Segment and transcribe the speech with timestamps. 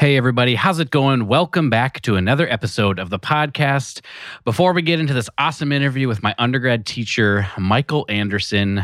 [0.00, 1.26] Hey, everybody, how's it going?
[1.26, 4.00] Welcome back to another episode of the podcast.
[4.46, 8.82] Before we get into this awesome interview with my undergrad teacher, Michael Anderson,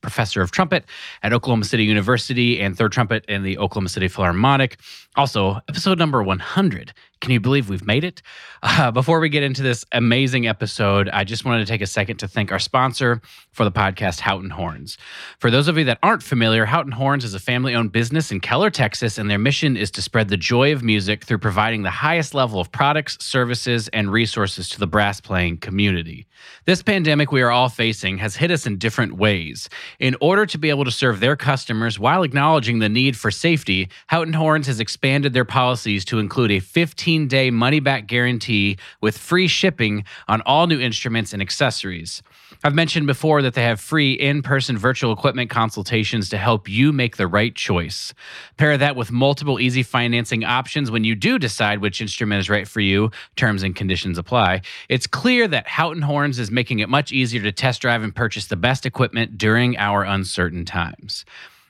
[0.00, 0.86] professor of trumpet
[1.22, 4.78] at Oklahoma City University and third trumpet in the Oklahoma City Philharmonic.
[5.16, 6.94] Also, episode number 100.
[7.24, 8.20] Can you believe we've made it?
[8.62, 12.18] Uh, before we get into this amazing episode, I just wanted to take a second
[12.18, 14.98] to thank our sponsor for the podcast, Houghton Horns.
[15.38, 18.40] For those of you that aren't familiar, Houghton Horns is a family owned business in
[18.40, 21.90] Keller, Texas, and their mission is to spread the joy of music through providing the
[21.90, 26.26] highest level of products, services, and resources to the brass playing community.
[26.66, 29.68] This pandemic we are all facing has hit us in different ways.
[29.98, 33.88] In order to be able to serve their customers while acknowledging the need for safety,
[34.08, 39.16] Houghton Horns has expanded their policies to include a 15 day money back guarantee with
[39.16, 42.22] free shipping on all new instruments and accessories.
[42.62, 46.92] I've mentioned before that they have free in person virtual equipment consultations to help you
[46.92, 48.12] make the right choice.
[48.56, 52.66] Pair that with multiple easy financing options when you do decide which instrument is right
[52.66, 53.10] for you.
[53.36, 54.62] Terms and conditions apply.
[54.88, 58.46] It's clear that Houghton Horns is making it much easier to test drive and purchase
[58.46, 61.24] the best equipment during our uncertain times.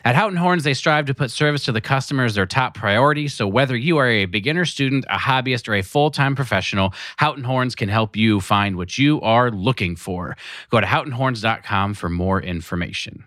[0.07, 3.27] At Houghton Horns, they strive to put service to the customer as their top priority.
[3.27, 7.45] So, whether you are a beginner student, a hobbyist, or a full time professional, Houghton
[7.45, 10.37] Horns can help you find what you are looking for.
[10.69, 13.25] Go to houghtonhorns.com for more information.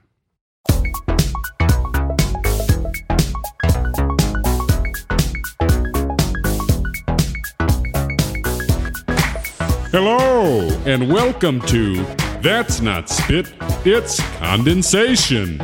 [9.89, 12.03] Hello, and welcome to
[12.44, 13.52] That's Not Spit,
[13.83, 15.59] It's Condensation.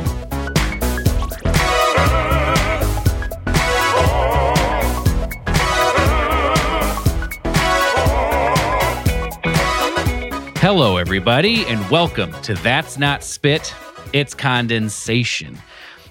[10.64, 13.74] Hello, everybody, and welcome to That's Not Spit,
[14.14, 15.58] It's Condensation.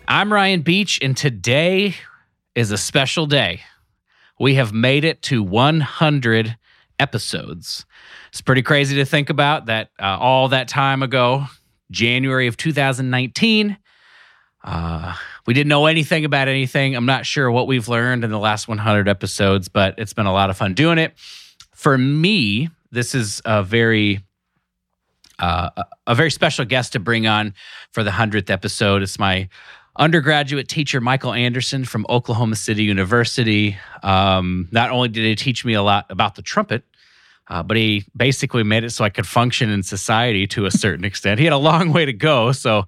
[0.08, 1.96] I'm Ryan Beach, and today
[2.54, 3.62] is a special day.
[4.40, 6.56] We have made it to 100
[7.00, 7.88] episodes.
[8.30, 11.46] It's pretty crazy to think about that uh, all that time ago,
[11.90, 13.76] January of 2019.
[14.64, 15.16] Uh,
[15.48, 16.96] we didn't know anything about anything.
[16.96, 20.32] I'm not sure what we've learned in the last 100 episodes, but it's been a
[20.32, 21.18] lot of fun doing it.
[21.74, 24.22] For me, this is a very
[25.44, 27.54] uh, a very special guest to bring on
[27.92, 29.02] for the 100th episode.
[29.02, 29.50] It's my
[29.98, 33.78] undergraduate teacher, Michael Anderson from Oklahoma City University.
[34.04, 36.84] Um, not only did he teach me a lot about the trumpet,
[37.50, 41.04] uh, but he basically made it so I could function in society to a certain
[41.12, 41.40] extent.
[41.40, 42.86] He had a long way to go, so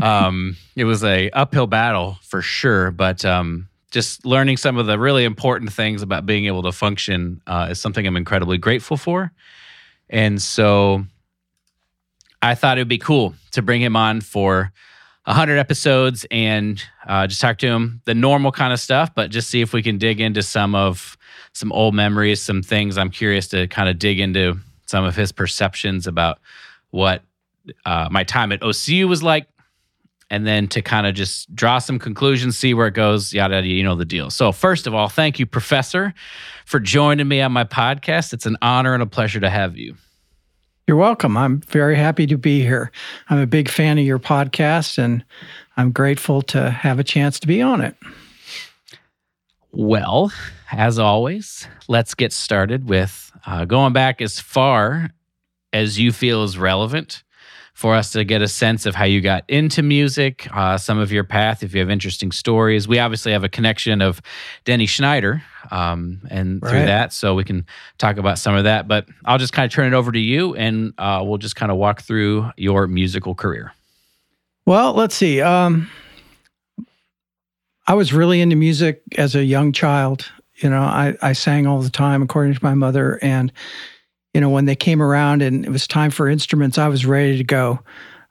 [0.00, 2.90] um, it was a uphill battle for sure.
[2.90, 7.42] But um, just learning some of the really important things about being able to function
[7.46, 9.32] uh, is something I'm incredibly grateful for.
[10.08, 11.04] And so
[12.42, 14.72] I thought it would be cool to bring him on for
[15.24, 19.50] 100 episodes and uh, just talk to him the normal kind of stuff, but just
[19.50, 21.16] see if we can dig into some of
[21.52, 25.32] some old memories, some things I'm curious to kind of dig into some of his
[25.32, 26.38] perceptions about
[26.90, 27.22] what
[27.84, 29.46] uh, my time at OCU was like,
[30.30, 33.66] and then to kind of just draw some conclusions, see where it goes, yada, yada,
[33.66, 34.30] you know the deal.
[34.30, 36.14] So, first of all, thank you, Professor,
[36.64, 38.32] for joining me on my podcast.
[38.32, 39.96] It's an honor and a pleasure to have you.
[40.90, 41.36] You're welcome.
[41.36, 42.90] I'm very happy to be here.
[43.28, 45.24] I'm a big fan of your podcast and
[45.76, 47.94] I'm grateful to have a chance to be on it.
[49.70, 50.32] Well,
[50.72, 55.10] as always, let's get started with uh, going back as far
[55.72, 57.22] as you feel is relevant
[57.74, 61.10] for us to get a sense of how you got into music, uh, some of
[61.12, 62.86] your path, if you have interesting stories.
[62.86, 64.20] We obviously have a connection of
[64.64, 66.70] Denny Schneider um, and right.
[66.70, 67.64] through that, so we can
[67.98, 68.88] talk about some of that.
[68.88, 71.72] But I'll just kind of turn it over to you and uh, we'll just kind
[71.72, 73.72] of walk through your musical career.
[74.66, 75.40] Well, let's see.
[75.40, 75.90] Um,
[77.86, 80.30] I was really into music as a young child.
[80.56, 83.18] You know, I, I sang all the time, according to my mother.
[83.22, 83.52] And
[84.34, 87.36] you know, when they came around and it was time for instruments, I was ready
[87.36, 87.80] to go.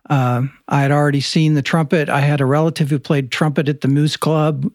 [0.09, 2.09] Uh, I had already seen the trumpet.
[2.09, 4.71] I had a relative who played trumpet at the Moose Club.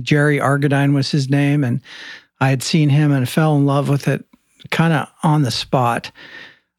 [0.00, 1.80] Jerry Argadine was his name, and
[2.40, 4.24] I had seen him and fell in love with it
[4.70, 6.10] kind of on the spot.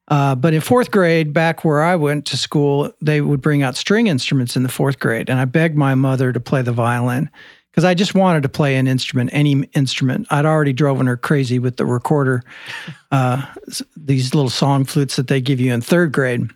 [0.09, 3.75] Uh, but in fourth grade, back where I went to school, they would bring out
[3.75, 7.29] string instruments in the fourth grade, and I begged my mother to play the violin
[7.73, 10.27] because I just wanted to play an instrument, any instrument.
[10.29, 12.43] I'd already driven her crazy with the recorder,
[13.11, 13.43] uh,
[13.97, 16.51] these little song flutes that they give you in third grade.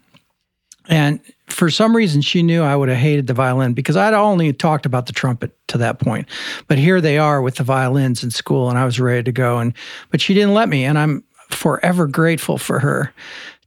[0.89, 4.53] And for some reason, she knew I would have hated the violin because I'd only
[4.53, 6.27] talked about the trumpet to that point.
[6.67, 9.57] But here they are with the violins in school, and I was ready to go.
[9.57, 9.73] And
[10.11, 13.11] but she didn't let me, and I'm forever grateful for her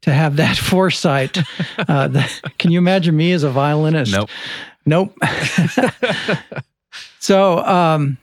[0.02, 1.36] to have that foresight.
[1.76, 4.12] Uh, the, can you imagine me as a violinist?
[4.12, 4.30] Nope.
[4.86, 5.18] Nope.
[7.20, 8.18] So, um,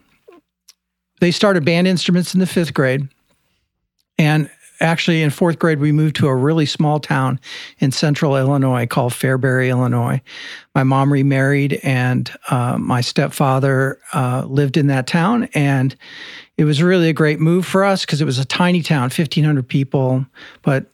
[1.20, 3.08] they started band instruments in the fifth grade.
[4.20, 4.50] And
[4.80, 7.40] actually, in fourth grade, we moved to a really small town
[7.80, 10.22] in central Illinois called Fairbury, Illinois.
[10.76, 15.50] My mom remarried, and uh, my stepfather uh, lived in that town.
[15.54, 15.96] And
[16.58, 19.68] it was really a great move for us because it was a tiny town, 1,500
[19.68, 20.26] people,
[20.62, 20.92] but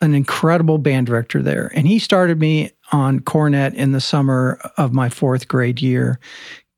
[0.00, 1.70] an incredible band director there.
[1.74, 6.18] And he started me on cornet in the summer of my fourth grade year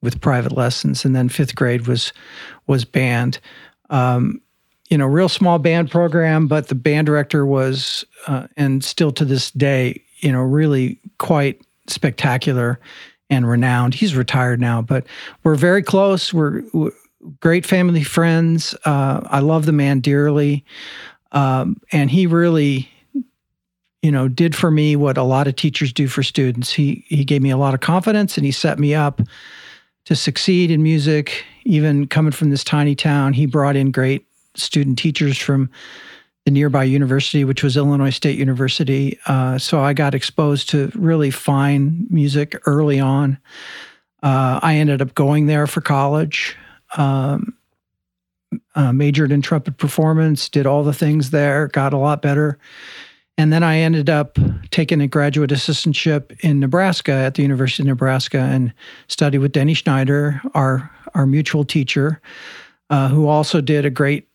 [0.02, 1.04] with private lessons.
[1.04, 2.12] And then fifth grade was
[2.66, 3.38] was band.
[3.90, 4.40] Um,
[4.88, 9.24] you know, real small band program, but the band director was, uh, and still to
[9.24, 12.78] this day, you know, really quite spectacular
[13.30, 13.94] and renowned.
[13.94, 15.06] He's retired now, but
[15.44, 16.34] we're very close.
[16.34, 16.92] We're, we're
[17.40, 18.74] great family friends.
[18.84, 20.64] Uh, I love the man dearly.
[21.32, 22.90] Um, and he really,
[24.02, 26.72] you know, did for me what a lot of teachers do for students.
[26.72, 29.22] He he gave me a lot of confidence and he set me up
[30.04, 31.44] to succeed in music.
[31.64, 35.70] Even coming from this tiny town, he brought in great student teachers from
[36.44, 39.18] the nearby university, which was Illinois State University.
[39.26, 43.38] Uh, so I got exposed to really fine music early on.
[44.22, 46.56] Uh, I ended up going there for college.
[46.96, 47.56] Um,
[48.74, 52.58] uh, majored in trumpet performance, did all the things there, got a lot better.
[53.38, 54.38] And then I ended up
[54.70, 58.72] taking a graduate assistantship in Nebraska at the University of Nebraska and
[59.08, 62.20] studied with Denny Schneider, our, our mutual teacher,
[62.90, 64.28] uh, who also did a great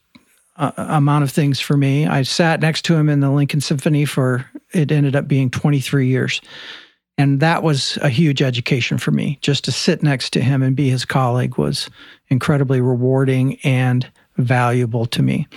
[0.58, 2.08] uh, amount of things for me.
[2.08, 6.08] I sat next to him in the Lincoln Symphony for, it ended up being 23
[6.08, 6.42] years.
[7.20, 9.40] And that was a huge education for me.
[9.42, 11.90] Just to sit next to him and be his colleague was
[12.30, 15.48] incredibly rewarding and valuable to me.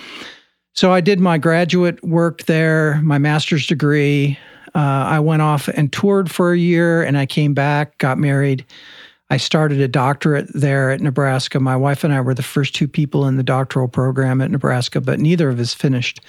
[0.73, 4.37] So I did my graduate work there, my master's degree.
[4.73, 8.65] Uh, I went off and toured for a year and I came back, got married.
[9.29, 11.59] I started a doctorate there at Nebraska.
[11.59, 15.01] My wife and I were the first two people in the doctoral program at Nebraska,
[15.01, 16.21] but neither of us finished.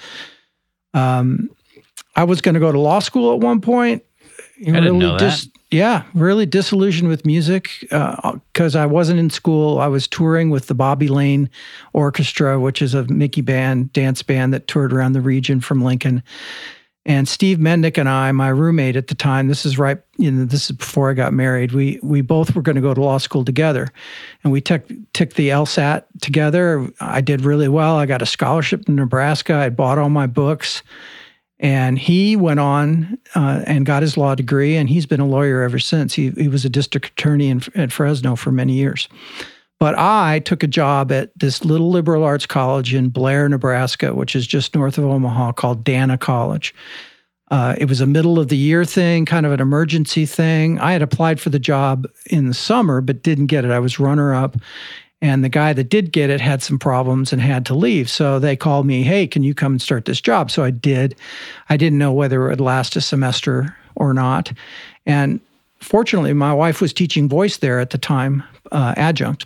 [0.93, 1.49] Um,
[2.15, 4.03] I was going to go to law school at one point.
[4.61, 9.79] I didn't know that yeah, really disillusioned with music because uh, I wasn't in school.
[9.79, 11.49] I was touring with the Bobby Lane
[11.93, 16.21] Orchestra, which is a Mickey band, dance band that toured around the region from Lincoln.
[17.07, 20.45] And Steve Mendick and I, my roommate at the time, this is right, you know,
[20.45, 21.71] this is before I got married.
[21.71, 23.89] We we both were going to go to law school together,
[24.43, 24.83] and we took
[25.13, 26.87] took the LSAT together.
[27.01, 27.97] I did really well.
[27.97, 29.55] I got a scholarship in Nebraska.
[29.55, 30.83] I bought all my books
[31.59, 35.61] and he went on uh, and got his law degree, and he's been a lawyer
[35.61, 36.13] ever since.
[36.13, 39.07] He, he was a district attorney in, at Fresno for many years.
[39.79, 44.35] But I took a job at this little liberal arts college in Blair, Nebraska, which
[44.35, 46.73] is just north of Omaha, called Dana College.
[47.51, 50.79] Uh, it was a middle of the year thing, kind of an emergency thing.
[50.79, 53.71] I had applied for the job in the summer, but didn't get it.
[53.71, 54.55] I was runner up.
[55.23, 58.09] And the guy that did get it had some problems and had to leave.
[58.09, 60.51] So they called me, hey, can you come and start this job?
[60.51, 61.15] So I did.
[61.69, 64.51] I didn't know whether it would last a semester or not.
[65.05, 65.39] And
[65.79, 68.43] fortunately, my wife was teaching voice there at the time,
[68.73, 69.45] uh, adjunct.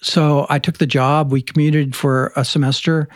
[0.00, 1.30] So I took the job.
[1.30, 3.08] We commuted for a semester.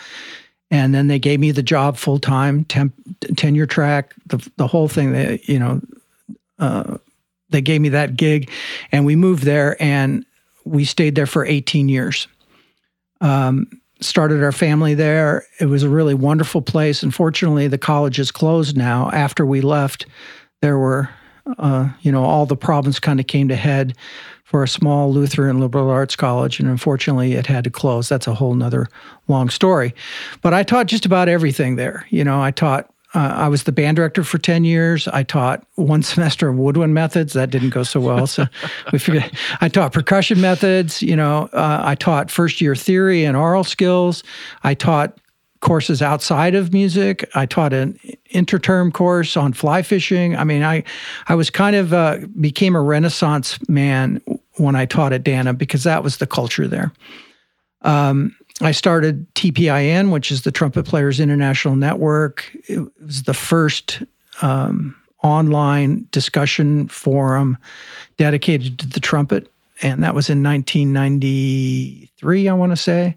[0.71, 5.13] And then they gave me the job full time, tenure track, the, the whole thing.
[5.13, 5.81] That, you know,
[6.61, 6.99] uh,
[7.51, 8.49] they gave me that gig,
[8.93, 9.83] and we moved there.
[9.83, 10.25] And
[10.69, 12.29] we stayed there for 18 years.
[13.21, 13.69] Um,
[14.01, 15.45] started our family there.
[15.59, 17.03] It was a really wonderful place.
[17.03, 19.11] Unfortunately, the college is closed now.
[19.11, 20.07] After we left,
[20.63, 21.09] there were,
[21.59, 23.97] uh, you know, all the problems kind of came to head
[24.45, 28.09] for a small Lutheran liberal arts college, and unfortunately, it had to close.
[28.09, 28.89] That's a whole nother
[29.27, 29.95] long story.
[30.41, 32.07] But I taught just about everything there.
[32.09, 35.09] You know, I taught uh, I was the band director for 10 years.
[35.09, 37.33] I taught one semester of woodwind methods.
[37.33, 38.27] That didn't go so well.
[38.27, 38.47] So
[38.93, 41.03] we figured I taught percussion methods.
[41.03, 44.23] You know, uh, I taught first year theory and aural skills.
[44.63, 45.19] I taught
[45.61, 47.29] courses outside of music.
[47.35, 47.99] I taught an
[48.33, 50.37] interterm course on fly fishing.
[50.37, 50.85] I mean, I,
[51.29, 54.23] I was kind of uh, became a renaissance man
[54.57, 56.93] when I taught at Dana because that was the culture there.
[57.83, 62.51] Um, I started TPIN, which is the Trumpet Players International Network.
[62.69, 64.03] It was the first
[64.43, 67.57] um, online discussion forum
[68.17, 73.17] dedicated to the trumpet, and that was in 1993, I want to say.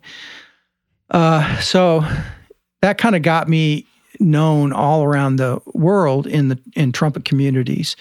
[1.10, 2.06] Uh, so
[2.82, 3.88] that kind of got me
[4.20, 7.96] known all around the world in the in trumpet communities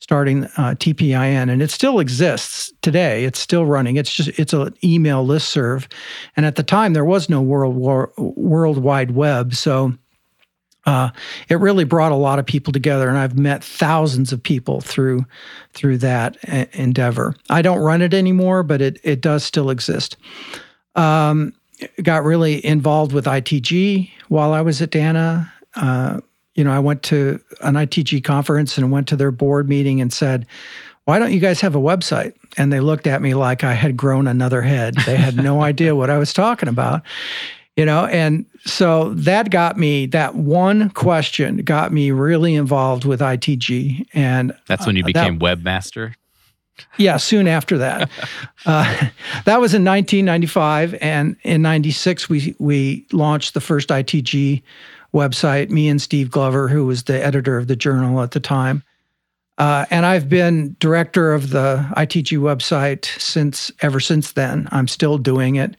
[0.00, 3.24] starting uh, TPIN, and it still exists today.
[3.24, 3.96] It's still running.
[3.96, 5.88] It's just it's an email list serve,
[6.36, 9.94] and at the time there was no world war, world wide web, so.
[10.84, 11.10] Uh,
[11.48, 15.26] it really brought a lot of people together, and I've met thousands of people through
[15.72, 16.36] through that
[16.74, 17.34] endeavor.
[17.50, 20.16] I don't run it anymore, but it it does still exist.
[20.94, 21.54] Um,
[22.04, 25.52] got really involved with ITG while I was at Dana.
[25.74, 26.20] Uh,
[26.56, 30.12] you know, I went to an ITG conference and went to their board meeting and
[30.12, 30.46] said,
[31.04, 32.32] why don't you guys have a website?
[32.56, 34.96] And they looked at me like I had grown another head.
[35.06, 37.02] They had no idea what I was talking about,
[37.76, 38.06] you know?
[38.06, 44.06] And so that got me, that one question got me really involved with ITG.
[44.14, 46.14] And that's when you became that, webmaster?
[46.96, 48.10] Yeah, soon after that.
[48.66, 48.84] uh,
[49.44, 50.94] that was in 1995.
[51.02, 54.62] And in 96, we, we launched the first ITG
[55.16, 58.82] website, me and Steve Glover, who was the editor of the journal at the time.
[59.58, 64.68] Uh, and I've been director of the ITG website since ever since then.
[64.70, 65.76] I'm still doing it.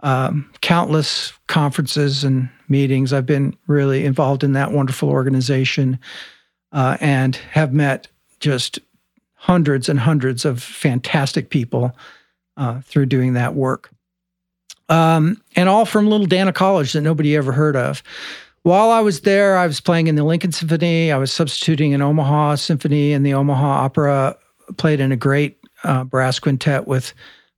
[0.00, 3.12] Um, countless conferences and meetings.
[3.12, 5.98] I've been really involved in that wonderful organization
[6.72, 8.08] uh, and have met
[8.40, 8.78] just
[9.34, 11.96] hundreds and hundreds of fantastic people
[12.58, 13.90] uh, through doing that work.
[14.90, 18.02] Um, and all from Little Dana College that nobody ever heard of.
[18.64, 21.12] While I was there, I was playing in the Lincoln Symphony.
[21.12, 24.38] I was substituting in Omaha Symphony and the Omaha Opera.
[24.78, 27.12] Played in a great uh, brass quintet with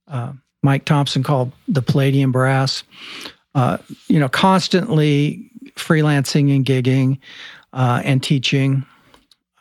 [0.08, 0.32] uh,
[0.64, 2.82] Mike Thompson called the Palladium Brass.
[3.54, 7.20] Uh, you know, constantly freelancing and gigging
[7.72, 8.84] uh, and teaching.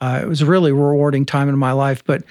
[0.02, 2.24] Uh, it was a really rewarding time in my life, but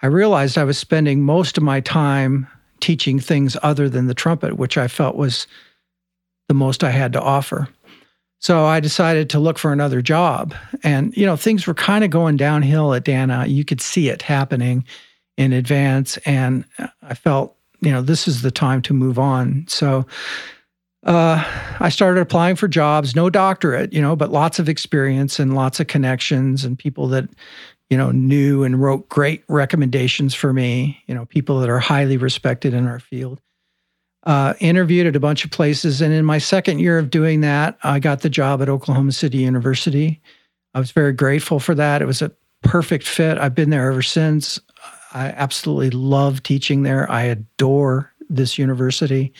[0.00, 2.48] I realized I was spending most of my time
[2.80, 5.46] teaching things other than the trumpet, which I felt was
[6.48, 7.68] the most I had to offer.
[8.44, 10.54] So I decided to look for another job.
[10.82, 13.46] And, you know, things were kind of going downhill at Dana.
[13.46, 14.84] You could see it happening
[15.38, 16.18] in advance.
[16.26, 16.66] And
[17.00, 19.64] I felt, you know, this is the time to move on.
[19.66, 20.04] So
[21.04, 21.42] uh,
[21.80, 25.80] I started applying for jobs, no doctorate, you know, but lots of experience and lots
[25.80, 27.30] of connections and people that,
[27.88, 32.18] you know, knew and wrote great recommendations for me, you know, people that are highly
[32.18, 33.40] respected in our field
[34.24, 36.00] uh, interviewed at a bunch of places.
[36.00, 39.38] And in my second year of doing that, I got the job at Oklahoma City
[39.38, 40.20] University.
[40.74, 42.02] I was very grateful for that.
[42.02, 43.38] It was a perfect fit.
[43.38, 44.58] I've been there ever since.
[45.12, 47.10] I absolutely love teaching there.
[47.10, 49.32] I adore this university.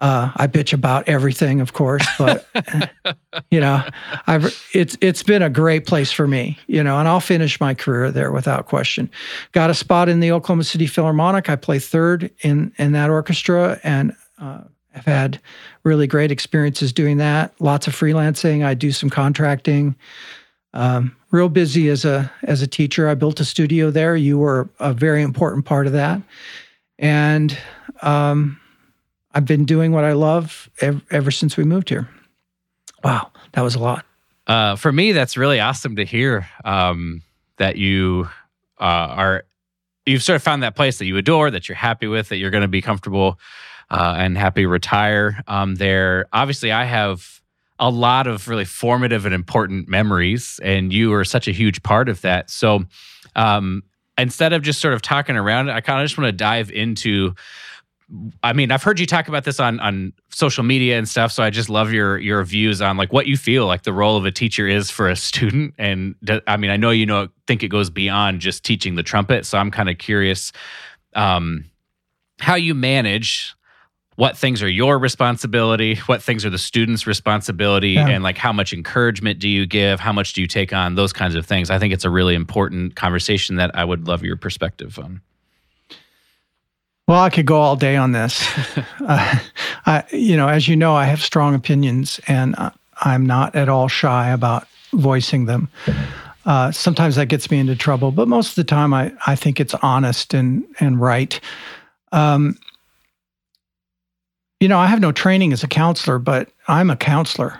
[0.00, 2.46] Uh, I bitch about everything, of course, but
[3.50, 3.82] you know,
[4.28, 7.74] I've it's it's been a great place for me, you know, and I'll finish my
[7.74, 9.10] career there without question.
[9.50, 11.50] Got a spot in the Oklahoma City Philharmonic.
[11.50, 14.60] I play third in in that orchestra, and uh,
[14.94, 15.40] I've had
[15.82, 17.52] really great experiences doing that.
[17.58, 18.64] Lots of freelancing.
[18.64, 19.96] I do some contracting.
[20.74, 23.08] Um, real busy as a as a teacher.
[23.08, 24.14] I built a studio there.
[24.14, 26.22] You were a very important part of that,
[27.00, 27.58] and.
[28.00, 28.60] Um,
[29.38, 32.08] I've been doing what I love ever, ever since we moved here.
[33.04, 34.04] Wow, that was a lot.
[34.48, 37.22] Uh, for me, that's really awesome to hear um,
[37.58, 38.28] that you
[38.80, 39.44] uh, are
[40.06, 42.50] you've sort of found that place that you adore, that you're happy with, that you're
[42.50, 43.38] going to be comfortable
[43.92, 46.26] uh, and happy retire um, there.
[46.32, 47.40] Obviously, I have
[47.78, 52.08] a lot of really formative and important memories, and you are such a huge part
[52.08, 52.50] of that.
[52.50, 52.86] So,
[53.36, 53.84] um,
[54.18, 56.72] instead of just sort of talking around it, I kind of just want to dive
[56.72, 57.36] into
[58.42, 61.42] I mean, I've heard you talk about this on on social media and stuff, so
[61.42, 64.24] I just love your your views on like what you feel like the role of
[64.24, 65.74] a teacher is for a student.
[65.78, 66.14] And
[66.46, 69.58] I mean, I know you know think it goes beyond just teaching the trumpet, so
[69.58, 70.52] I'm kind of curious
[71.14, 71.64] um,
[72.40, 73.54] how you manage
[74.16, 78.08] what things are your responsibility, what things are the students' responsibility, yeah.
[78.08, 81.12] and like how much encouragement do you give, how much do you take on, those
[81.12, 81.70] kinds of things.
[81.70, 85.20] I think it's a really important conversation that I would love your perspective on.
[87.08, 88.46] Well, I could go all day on this.
[89.00, 89.38] uh,
[89.86, 92.54] I, you know, as you know, I have strong opinions, and
[93.00, 95.70] I'm not at all shy about voicing them.
[96.44, 99.58] Uh, sometimes that gets me into trouble, but most of the time, I, I think
[99.58, 101.40] it's honest and and right.
[102.12, 102.58] Um,
[104.60, 107.58] you know, I have no training as a counselor, but I'm a counselor,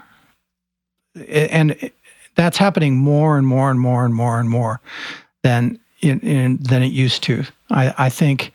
[1.26, 1.90] and
[2.34, 4.80] that's happening more and more and more and more and more
[5.42, 7.44] than in, in than it used to.
[7.70, 8.52] I, I think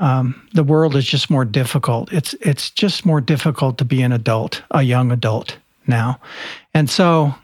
[0.00, 2.12] um, the world is just more difficult.
[2.12, 6.18] It's it's just more difficult to be an adult, a young adult now,
[6.74, 7.34] and so,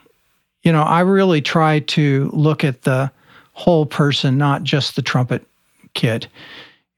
[0.62, 3.10] you know, I really try to look at the
[3.52, 5.46] whole person, not just the trumpet
[5.94, 6.26] kid,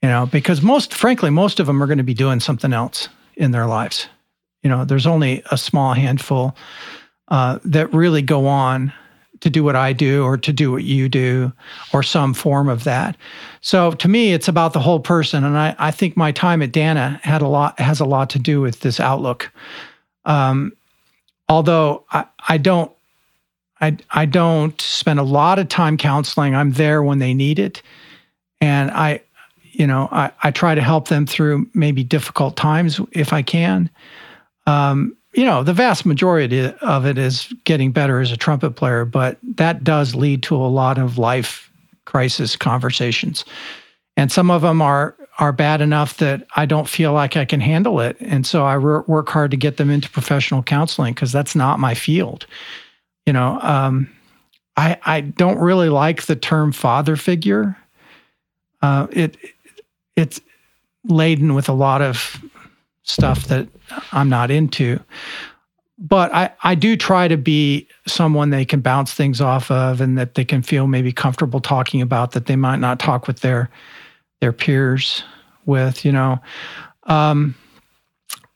[0.03, 3.09] you know, because most, frankly, most of them are going to be doing something else
[3.37, 4.09] in their lives.
[4.62, 6.57] You know, there's only a small handful
[7.29, 8.93] uh, that really go on
[9.40, 11.52] to do what I do or to do what you do
[11.92, 13.16] or some form of that.
[13.61, 15.45] So to me, it's about the whole person.
[15.45, 18.38] And I, I think my time at Dana had a lot has a lot to
[18.38, 19.50] do with this outlook.
[20.25, 20.73] Um,
[21.49, 22.92] although I, I don't
[23.80, 26.54] I, I don't spend a lot of time counseling.
[26.54, 27.83] I'm there when they need it.
[28.61, 29.23] And I
[29.78, 33.88] you know, I, I try to help them through maybe difficult times if I can.
[34.66, 39.04] Um, you know, the vast majority of it is getting better as a trumpet player,
[39.04, 41.71] but that does lead to a lot of life
[42.07, 43.45] crisis conversations.
[44.16, 47.61] And some of them are are bad enough that I don't feel like I can
[47.61, 48.16] handle it.
[48.18, 51.95] And so I work hard to get them into professional counseling because that's not my
[51.95, 52.45] field.
[53.25, 54.11] You know, um,
[54.76, 57.76] I, I don't really like the term father figure.
[58.83, 59.37] Uh, it
[60.16, 60.40] it's
[61.04, 62.45] laden with a lot of
[63.09, 63.69] stuff that
[64.12, 65.00] I'm not into.
[65.99, 70.17] But I, I do try to be someone they can bounce things off of and
[70.17, 73.69] that they can feel maybe comfortable talking about that they might not talk with their
[74.41, 75.25] their peers
[75.67, 76.38] with, you know.
[77.05, 77.57] Um,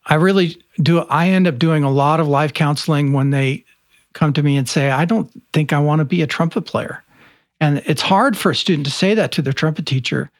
[0.06, 3.64] I really do I end up doing a lot of life counseling when they
[4.12, 7.02] come to me and say, I don't think I want to be a trumpet player.
[7.60, 10.30] And it's hard for a student to say that to their trumpet teacher.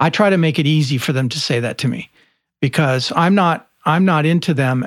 [0.00, 2.10] I try to make it easy for them to say that to me
[2.60, 4.86] because I'm not I'm not into them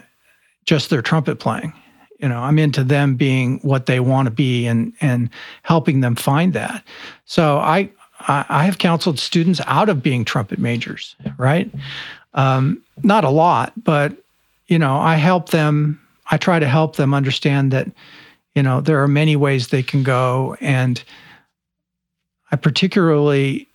[0.65, 1.73] just their trumpet playing.
[2.19, 5.29] You know, I'm into them being what they want to be and and
[5.63, 6.83] helping them find that.
[7.25, 7.89] So I
[8.27, 11.71] I have counseled students out of being trumpet majors, right?
[12.33, 14.13] Um, not a lot, but
[14.67, 15.99] you know, I help them.
[16.29, 17.87] I try to help them understand that
[18.55, 21.01] you know there are many ways they can go, and
[22.51, 23.68] I particularly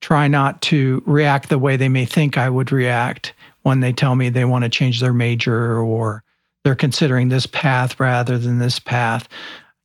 [0.00, 4.16] try not to react the way they may think I would react when they tell
[4.16, 6.22] me they want to change their major or
[6.62, 9.28] they're considering this path rather than this path.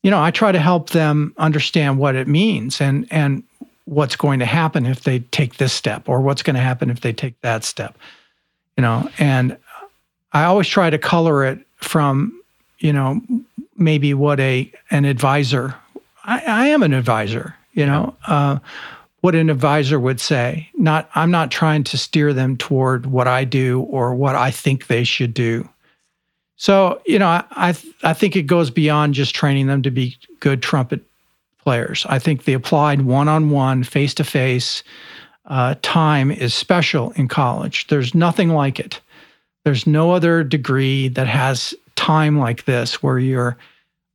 [0.04, 3.44] You know, I try to help them understand what it means and and
[3.86, 7.02] what's going to happen if they take this step or what's going to happen if
[7.02, 7.98] they take that step.
[8.78, 9.58] You know, and
[10.34, 12.42] I always try to color it from,
[12.80, 13.22] you know,
[13.78, 15.76] maybe what a an advisor.
[16.24, 18.16] I, I am an advisor, you know.
[18.28, 18.60] Uh,
[19.26, 20.70] what an advisor would say.
[20.76, 24.86] Not I'm not trying to steer them toward what I do or what I think
[24.86, 25.68] they should do.
[26.58, 27.70] So, you know, I I,
[28.04, 31.02] I think it goes beyond just training them to be good trumpet
[31.58, 32.06] players.
[32.08, 34.84] I think the applied one-on-one, face-to-face
[35.48, 37.88] uh, time is special in college.
[37.88, 39.02] There's nothing like it.
[39.64, 43.58] There's no other degree that has time like this where you're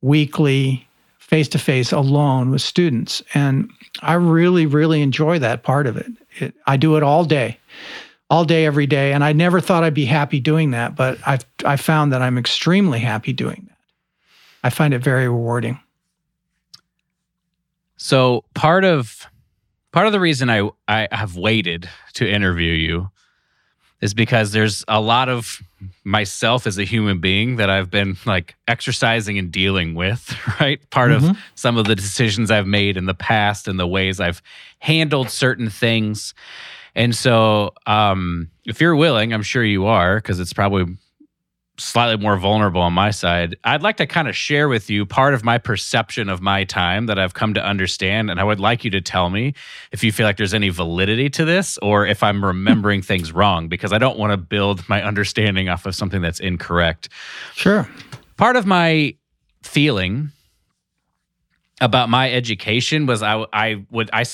[0.03, 0.87] weekly
[1.31, 3.23] face to face alone with students.
[3.35, 3.71] And
[4.03, 6.11] I really, really enjoy that part of it.
[6.40, 6.55] it.
[6.66, 7.57] I do it all day,
[8.29, 9.12] all day, every day.
[9.12, 12.37] And I never thought I'd be happy doing that, but I've I found that I'm
[12.37, 13.77] extremely happy doing that.
[14.64, 15.79] I find it very rewarding.
[17.97, 19.29] So part of
[19.93, 23.09] part of the reason I I have waited to interview you
[24.01, 25.61] is because there's a lot of
[26.05, 30.79] myself as a human being that I've been like exercising and dealing with, right?
[30.91, 31.31] Part mm-hmm.
[31.31, 34.43] of some of the decisions I've made in the past and the ways I've
[34.79, 36.35] handled certain things.
[36.95, 40.97] And so, um, if you're willing, I'm sure you are, because it's probably
[41.81, 45.35] slightly more vulnerable on my side, I'd like to kind of share with you part
[45.35, 48.31] of my perception of my time that I've come to understand.
[48.31, 49.55] And I would like you to tell me
[49.90, 53.69] if you feel like there's any validity to this or if I'm remembering things wrong,
[53.69, 57.09] because I don't want to build my understanding off of something that's incorrect.
[57.55, 57.88] Sure.
[58.37, 59.14] Part of my
[59.62, 60.31] feeling
[61.81, 64.25] about my education was I, I would, I,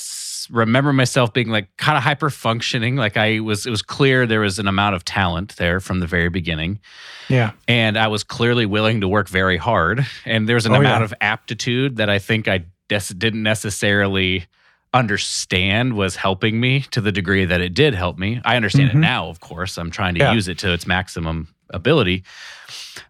[0.50, 2.96] remember myself being like kind of hyper functioning.
[2.96, 6.06] Like I was, it was clear there was an amount of talent there from the
[6.06, 6.80] very beginning.
[7.28, 7.52] Yeah.
[7.66, 10.06] And I was clearly willing to work very hard.
[10.24, 11.04] And there's an oh, amount yeah.
[11.04, 14.46] of aptitude that I think I des- didn't necessarily
[14.94, 18.40] understand was helping me to the degree that it did help me.
[18.44, 18.98] I understand mm-hmm.
[18.98, 19.76] it now, of course.
[19.78, 20.32] I'm trying to yeah.
[20.32, 22.24] use it to its maximum ability.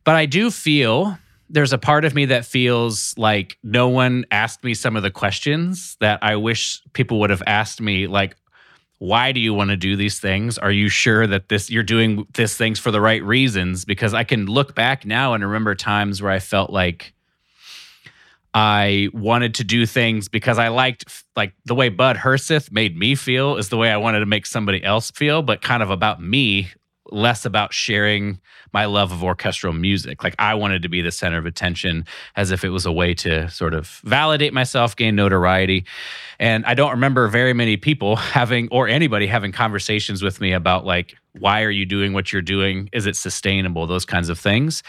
[0.04, 4.64] But I do feel there's a part of me that feels like no one asked
[4.64, 8.36] me some of the questions that I wish people would have asked me like
[8.98, 10.56] why do you want to do these things?
[10.56, 13.84] Are you sure that this you're doing this things for the right reasons?
[13.84, 17.12] Because I can look back now and remember times where I felt like
[18.54, 23.14] I wanted to do things because I liked like the way Bud Herseth made me
[23.14, 26.22] feel is the way I wanted to make somebody else feel, but kind of about
[26.22, 26.70] me
[27.10, 28.40] less about sharing
[28.72, 30.22] my love of orchestral music.
[30.24, 33.14] Like I wanted to be the center of attention as if it was a way
[33.14, 35.84] to sort of validate myself, gain notoriety.
[36.38, 40.84] And I don't remember very many people having or anybody having conversations with me about
[40.84, 42.88] like why are you doing what you're doing?
[42.92, 43.86] Is it sustainable?
[43.86, 44.82] Those kinds of things.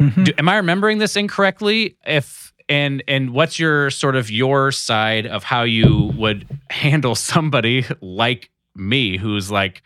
[0.00, 0.24] Mm-hmm.
[0.24, 1.96] Do, am I remembering this incorrectly?
[2.06, 7.84] If and and what's your sort of your side of how you would handle somebody
[8.00, 9.82] like me who's like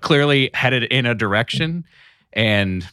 [0.00, 1.84] clearly headed in a direction.
[2.32, 2.86] And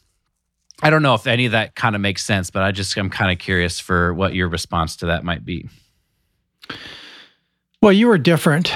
[0.81, 3.09] I don't know if any of that kind of makes sense, but I just I'm
[3.09, 5.69] kind of curious for what your response to that might be.
[7.81, 8.73] Well, you were different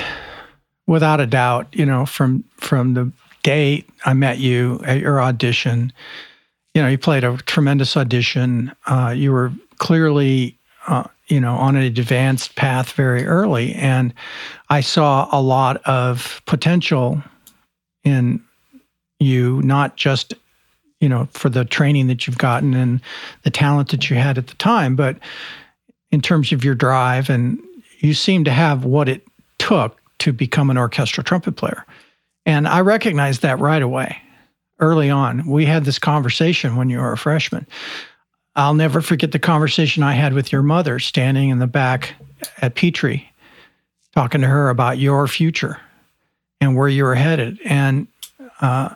[0.86, 1.68] without a doubt.
[1.74, 3.12] You know, from from the
[3.44, 5.94] day I met you at your audition,
[6.74, 8.74] you know, you played a tremendous audition.
[8.86, 14.14] Uh, you were clearly, uh, you know, on an advanced path very early, and
[14.70, 17.24] I saw a lot of potential
[18.08, 18.42] in
[19.20, 20.34] you, not just
[21.00, 23.02] you know for the training that you've gotten and
[23.44, 25.18] the talent that you had at the time, but
[26.12, 27.60] in terms of your drive, and
[28.00, 29.28] you seem to have what it
[29.60, 31.86] took to become an orchestral trumpet player.
[32.46, 34.18] And I recognized that right away,
[34.80, 35.46] early on.
[35.46, 37.68] We had this conversation when you were a freshman.
[38.56, 42.16] I'll never forget the conversation I had with your mother standing in the back
[42.62, 43.30] at Petree,
[44.16, 45.80] talking to her about your future
[46.62, 47.60] and where you were headed.
[47.66, 48.08] And
[48.62, 48.90] uh,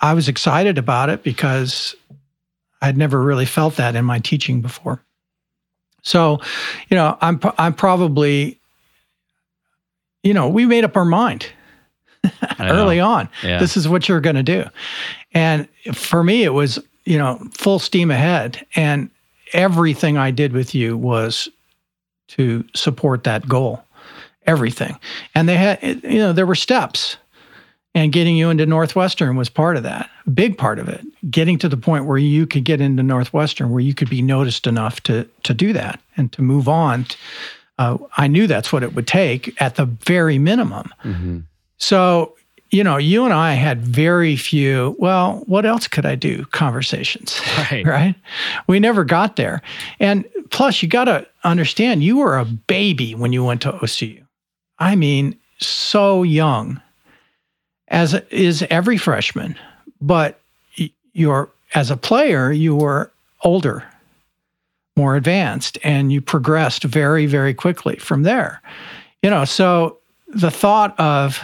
[0.00, 1.94] I was excited about it because
[2.82, 5.02] I'd never really felt that in my teaching before.
[6.02, 6.40] So,
[6.88, 8.58] you know, I'm I'm probably,
[10.22, 11.46] you know, we made up our mind
[12.60, 13.28] early on.
[13.42, 13.58] Yeah.
[13.58, 14.64] This is what you're going to do,
[15.32, 19.10] and for me, it was you know full steam ahead, and
[19.52, 21.48] everything I did with you was
[22.28, 23.82] to support that goal,
[24.46, 24.98] everything,
[25.34, 27.16] and they had you know there were steps.
[27.92, 31.04] And getting you into Northwestern was part of that, a big part of it.
[31.28, 34.68] Getting to the point where you could get into Northwestern, where you could be noticed
[34.68, 37.06] enough to to do that and to move on.
[37.80, 40.92] Uh, I knew that's what it would take at the very minimum.
[41.04, 41.42] Mhm.
[41.78, 42.36] So,
[42.70, 47.40] you know, you and I had very few, well, what else could I do conversations,
[47.72, 47.84] Right.
[47.84, 48.14] right?
[48.68, 49.62] We never got there.
[49.98, 54.19] And plus, you got to understand, you were a baby when you went to OCU.
[54.80, 56.80] I mean, so young,
[57.88, 59.56] as is every freshman,
[60.00, 60.40] but
[61.12, 63.12] you're, as a player, you were
[63.42, 63.84] older,
[64.96, 68.62] more advanced, and you progressed very, very quickly from there.
[69.22, 71.40] You know, so the thought of,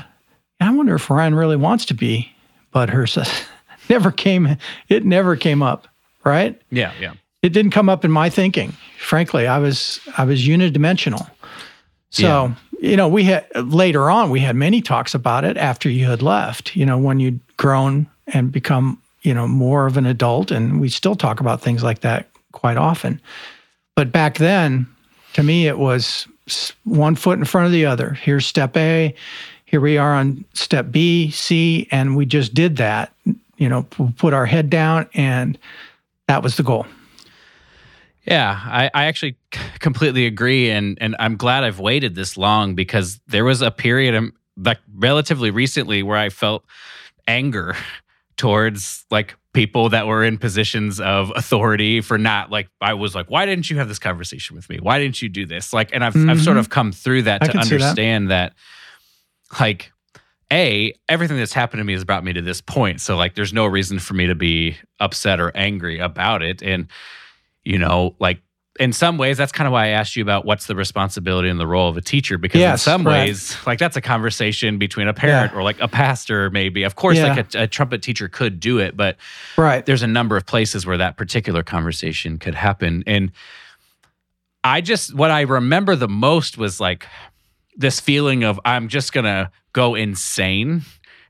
[0.61, 2.33] I wonder if Ryan really wants to be
[2.71, 3.45] Bud Herseth
[3.89, 4.57] never came,
[4.89, 5.87] it never came up,
[6.25, 6.61] right?
[6.71, 7.13] Yeah, yeah.
[7.43, 8.73] It didn't come up in my thinking.
[8.99, 11.31] Frankly, I was I was unidimensional.
[12.11, 12.55] So,
[12.87, 16.23] you know, we had later on we had many talks about it after you had
[16.23, 20.81] left, you know, when you'd grown and become, you know, more of an adult and
[20.81, 23.21] we still talk about things like that quite often.
[23.95, 24.87] But back then,
[25.35, 26.27] to me it was
[26.85, 28.13] one foot in front of the other.
[28.13, 29.15] Here's step A,
[29.65, 33.13] here we are on step B, C, and we just did that.
[33.57, 33.83] You know,
[34.19, 35.59] put our head down and
[36.29, 36.87] that was the goal.
[38.27, 39.37] Yeah, I, I actually
[39.79, 44.15] completely agree, and and I'm glad I've waited this long because there was a period,
[44.15, 46.65] um, like relatively recently, where I felt
[47.29, 47.77] anger
[48.37, 53.31] towards like people that were in positions of authority for not like I was like,
[53.31, 54.79] why didn't you have this conversation with me?
[54.83, 55.73] Why didn't you do this?
[55.73, 56.61] Like, and I've I've sort Mhm.
[56.61, 57.73] of come through that I to see that.
[57.73, 58.55] understand that,
[59.61, 59.93] like.
[60.53, 63.01] A, everything that's happened to me has brought me to this point.
[63.01, 66.63] So, like, there's no reason for me to be upset or angry about it.
[66.63, 66.87] And,
[67.67, 68.41] you know, like
[68.79, 71.59] in some ways, that's kind of why I asked you about what's the responsibility and
[71.59, 73.27] the role of a teacher, because in some right.
[73.29, 76.83] ways, like that's a conversation between a parent or like a pastor, maybe.
[76.83, 77.35] Of course, Yeah.
[77.35, 79.17] like a, a trumpet teacher could do it, but
[79.57, 79.85] Right.
[79.85, 83.03] there's a number of places where that particular conversation could happen.
[83.07, 83.33] And
[84.63, 87.07] I just, what I remember the most was like
[87.77, 90.83] this feeling of I'm just going to go insane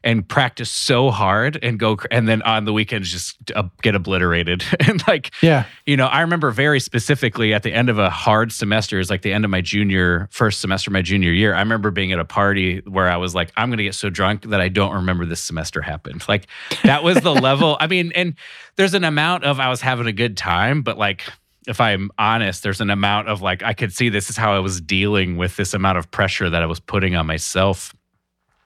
[0.05, 4.65] and practice so hard and go, and then on the weekends just uh, get obliterated.
[4.87, 5.65] and like, Yeah.
[5.85, 9.23] you know, I remember very specifically at the end of a hard semester, is like
[9.23, 11.55] the end of my junior first semester, my junior year.
[11.55, 14.11] I remember being at a party where I was like, I'm going to get so
[14.11, 16.23] drunk that I don't remember this semester happened.
[16.29, 16.47] Like
[16.83, 17.77] that was the level.
[17.81, 18.35] I mean, and
[18.77, 21.23] there's an amount of I was having a good time, but like
[21.67, 24.59] if I'm honest, there's an amount of like I could see this is how I
[24.61, 27.95] was dealing with this amount of pressure that I was putting on myself.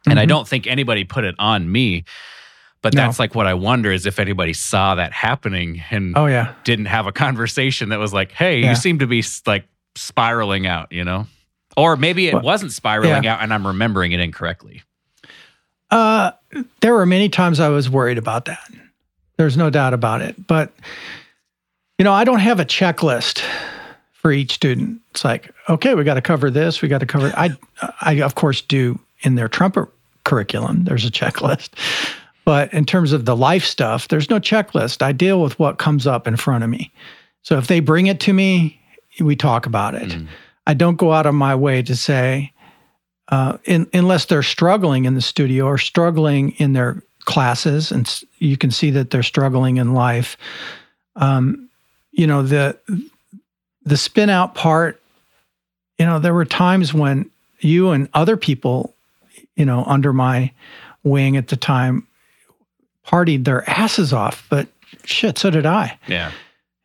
[0.06, 0.28] And I Mhm.
[0.28, 2.04] don't think anybody put it on me.
[2.82, 3.02] But No.
[3.02, 6.54] that's like what I wonder is if anybody saw that happening and Oh yeah.
[6.64, 8.70] didn't have a conversation that was like, "Hey, Yeah.
[8.70, 11.26] you seem to be like spiraling out," you know?
[11.76, 14.82] Or maybe it Well, wasn't spiraling out and I'm remembering it incorrectly.
[15.90, 16.30] Uh,
[16.80, 18.70] there were many times I was worried about that.
[19.36, 20.46] There's no doubt about it.
[20.46, 20.72] But,
[21.98, 23.42] you know, I don't have a checklist
[24.12, 25.00] for each student.
[25.10, 26.80] It's like, okay, we got to cover this.
[26.82, 27.32] We got to cover.
[27.36, 27.56] I,
[28.00, 29.88] I of course do in their trumpet
[30.24, 30.84] curriculum.
[30.84, 31.70] There's a checklist.
[32.44, 35.02] But in terms of the life stuff, there's no checklist.
[35.02, 36.92] I deal with what comes up in front of me.
[37.42, 38.80] So if they bring it to me,
[39.20, 40.10] we talk about it.
[40.10, 40.26] Mm.
[40.66, 42.52] I don't go out of my way to say,
[43.28, 48.56] uh, in, unless they're struggling in the studio or struggling in their classes, and you
[48.56, 50.36] can see that they're struggling in life.
[51.16, 51.68] Um,
[52.12, 52.76] you know the
[53.84, 55.00] the spin out part.
[55.98, 57.30] You know there were times when
[57.60, 58.94] you and other people
[59.60, 60.50] you know, under my
[61.04, 62.06] wing at the time,
[63.06, 64.46] partied their asses off.
[64.48, 64.68] But
[65.04, 65.98] shit, so did I.
[66.08, 66.32] Yeah.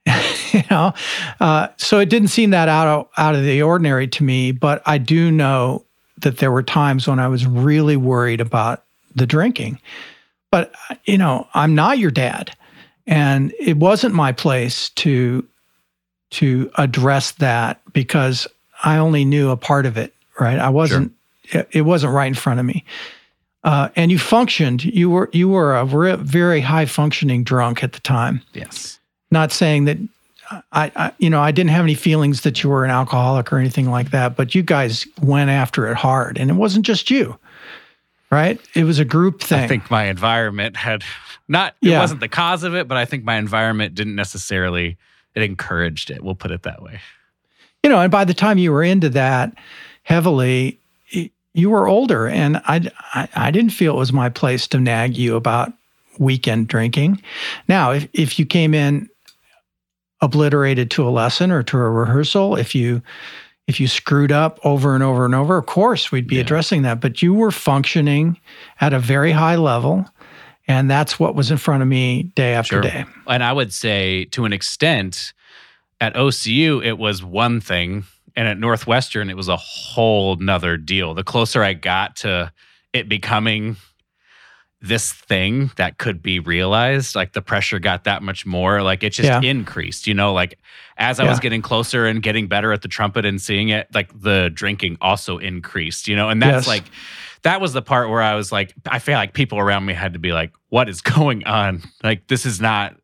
[0.51, 0.93] you know,
[1.39, 4.51] uh, so it didn't seem that out of, out of the ordinary to me.
[4.51, 5.85] But I do know
[6.17, 8.83] that there were times when I was really worried about
[9.15, 9.79] the drinking.
[10.51, 12.57] But you know, I'm not your dad,
[13.07, 15.47] and it wasn't my place to
[16.31, 18.47] to address that because
[18.83, 20.13] I only knew a part of it.
[20.37, 21.13] Right, I wasn't.
[21.13, 21.14] It,
[21.71, 22.83] it wasn't right in front of me.
[23.63, 24.83] Uh, and you functioned.
[24.85, 28.41] You were you were a re- very high functioning drunk at the time.
[28.53, 28.99] Yes.
[29.31, 29.97] Not saying that
[30.71, 33.57] I, I, you know, I didn't have any feelings that you were an alcoholic or
[33.57, 37.39] anything like that, but you guys went after it hard, and it wasn't just you,
[38.29, 38.61] right?
[38.75, 39.63] It was a group thing.
[39.63, 41.03] I think my environment had
[41.47, 41.75] not.
[41.81, 41.99] It Yeah.
[42.01, 44.97] wasn't the cause of it, but I think my environment didn't necessarily.
[45.33, 46.23] It encouraged it.
[46.23, 46.99] We'll put it that way.
[47.83, 49.53] you know, and by the time you were into that
[50.03, 50.79] heavily,
[51.53, 55.17] you were older, and I, I, I didn't feel it was my place to nag
[55.17, 55.71] you about
[56.19, 57.21] weekend drinking.
[57.67, 59.09] Now, if if you came in
[60.21, 63.01] obliterated to a lesson or to a rehearsal, if you
[63.67, 66.41] if you screwed up over and over and over, of course we'd be Yeah.
[66.41, 67.01] addressing that.
[67.01, 68.37] But you were functioning
[68.79, 70.05] at a very high level,
[70.67, 72.81] and that's what was in front of me day after Sure.
[72.81, 73.05] day.
[73.27, 75.33] And I would say to an extent,
[75.99, 78.03] at OCU, it was one thing.
[78.35, 81.13] And at Northwestern, it was a whole nother deal.
[81.13, 82.51] The closer I got to
[82.93, 83.75] it becoming
[84.81, 88.83] this thing that could be realized, like the pressure got that much more.
[88.83, 89.41] Like it just Yeah.
[89.41, 90.59] increased, you know, like
[90.97, 94.11] as I was getting closer and getting better at the trumpet and seeing it, like
[94.21, 96.67] the drinking also increased, you know, and that's Yes.
[96.67, 96.83] like,
[97.41, 100.13] that was the part where I was like, I feel like people around me had
[100.13, 101.81] to be like, what is going on?
[102.03, 102.95] Like, this is not,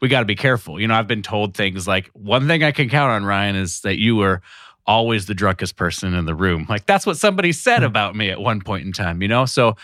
[0.00, 0.80] we got to be careful.
[0.80, 3.80] You know, I've been told things like, one thing I can count on, Ryan, is
[3.80, 4.42] that you were
[4.86, 6.66] always the drunkest person in the room.
[6.68, 7.84] Like, that's what somebody said Hmm.
[7.84, 9.46] about me at one point in time, you know?
[9.46, 9.76] So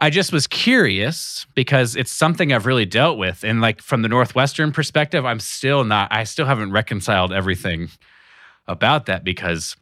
[0.00, 3.44] I just was curious because it's something I've really dealt with.
[3.44, 7.90] And like, from the Northwestern perspective, I'm still not, I still haven't reconciled everything
[8.66, 9.76] about that because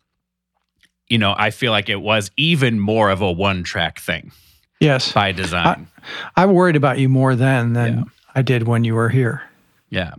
[1.10, 4.30] you know, I feel like it was even more of a one track thing
[4.78, 5.88] Yes, by design.
[6.36, 8.10] I worried about you more then than.
[8.38, 9.42] I did when you were here.
[9.90, 10.14] yeah.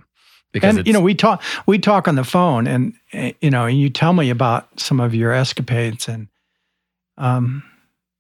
[0.52, 3.66] Because and you know we talk we talk on the phone and uh, you know
[3.66, 6.28] and you tell me about some of your escapades and
[7.20, 7.64] um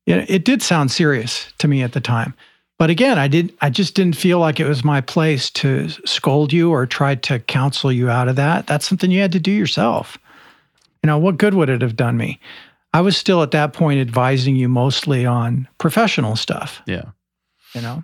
[0.05, 2.35] you know it did sound serious to me at the time
[2.77, 6.53] but again i did i just didn't feel like it was my place to scold
[6.53, 9.51] you or try to counsel you out of that that's something you had to do
[9.51, 10.19] yourself
[11.01, 12.39] you know what good would it have done me
[12.93, 17.05] i was still at that point advising you mostly on professional stuff yeah.
[17.73, 18.03] you know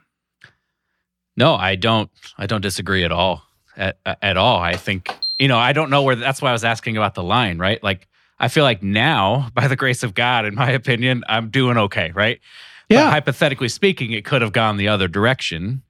[1.38, 2.10] No, I don't.
[2.38, 3.44] I don't disagree at all.
[3.78, 4.60] At, at all.
[4.60, 5.58] I think you know.
[5.58, 6.16] I don't know where.
[6.16, 7.58] That's why I was asking about the line.
[7.58, 7.82] Right.
[7.84, 8.08] Like
[8.40, 12.12] I feel like now, by the grace of God, in my opinion, I'm doing okay.
[12.14, 12.40] Right.
[12.88, 15.82] But yeah hypothetically speaking, it could have gone the other direction.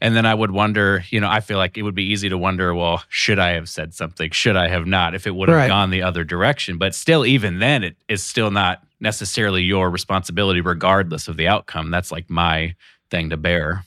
[0.00, 2.36] And then I would wonder, you know, I feel like it would be easy to
[2.36, 4.32] wonder, well, should I have said something?
[4.32, 5.68] Should I have not if it would have Right.
[5.68, 6.76] gone the other direction?
[6.76, 11.92] But still, even then, it is still not necessarily your responsibility, regardless of the outcome.
[11.92, 12.74] That's like my
[13.10, 13.84] thing to bear.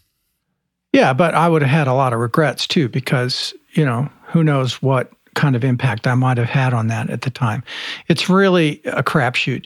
[0.95, 4.43] Yeah, but I would have had a lot of regrets too because, you know, who
[4.43, 7.63] knows what kind of impact I might have had on that at the time.
[8.07, 9.65] It's really a crapshoot.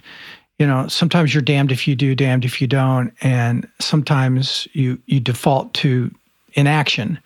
[0.57, 4.99] You know, sometimes you're damned if you do, damned if you don't, and sometimes you
[5.05, 6.11] you default to
[6.53, 7.19] inaction,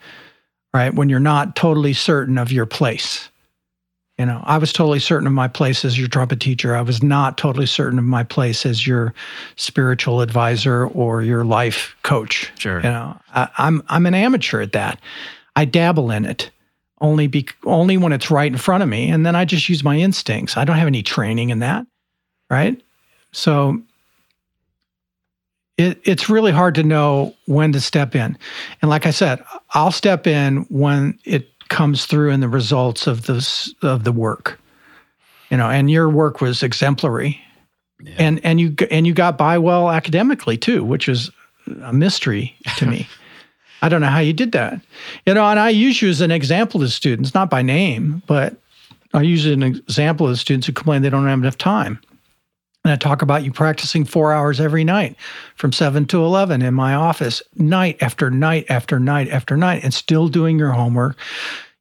[0.73, 0.93] right?
[0.93, 3.29] When you're not totally certain of your place.
[4.23, 6.77] You know, I was totally certain of my place as your trumpet teacher.
[6.77, 9.13] I was not totally certain of my place as your
[9.57, 12.49] spiritual advisor or your life coach.
[12.57, 12.77] Sure.
[12.77, 14.97] You know, I, I'm I'm an amateur at that.
[15.57, 16.51] I dabble in it
[17.01, 19.83] only be only when it's right in front of me, and then I just use
[19.83, 20.55] my instincts.
[20.55, 21.85] I don't have any training in that,
[22.49, 22.81] right?
[23.33, 23.81] So
[25.77, 28.37] it, it's really hard to know when to step in.
[28.81, 33.25] And like I said, I'll step in when it comes through in the results of
[33.25, 34.59] this of the work.
[35.49, 37.39] You know, and your work was exemplary.
[38.01, 38.15] Yeah.
[38.17, 41.29] And and you and you got by well academically too, which is
[41.83, 43.07] a mystery to me.
[43.81, 44.79] I don't know how you did that.
[45.25, 48.55] You know, and I use you as an example to students, not by name, but
[49.13, 51.99] I use an example of students who complain they don't have enough time.
[52.83, 55.15] And I talk about you practicing four hours every night
[55.55, 59.93] from seven to 11 in my office, night after night after night after night, and
[59.93, 61.17] still doing your homework.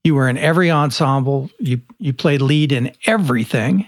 [0.04, 3.86] You were in every ensemble, you, you played lead in everything,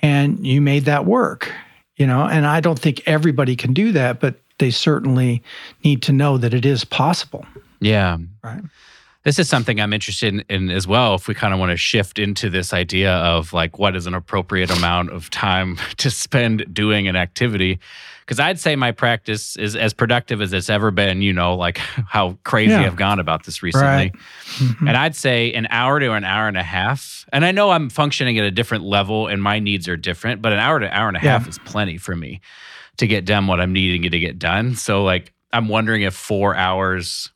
[0.00, 1.52] and you made that work.
[1.96, 5.42] You know, and I don't think everybody can do that, but they certainly
[5.84, 7.44] need to know that it is possible.
[7.80, 8.18] Yeah.
[8.42, 8.62] Right.
[9.24, 11.14] This is something I'm interested in, in as well.
[11.14, 14.14] If we kind of want to shift into this idea of like what is an
[14.14, 17.78] appropriate amount of time to spend doing an activity,
[18.20, 21.20] because I'd say my practice is as productive as it's ever been.
[21.20, 21.76] You know, like
[22.08, 22.82] how crazy Yeah.
[22.86, 23.86] I've gone about this recently.
[23.86, 24.12] Right.
[24.56, 24.88] Mhm.
[24.88, 27.26] And I'd say an hour to an hour and a half.
[27.32, 30.52] And I know I'm functioning at a different level and my needs are different, but
[30.52, 31.32] an hour to an hour and a Yeah.
[31.38, 32.40] half is plenty for me
[32.96, 34.74] to get done what I'm needing to get done.
[34.76, 37.30] So, like, I'm wondering if four hours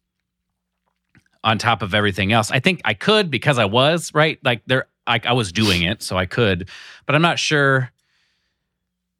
[1.44, 4.38] on top of everything else, I think I could because I was, right?
[4.42, 6.68] Like, there, I, I was doing it, so I could,
[7.06, 7.90] but I'm not sure.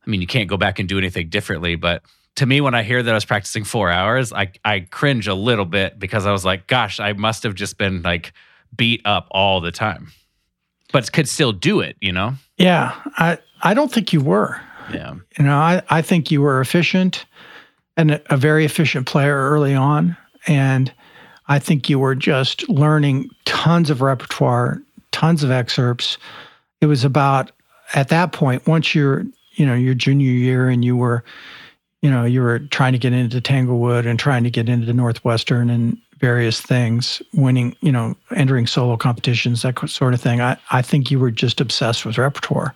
[0.05, 2.03] I mean, you can't go back and do anything differently, but
[2.37, 5.35] to me, when I hear that I was practicing four hours, I, I cringe a
[5.35, 8.33] little bit because I was like, gosh, I must have just been like
[8.77, 10.11] beat up all the time,
[10.93, 12.35] but could still do it, you know?
[12.59, 14.61] Yeah, I I don't think you were.
[14.93, 15.15] Yeah.
[15.39, 17.25] You know, I, I think you were efficient
[17.97, 20.17] and a, a very efficient player early on.
[20.47, 20.93] And
[21.49, 24.81] I think you were just learning tons of repertoire,
[25.13, 26.19] tons of excerpts.
[26.81, 27.51] It was about
[27.95, 31.23] at that point, once you're, you know, your junior year and you were,
[32.03, 35.71] you know, you were trying to get into Tanglewood and trying to get into Northwestern
[35.71, 40.41] and various things, winning, you know, entering solo competitions, that sort of thing.
[40.41, 42.75] I, I think you were just obsessed with repertoire.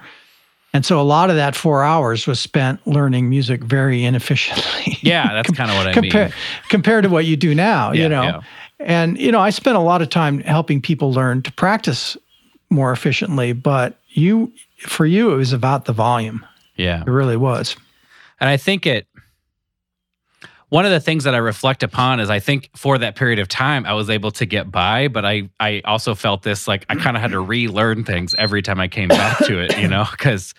[0.75, 4.99] And so a lot of that four hours was spent learning music very inefficiently.
[5.03, 6.33] Yeah, that's kind of what I mean.
[6.69, 8.23] compared to what you do now, Yeah, you know.
[8.23, 8.41] yeah.
[8.81, 12.17] And you know, I spent a lot of time helping people learn to practice
[12.71, 16.45] more efficiently, but you for you it was about the volume.
[16.77, 17.01] Yeah.
[17.03, 17.77] It really was.
[18.41, 19.07] And I think it,
[20.71, 23.49] one of the things that I reflect upon is I think for that period of
[23.49, 26.95] time, I was able to get by, but I, I also felt this like I
[26.97, 30.07] kind of had to relearn things every time I came back to it, you know,
[30.11, 30.53] because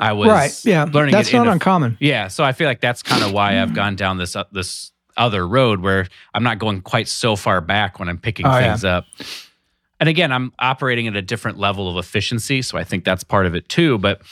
[0.00, 0.64] I was right.
[0.64, 0.84] Yeah.
[0.84, 1.98] learning That's not a- uncommon.
[2.00, 4.92] Yeah, so I feel like that's kind of why I've gone down this uh, this
[5.16, 8.70] other road where I'm not going quite so far back when I'm picking Oh, yeah.
[8.72, 9.04] things up.
[10.00, 13.46] And again, I'm operating at a different level of efficiency, so I think that's part
[13.46, 14.22] of it too, but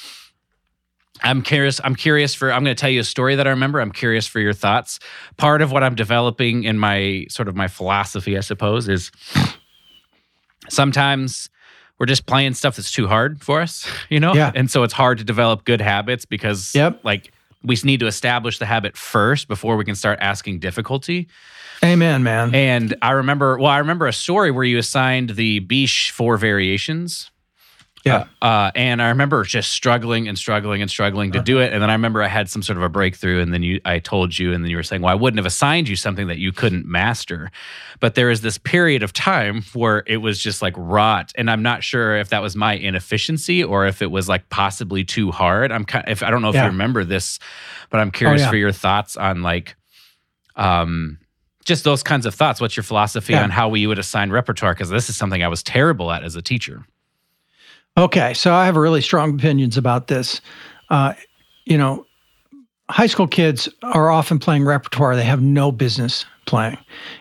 [1.22, 3.80] I'm curious I'm curious for I'm going to tell you a story that I remember.
[3.80, 4.98] I'm curious for your thoughts.
[5.36, 9.10] Part of what I'm developing in my sort of my philosophy, I suppose, is
[10.68, 11.48] sometimes
[11.98, 14.34] we're just playing stuff that's too hard for us, you know?
[14.34, 14.52] Yeah.
[14.54, 17.00] And so it's hard to develop good habits because Yep.
[17.04, 17.32] like
[17.62, 21.28] we need to establish the habit first before we can start asking difficulty.
[21.84, 22.54] Amen, man.
[22.54, 27.30] And I remember, well, I remember a story where you assigned the Bitsch four variations.
[28.04, 28.26] Yeah.
[28.40, 31.72] Uh, and I remember just struggling and struggling and struggling to do it.
[31.72, 33.40] And then I remember I had some sort of a breakthrough.
[33.40, 35.46] And then you, I told you, and then you were saying, well, I wouldn't have
[35.46, 37.52] assigned you something that you couldn't master.
[38.00, 41.30] But there is this period of time where it was just like rot.
[41.36, 45.04] And I'm not sure if that was my inefficiency or if it was like possibly
[45.04, 45.70] too hard.
[45.70, 46.64] I'm kind of, if I don't know if Yeah.
[46.64, 47.38] you remember this,
[47.90, 48.50] but I'm curious yeah.
[48.50, 49.76] for your thoughts on like,
[50.56, 51.18] um,
[51.64, 52.60] just those kinds of thoughts.
[52.60, 53.44] What's your philosophy Yeah.
[53.44, 54.74] on how we would assign repertoire?
[54.74, 56.84] Because this is something I was terrible at as a teacher.
[57.96, 60.40] Okay, so I have really strong opinions about this.
[60.88, 61.12] Uh,
[61.66, 62.06] you know,
[62.88, 66.78] high school kids are often playing repertoire they have no business playing,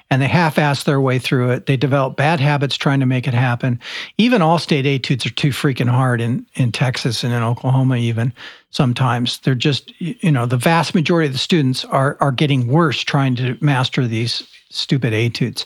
[0.09, 1.65] and they half-ass their way through it.
[1.65, 3.79] They develop bad habits trying to make it happen.
[4.17, 7.97] Even all-state etudes are too freaking hard in in Texas and in Oklahoma.
[7.97, 8.33] Even
[8.69, 13.01] sometimes they're just you know the vast majority of the students are are getting worse
[13.01, 15.65] trying to master these stupid etudes.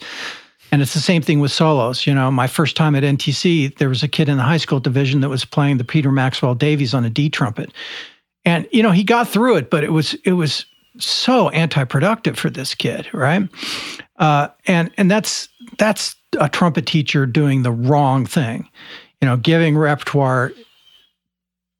[0.75, 2.05] And it's the same thing with solos.
[2.05, 4.81] You know, my first time at NTC, there was a kid in the high school
[4.81, 7.71] division that was playing the Peter Maxwell Davies on a D trumpet.
[8.43, 10.65] And you know, he got through it, but it was it was
[10.97, 13.47] so anti-productive for this kid, right?
[14.17, 18.67] Uh, and and that's that's a trumpet teacher doing the wrong thing.
[19.21, 20.51] You know, giving repertoire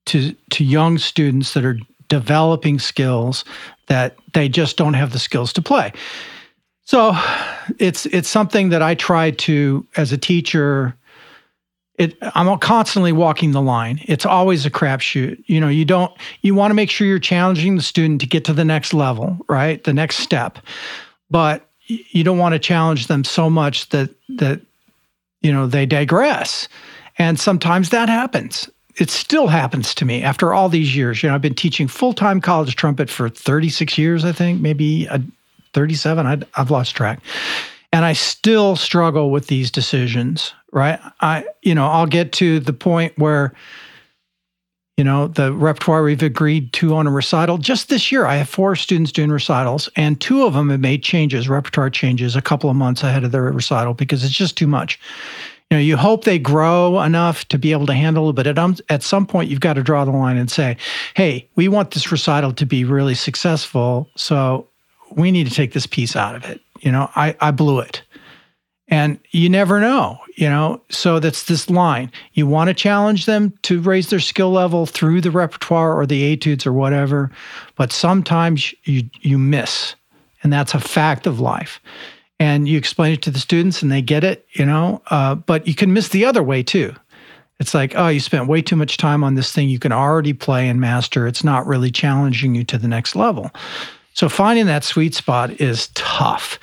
[0.06, 1.78] to to young students that are
[2.08, 3.44] developing skills
[3.88, 5.92] that they just don't have the skills to play.
[6.86, 7.14] So
[7.80, 10.96] it's it's something that I try to as a teacher.
[11.98, 14.00] It I'm constantly walking the line.
[14.06, 15.44] It's always a crapshoot.
[15.48, 18.46] You know, you don't you want to make sure you're challenging the student to get
[18.46, 19.84] to the next level, right?
[19.84, 20.60] The next step.
[21.32, 24.62] But you don't want to challenge them so much that that
[25.42, 26.68] you know they digress.
[27.18, 28.70] And sometimes that happens.
[28.98, 31.22] It still happens to me after all these years.
[31.22, 35.22] You know, I've been teaching full-time college trumpet for 36 years, I think, maybe a
[35.76, 37.20] 37 I, i've lost track.
[37.94, 41.00] And i still struggle with these decisions right?
[41.22, 43.54] I you know i'll get to the point where
[44.98, 47.58] you know the repertoire we've agreed to on a recital.
[47.58, 51.02] Just this year i have four students doing recitals and two of them have made
[51.02, 54.68] changes repertoire changes a couple of months ahead of their recital because it's just too
[54.68, 55.00] much.
[55.72, 58.60] You know you hope they grow enough to be able to handle it but at,
[58.60, 60.78] um, at some point you've got to draw the line and say
[61.16, 64.68] hey we want this recital to be really successful so
[65.12, 66.62] we need to take this piece out of it.
[66.80, 68.02] You know, I, I blew it.
[68.88, 70.80] And you never know, you know.
[70.90, 72.12] So that's this line.
[72.34, 76.32] You want to challenge them to raise their skill level through the repertoire or the
[76.32, 77.32] etudes or whatever,
[77.76, 79.96] but sometimes you you miss.
[80.44, 81.82] And that's a fact of life.
[82.40, 85.02] And you explain it to the students and they get it, you know.
[85.08, 86.94] Uh, but you can miss the other way too.
[87.60, 90.34] It's like, oh, you spent way too much time on this thing you can already
[90.34, 91.26] play and master.
[91.26, 93.50] It's not really challenging you to the next level.
[94.16, 96.60] So finding that sweet spot is tough.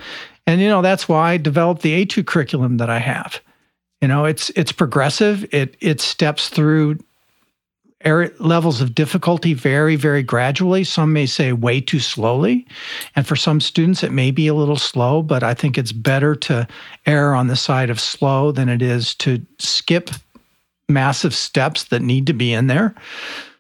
[0.47, 3.41] And you know, that's why I developed the etude curriculum that I have.
[4.01, 5.47] You know, it's it's progressive.
[5.55, 6.99] It it steps through
[8.05, 12.67] er, levels of difficulty very very gradually some may say way too slowly
[13.15, 16.35] and for some students it may be a little slow but i think it's better
[16.35, 16.67] to
[17.07, 20.11] err on the side of slow than it is to skip
[20.89, 22.95] massive steps that need to be in there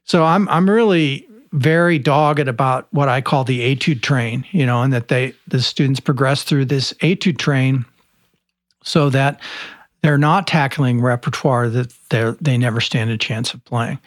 [0.05, 4.83] so i'm i'm really very dogged about what I call the etude train, you know,
[4.83, 7.85] and that they the students progress through this etude train
[8.83, 9.41] so that
[10.03, 13.99] they're not tackling repertoire that they they never stand a chance of playing.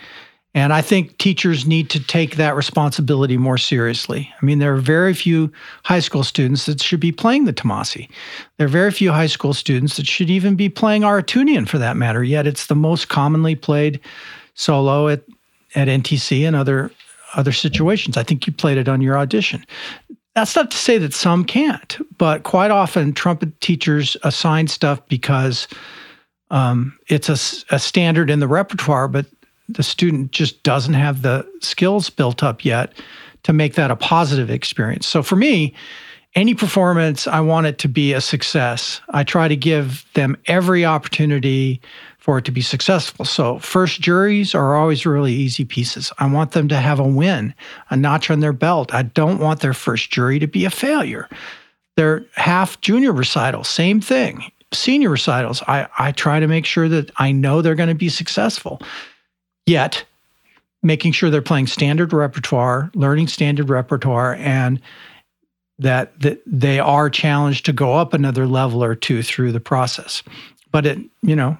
[0.55, 4.33] And I think teachers need to take that responsibility more seriously.
[4.41, 5.51] I mean, there are very few
[5.83, 8.09] high school students that should be playing the Tommasi.
[8.55, 11.97] There are very few high school students that should even be playing Aratunian for that
[11.97, 13.99] matter, yet it's the most commonly played
[14.53, 15.23] solo at,
[15.75, 16.89] at NTC and other
[17.35, 18.17] other situations.
[18.17, 19.65] I think you played it on your audition.
[20.35, 25.67] That's not to say that some can't, but quite often trumpet teachers assign stuff because
[26.51, 29.25] um, it's a, a standard in the repertoire, but
[29.69, 32.93] the student just doesn't have the skills built up yet
[33.43, 35.07] to make that a positive experience.
[35.07, 35.73] So for me,
[36.35, 38.99] any performance, I want it to be a success.
[39.09, 41.81] I try to give them every opportunity
[42.25, 43.23] for it to be successful.
[43.23, 46.11] So, first juries are always really easy pieces.
[46.17, 47.53] I want them to have a win,
[47.91, 48.95] a notch on their belt.
[48.95, 51.29] I don't want their first jury to be a failure.
[51.97, 54.51] Their half junior recital, same thing.
[54.73, 58.09] Senior recitals, I, I try to make sure that I know they're going to be
[58.09, 58.81] successful.
[59.67, 60.03] Yet,
[60.81, 64.81] making sure they're playing standard repertoire, learning standard repertoire, and
[65.77, 70.23] that, that they are challenged to go up another level or two through the process.
[70.71, 71.55] But it, you know,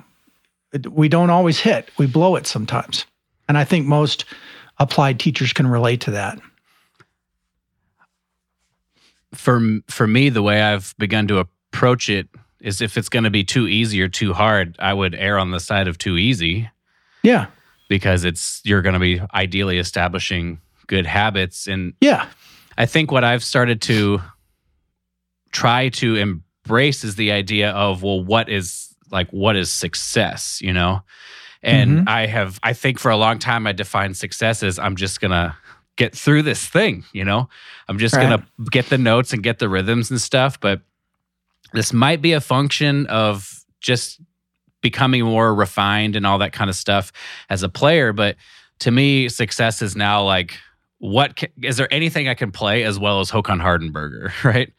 [0.92, 3.06] we don't always hit, we blow it sometimes.
[3.48, 4.26] And I think most
[4.78, 6.40] applied teachers can relate to that.
[9.34, 12.28] For for me the way I've begun to approach it
[12.62, 15.52] is if it's going to be too easy or too hard, I would err on
[15.52, 16.70] the side of too easy.
[17.22, 17.48] Yeah.
[17.90, 22.28] Because it's you're going to be ideally establishing good habits and Yeah.
[22.78, 24.22] I think what I've started to
[25.52, 30.74] try to embrace is the idea of well what is like what is success, you
[30.74, 31.02] know?
[31.64, 32.10] And mm-hmm.
[32.10, 35.58] I have I think for a long time I defined success as I'm just gonna
[35.96, 37.50] get through this thing, you know?
[37.88, 38.24] I'm just right.
[38.24, 40.60] gonna get the notes and get the rhythms and stuff.
[40.60, 40.82] But
[41.74, 44.20] this might be a function of just
[44.82, 47.12] becoming more refined and all that kind of stuff
[47.50, 48.14] as a player.
[48.14, 48.36] But
[48.80, 50.58] to me, success is now like,
[51.00, 54.72] what can, is there anything I can play as well as Håkan Hardenberger, right?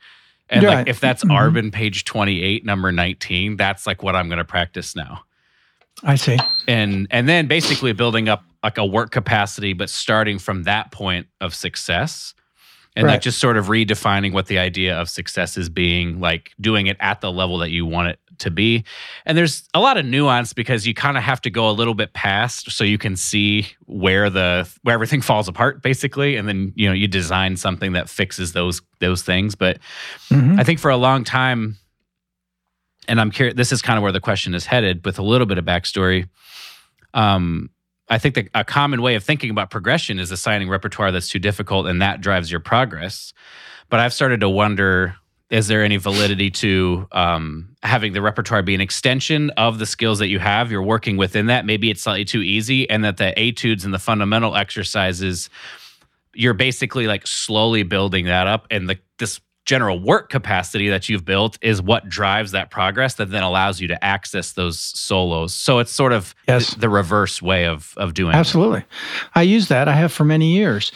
[0.48, 0.74] And right.
[0.74, 1.56] like if that's mm-hmm.
[1.56, 5.22] Arban page 28, number 19, that's like what I'm going to practice now.
[6.02, 6.38] I see.
[6.68, 11.26] And and then basically building up like a work capacity, but starting from that point
[11.40, 12.34] of success.
[12.94, 13.12] And right.
[13.12, 16.96] like just sort of redefining what the idea of success is being, like doing it
[16.98, 18.84] at the level that you want it to be.
[19.24, 21.94] And there's a lot of nuance because you kind of have to go a little
[21.94, 26.72] bit past so you can see where the where everything falls apart basically and then
[26.76, 29.54] you know you design something that fixes those those things.
[29.54, 29.78] But
[30.30, 30.58] mm-hmm.
[30.58, 31.76] I think for a long time
[33.08, 35.46] and I'm curious this is kind of where the question is headed with a little
[35.46, 36.28] bit of backstory.
[37.14, 37.70] Um
[38.08, 41.40] I think that a common way of thinking about progression is assigning repertoire that's too
[41.40, 43.32] difficult and that drives your progress.
[43.88, 45.16] But I've started to wonder
[45.48, 50.18] is there any validity to um, having the repertoire be an extension of the skills
[50.18, 50.72] that you have?
[50.72, 51.64] You're working within that.
[51.64, 55.48] Maybe it's slightly too easy, and that the etudes and the fundamental exercises,
[56.34, 61.24] you're basically like slowly building that up, and the this general work capacity that you've
[61.24, 65.52] built is what drives that progress that then allows you to access those solos.
[65.52, 66.74] So it's sort of yes.
[66.74, 68.80] the, the reverse way of of doing Absolutely.
[68.80, 68.86] It.
[69.34, 69.88] I use that.
[69.88, 70.92] I have for many years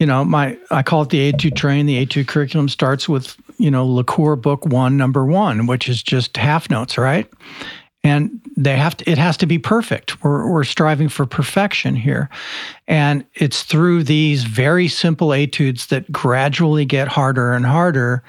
[0.00, 1.84] you know, my I call it the etude train.
[1.84, 6.36] The etude curriculum starts with you know LaCour Book One, Number One, which is just
[6.36, 7.30] half notes, right?
[8.02, 9.10] And they have to.
[9.10, 10.24] It has to be perfect.
[10.24, 12.30] We're we're striving for perfection here,
[12.88, 18.22] and it's through these very simple etudes that gradually get harder and harder,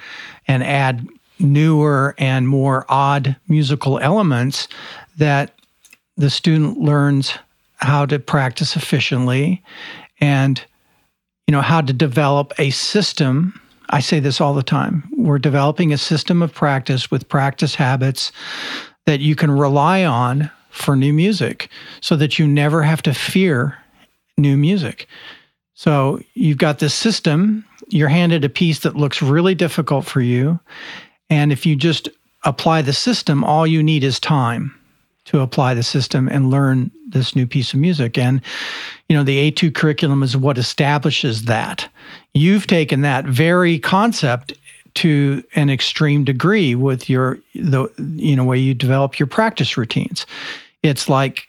[0.48, 1.08] and add
[1.40, 4.68] newer and more odd musical elements
[5.18, 5.56] that
[6.18, 7.34] the student learns
[7.78, 9.64] how to practice efficiently
[10.20, 10.64] and
[11.48, 13.60] you know how to develop a system
[13.92, 15.08] I say this all the time.
[15.16, 18.32] We're developing a system of practice with practice habits
[19.06, 21.70] that you can rely on for new music
[22.00, 23.78] so that you never have to fear
[24.38, 25.08] new music.
[25.74, 30.60] So you've got this system, you're handed a piece that looks really difficult for you.
[31.30, 32.08] And if you just
[32.44, 34.74] apply the system, all you need is time
[35.26, 38.18] to apply the system and learn this new piece of music.
[38.18, 38.42] And,
[39.08, 41.88] you know, the etude curriculum is what establishes that.
[42.34, 44.54] You've taken that very concept
[44.94, 50.26] to an extreme degree with your the you know way you develop your practice routines.
[50.84, 51.48] It's like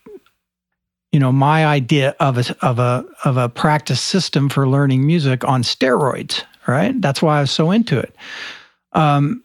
[1.10, 5.44] you know my idea of a of a of a practice system for learning music
[5.44, 6.98] on steroids, right?
[7.00, 8.14] That's why I was so into it.
[8.92, 9.42] Um,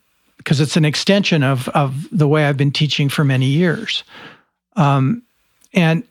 [0.47, 4.05] because it's an extension of of the way I've been teaching for many years.
[4.77, 5.23] Um,
[5.73, 6.03] and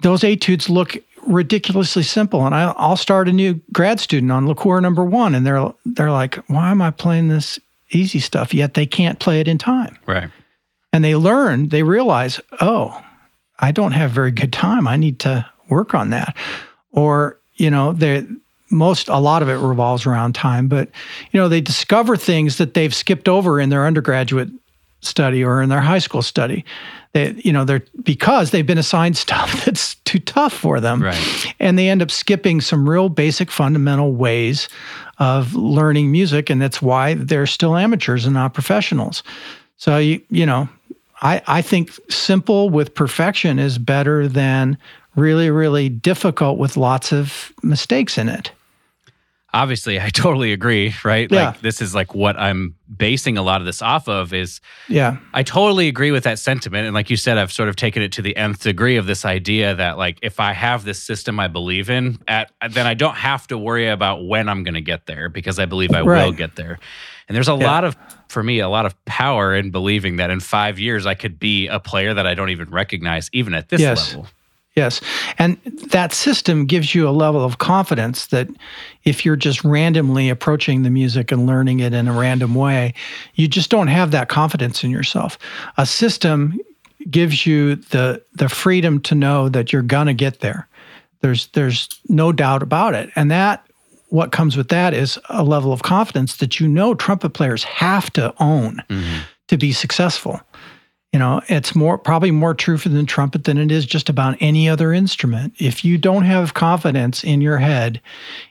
[0.00, 2.44] those etudes look ridiculously simple.
[2.44, 6.10] And I, will start a new grad student on LaCour number one, and they're they're
[6.10, 7.58] like, "Why am I playing this
[7.90, 9.96] easy stuff?" Yet they can't play it in time.
[10.04, 10.28] Right.
[10.92, 11.70] And they learn.
[11.70, 13.02] They realize, "Oh,
[13.58, 14.86] I don't have very good time.
[14.86, 16.36] I need to work on that."
[16.90, 18.26] Or you know, they
[18.70, 20.88] most a lot of it revolves around time but
[21.30, 24.50] you know they discover things that they've skipped over in their undergraduate
[25.06, 26.64] study or in their high school study.
[27.12, 31.02] They you know they're because they've been assigned stuff that's too tough for them.
[31.02, 31.54] Right.
[31.58, 34.68] and they end up skipping some real basic fundamental ways
[35.18, 39.22] of learning music and that's why they're still amateurs and not professionals.
[39.78, 40.68] So you you know
[41.22, 44.76] i i think simple with perfection is better than
[45.14, 48.50] really really difficult with lots of mistakes in it
[49.56, 51.30] obviously I totally agree, right?
[51.30, 51.46] Yeah.
[51.46, 55.16] Like this is like what I'm basing a lot of this off of is yeah.
[55.34, 58.12] I totally agree with that sentiment and like you said I've sort of taken it
[58.12, 61.48] to the nth degree of this idea that like if I have this system I
[61.48, 65.06] believe in at then I don't have to worry about when I'm going to get
[65.06, 66.24] there because I believe I Right.
[66.24, 66.78] will get there.
[67.28, 67.66] And there's a Yeah.
[67.66, 67.96] lot of
[68.28, 71.66] for me a lot of power in believing that in 5 years I could be
[71.68, 74.12] a player that I don't even recognize even at this Yes.
[74.14, 74.28] level.
[74.76, 75.00] Yes.
[75.38, 75.56] And
[75.90, 78.48] that system gives you a level of confidence that
[79.04, 82.92] if you're just randomly approaching the music and learning it in a random way,
[83.34, 85.38] you just don't have that confidence in yourself.
[85.78, 86.60] A system
[87.10, 90.68] gives you the the freedom to know that you're going to get there.
[91.20, 93.10] There's there's no doubt about it.
[93.16, 93.66] And that
[94.08, 98.12] what comes with that is a level of confidence that you know trumpet players have
[98.12, 99.20] to own mm-hmm.
[99.48, 100.40] to be successful.
[101.16, 104.36] You know, it's more probably more true for the trumpet than it is just about
[104.38, 105.54] any other instrument.
[105.58, 108.02] If you don't have confidence in your head,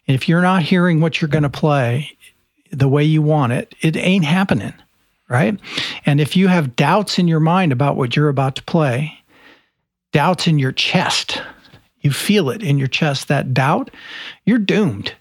[0.07, 2.17] if you're not hearing what you're going to play
[2.71, 4.73] the way you want it, it ain't happening,
[5.29, 5.59] right?
[6.07, 9.15] And if you have doubts in your mind about what you're about to play,
[10.11, 11.43] doubts in your chest,
[12.01, 13.91] you feel it in your chest, that doubt,
[14.43, 15.13] you're doomed.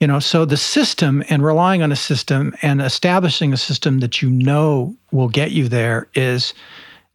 [0.00, 4.20] You know, so the system and relying on a system and establishing a system that
[4.20, 6.52] you know will get you there is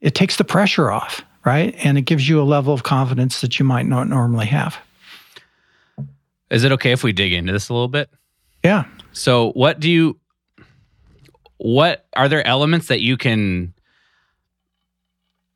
[0.01, 1.75] it takes the pressure off, right?
[1.84, 4.77] And it gives you a level of confidence that you might not normally have.
[6.49, 8.09] Is it okay if we dig into this a little bit?
[8.63, 8.86] Yeah.
[9.13, 10.19] So, what do you
[11.57, 13.73] what are there elements that you can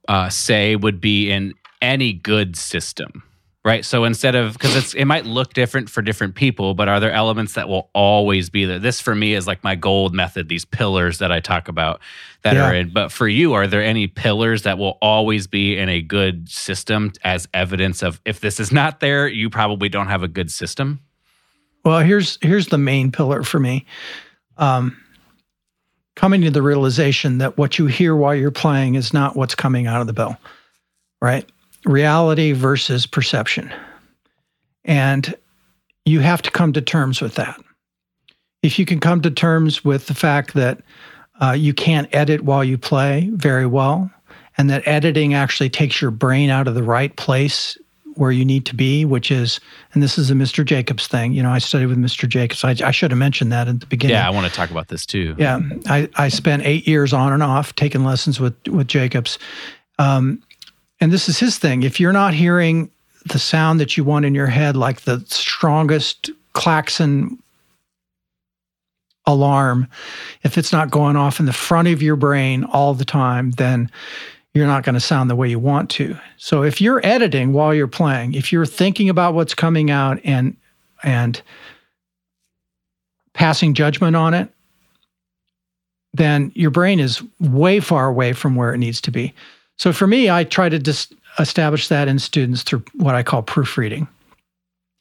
[0.08, 3.24] uh, say would be in any good system?
[3.66, 3.84] Right.
[3.84, 7.12] So instead of because it's it might look different for different people, but are there
[7.12, 8.78] elements that will always be there?
[8.78, 12.00] This for me is like my gold method, these pillars that I talk about
[12.44, 12.70] that Yeah.
[12.70, 12.94] are in.
[12.94, 17.12] But for you, are there any pillars that will always be in a good system
[17.24, 21.00] as evidence of if this is not there, you probably don't have a good system?
[21.84, 23.88] Well, here's here's the main pillar for me.
[24.58, 24.96] Um,
[26.16, 29.88] coming to the realization that what you hear while you're playing is not what's coming
[29.88, 30.38] out of the bell,
[31.20, 31.50] right?
[31.86, 33.72] Reality versus perception,
[34.84, 35.36] and
[36.06, 37.60] you have to come to terms with that.
[38.64, 40.82] If you can come to terms with the fact that
[41.42, 44.10] uh, you can't edit while you play very well,
[44.58, 47.78] and that editing actually takes your brain out of the right place
[48.16, 49.60] where you need to be, which is,
[49.94, 50.66] and this is a Mr.
[50.66, 51.34] Jacobs thing.
[51.34, 52.28] You know, I studied with Mr.
[52.28, 52.64] Jacobs.
[52.64, 54.16] I, I should have mentioned that at the beginning.
[54.16, 55.36] Yeah, I want to talk about this too.
[55.38, 59.38] Yeah, I, I spent eight years on and off taking lessons with with Jacobs,
[60.00, 60.42] um,
[61.00, 61.84] and this is his thing.
[61.84, 62.90] If you're not hearing
[63.26, 67.40] the sound that you want in your head, like the strongest klaxon
[69.26, 69.88] alarm,
[70.44, 73.90] if it's not going off in the front of your brain all the time, then
[74.54, 76.18] you're not going to sound the way you want to.
[76.38, 80.56] So if you're editing while you're playing, if you're thinking about what's coming out and
[81.04, 81.42] and
[83.34, 84.50] passing judgment on it,
[86.14, 89.34] then your brain is way far away from where it needs to be.
[89.78, 93.42] So for me, I try to just establish that in students through what I call
[93.42, 94.08] proofreading.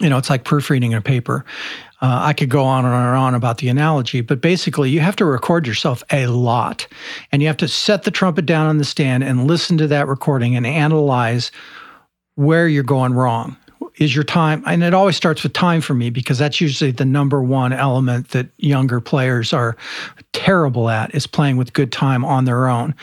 [0.00, 1.44] You know, it's like proofreading a paper.
[2.02, 5.00] Uh, I could go on and on and on about the analogy, but basically, you
[5.00, 6.86] have to record yourself a lot.
[7.30, 10.08] And you have to set the trumpet down on the stand and listen to that
[10.08, 11.52] recording and analyze
[12.34, 13.56] where you're going wrong.
[13.98, 17.04] Is your time, and it always starts with time for me because that's usually the
[17.04, 19.76] number one element that younger players are
[20.32, 22.96] terrible at is playing with good time on their own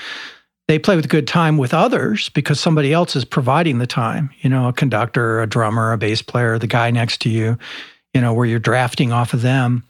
[0.72, 4.49] they play with good time with others because somebody else is providing the time you
[4.49, 7.57] know a conductor a drummer a bass player the guy next to you
[8.13, 9.84] you know where you're drafting off of them.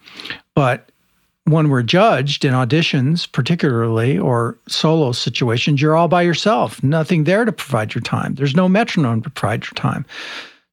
[0.55, 0.91] But
[1.45, 6.84] when we're judged in auditions particularly or solo situations you're all by yourself.
[6.84, 8.36] Nothing there to provide your time.
[8.36, 10.05] There's no metronome to provide your time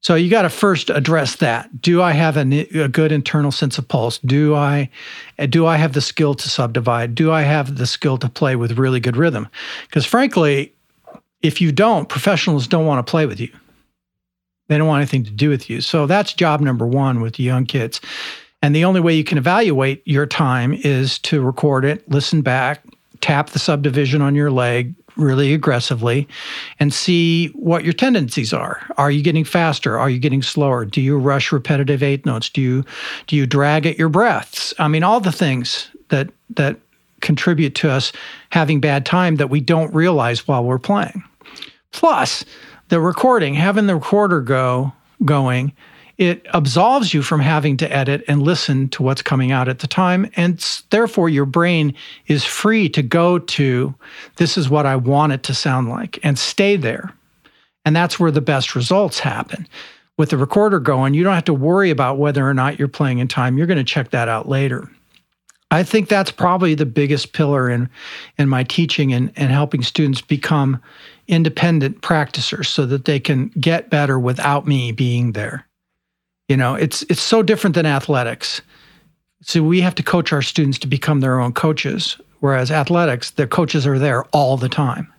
[0.01, 1.81] so you got to first address that.
[1.81, 4.19] Do I have a, a, good internal sense of pulse?
[4.19, 4.91] Do I
[5.49, 7.15] do I have the skill to subdivide?
[7.15, 9.49] Do I have the skill to play with really good rhythm?
[9.87, 10.73] Because frankly,
[11.43, 13.51] if you don't, professionals don't want to play with you.
[14.69, 15.81] They don't want anything to do with you.
[15.81, 18.01] So that's job number 1 with young kids.
[18.61, 22.85] And the only way you can evaluate your time is to record it, listen back,
[23.21, 26.27] tap the subdivision on your leg, really aggressively
[26.81, 28.81] and see what your tendencies are.
[28.97, 29.99] Are you getting faster?
[29.99, 30.85] Are you getting slower?
[30.85, 32.49] Do you rush repetitive eighth notes?
[32.49, 32.85] Do you
[33.27, 34.73] do you drag at your breaths?
[34.79, 36.79] I mean, all the things that that
[37.21, 38.13] contribute to us
[38.51, 41.23] having bad time that we don't realize while we're playing.
[41.91, 42.45] Plus,
[42.89, 44.93] the recording, having the recorder go
[45.25, 45.73] going
[46.19, 49.87] it absolves you from having to edit and listen to what's coming out at the
[49.87, 50.29] time.
[50.35, 50.59] And
[50.91, 51.95] therefore, your brain
[52.27, 53.95] is free to go to
[54.37, 57.15] this is what I want it to sound like and stay there.
[57.85, 59.67] And that's where the best results happen.
[60.17, 63.21] With the recorder going, you don't have to worry about whether or not you're playing
[63.21, 63.57] in time.
[63.57, 64.91] You're going to check that out later.
[65.71, 67.89] I think that's probably the biggest pillar in,
[68.39, 70.83] in my teaching and, and helping students become
[71.29, 75.68] independent practicers so that they can get better without me being there.
[76.49, 78.63] You know, it's it's so different than athletics.
[79.43, 83.47] So we have to coach our students to become their own coaches, whereas athletics, their
[83.47, 85.13] coaches are there all the time.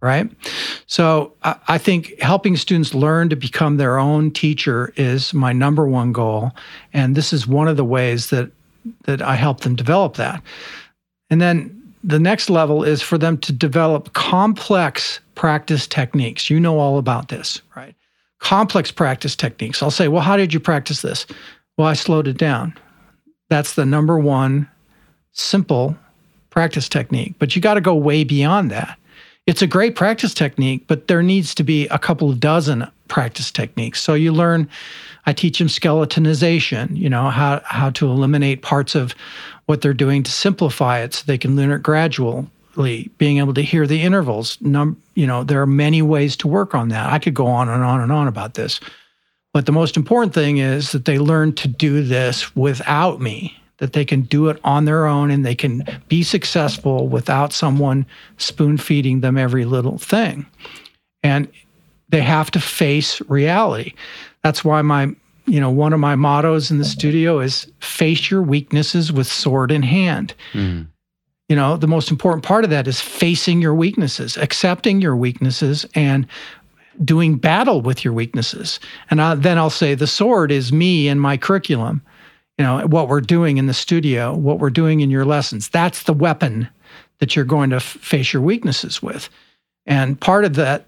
[0.00, 0.30] Right.
[0.86, 5.86] So I, I think helping students learn to become their own teacher is my number
[5.86, 6.52] one goal.
[6.92, 8.50] And this is one of the ways that
[9.04, 10.42] that I help them develop that.
[11.28, 11.72] And then
[12.04, 16.48] the next level is for them to develop complex practice techniques.
[16.48, 17.96] You know all about this, right?
[18.38, 19.82] Complex practice techniques.
[19.82, 21.26] I'll say, well, how did you practice this?
[21.76, 22.74] Well, I slowed it down.
[23.48, 24.68] That's the number one
[25.32, 25.96] simple
[26.50, 27.34] practice technique.
[27.38, 28.98] But you got to go way beyond that.
[29.46, 33.52] It's a great practice technique, but there needs to be a couple of dozen practice
[33.52, 34.02] techniques.
[34.02, 34.68] So you learn,
[35.26, 39.14] I teach them skeletonization, you know, how, how to eliminate parts of
[39.66, 43.62] what they're doing to simplify it so they can learn it gradual being able to
[43.62, 44.58] hear the intervals.
[44.60, 47.12] Num- you know, there are many ways to work on that.
[47.12, 48.80] I could go on and on and on about this.
[49.52, 53.94] But the most important thing is that they learn to do this without me, that
[53.94, 58.04] they can do it on their own and they can be successful without someone
[58.36, 60.44] spoon feeding them every little thing.
[61.22, 61.48] And
[62.10, 63.94] they have to face reality.
[64.42, 65.14] That's why my,
[65.46, 69.70] you know, one of my mottos in the studio is face your weaknesses with sword
[69.70, 70.34] in hand.
[70.52, 70.88] Mm
[71.48, 75.86] you know the most important part of that is facing your weaknesses accepting your weaknesses
[75.94, 76.26] and
[77.04, 78.80] doing battle with your weaknesses.
[79.10, 82.02] And I, then i'll say the sword is me and my curriculum
[82.58, 85.68] you know what we're doing in the studio what we're doing in your lessons.
[85.68, 86.68] That's the weapon
[87.18, 89.30] that you're going to f- face your weaknesses with.
[89.86, 90.86] And part of that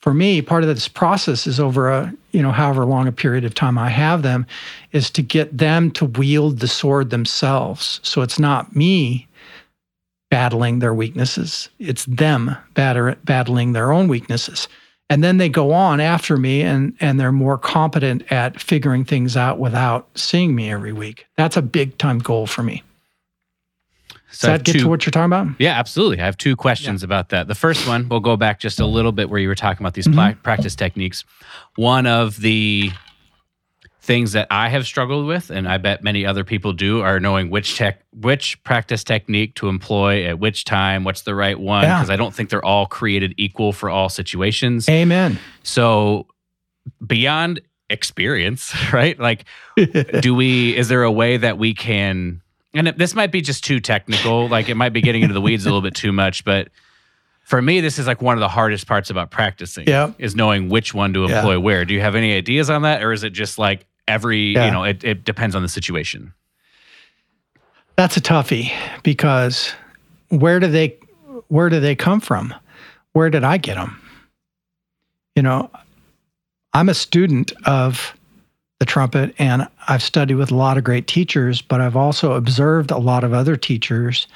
[0.00, 3.44] for me part of this process is over a you know however long a period
[3.44, 4.46] of time i have them
[4.92, 8.00] is to get them to wield the sword themselves.
[8.02, 9.28] So it's not me
[10.32, 11.68] battling their weaknesses.
[11.78, 14.66] It's them batter, battling their own weaknesses.
[15.10, 19.36] And then they go on after me and, and they're more competent at figuring things
[19.36, 21.26] out without seeing me every week.
[21.36, 22.82] That's a big time goal for me.
[24.30, 25.48] Does so that get two, to what you're talking about?
[25.58, 26.18] Yeah, absolutely.
[26.18, 27.08] I have two questions yeah.
[27.08, 27.46] about that.
[27.46, 29.92] The first one, we'll go back just a little bit where you were talking about
[29.92, 30.40] these mm-hmm.
[30.40, 31.26] practice techniques.
[31.76, 32.90] One of the
[34.02, 37.50] things that I have struggled with, and I bet many other people do, are knowing
[37.50, 42.08] which tech, which practice technique to employ at which time, what's the right one, because
[42.08, 42.14] yeah.
[42.14, 44.88] I don't think they're all created equal for all situations.
[44.88, 45.38] Amen.
[45.62, 46.26] So
[47.06, 49.18] beyond experience, right?
[49.18, 49.44] Like,
[50.20, 50.76] do we?
[50.76, 52.42] Is there a way that we can?
[52.74, 54.48] And this might be just too technical.
[54.48, 56.70] Like, it might be getting into the weeds a little bit too much, but
[57.44, 59.86] for me, this is like one of the hardest parts about practicing.
[59.86, 60.12] Yeah.
[60.18, 61.58] Is knowing which one to employ yeah.
[61.58, 61.84] where.
[61.84, 63.02] Do you have any ideas on that?
[63.02, 64.66] Or is it just like every yeah.
[64.66, 66.32] you know it, it depends on the situation
[67.96, 68.72] that's a toughie
[69.02, 69.72] because
[70.28, 70.96] where do they
[71.48, 72.54] where do they come from
[73.12, 74.00] where did i get them
[75.36, 75.70] you know
[76.74, 78.14] i'm a student of
[78.82, 82.90] the trumpet, and I've studied with a lot of great teachers, but I've also observed
[82.90, 84.26] a lot of other teachers.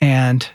[0.00, 0.48] And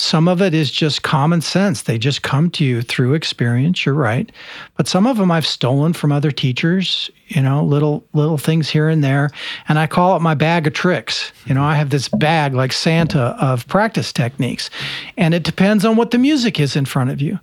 [0.00, 1.82] some of it is just common sense.
[1.82, 3.84] They just come to you through experience.
[3.84, 4.32] You're right.
[4.78, 8.88] But some of them I've stolen from other teachers, you know, little little things here
[8.88, 9.30] and there.
[9.68, 11.32] And I call it my bag of tricks.
[11.44, 14.70] You know, I have this bag like Santa of practice techniques.
[15.18, 17.38] And it depends on what the music is in front of you.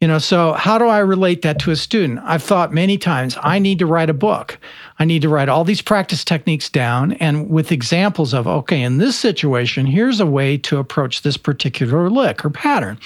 [0.00, 2.20] You know, so how do I relate that to a student?
[2.24, 4.58] I've thought many times I need to write a book.
[4.98, 8.98] I need to write all these practice techniques down and with examples of, okay, in
[8.98, 12.98] this situation, here's a way to approach this particular lick or pattern.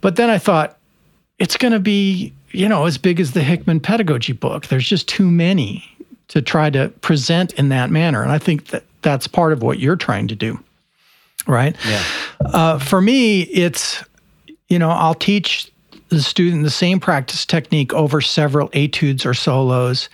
[0.00, 0.78] But then I thought,
[1.38, 4.66] it's going to be, you know, as big as the Hickman pedagogy book.
[4.66, 5.84] There's just too many
[6.28, 8.22] to try to present in that manner.
[8.22, 10.58] And I think that that's part of what you're trying to do.
[11.46, 11.74] Right.
[11.88, 12.04] Yeah.
[12.40, 14.04] Uh, for me, it's,
[14.68, 15.72] you know, I'll teach
[16.10, 20.08] the student the same practice technique over several etudes or solos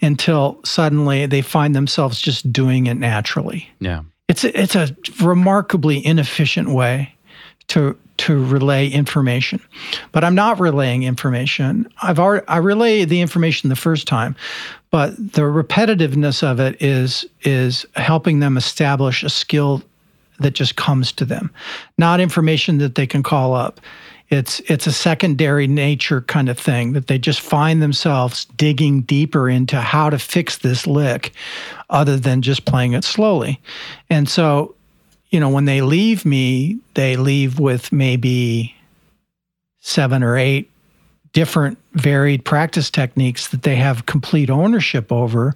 [0.00, 3.68] until suddenly they find themselves just doing it naturally.
[3.78, 4.02] Yeah.
[4.28, 7.14] It's a, it's a remarkably inefficient way
[7.68, 9.60] to to relay information.
[10.12, 11.88] But I'm not relaying information.
[12.02, 14.36] I've already I relay the information the first time,
[14.90, 19.82] but the repetitiveness of it is is helping them establish a skill
[20.40, 21.50] that just comes to them,
[21.98, 23.80] not information that they can call up.
[24.32, 29.48] It's it's a secondary nature kind of thing that they just find themselves digging deeper
[29.48, 31.32] into how to fix this lick
[31.90, 33.60] other than just playing it slowly.
[34.08, 34.74] And so,
[35.28, 38.74] you know, when they leave me, they leave with maybe
[39.80, 40.70] seven or eight
[41.32, 45.54] different varied practice techniques that they have complete ownership over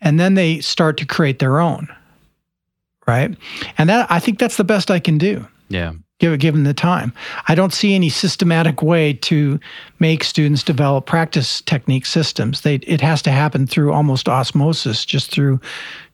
[0.00, 1.88] and then they start to create their own
[3.06, 3.36] right
[3.78, 5.92] and that i think that's the best i can do Yeah.
[6.22, 7.12] Give given the time.
[7.48, 9.58] I don't see any systematic way to
[9.98, 12.60] make students develop practice technique systems.
[12.60, 15.60] They it has to happen through almost osmosis, just through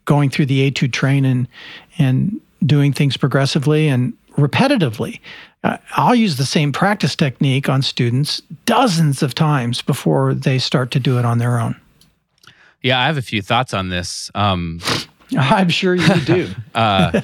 [0.06, 1.46] going through the etude train and
[1.98, 5.20] and doing things progressively and repetitively.
[5.64, 10.90] Uh, I'll use the same practice technique on students dozens of times before they start
[10.92, 11.76] to do it on their own.
[12.82, 13.00] Yeah.
[13.00, 14.30] I have a few thoughts on this.
[14.34, 14.80] Um,
[15.38, 16.48] I'm sure you do.
[16.74, 17.20] uh,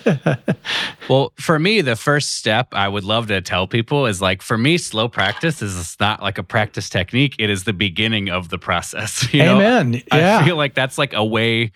[1.08, 4.58] well, for me, the first step I would love to tell people is like, for
[4.58, 7.34] me, slow practice is not like a practice technique.
[7.38, 9.26] It is the beginning of the process.
[9.34, 9.56] You know?
[9.56, 10.02] Amen.
[10.12, 10.38] Yeah.
[10.38, 11.72] I feel like that's like a way,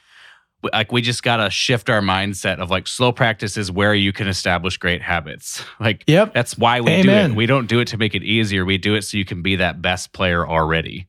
[0.73, 4.13] like we just got to shift our mindset of like slow practice is where you
[4.13, 5.65] can establish great habits.
[5.81, 6.35] Like, Yep.
[6.35, 7.33] that's why we do it.
[7.35, 8.65] We don't do it to make it easier.
[8.65, 11.07] We do it so you can be that best player already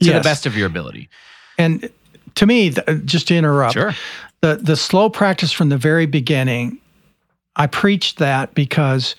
[0.00, 0.22] to Yes.
[0.22, 1.08] the best of your ability.
[1.58, 1.88] And
[2.36, 2.70] to me,
[3.04, 3.94] just to interrupt, Sure.
[4.42, 6.78] The the slow practice from the very beginning
[7.56, 9.16] i preached that because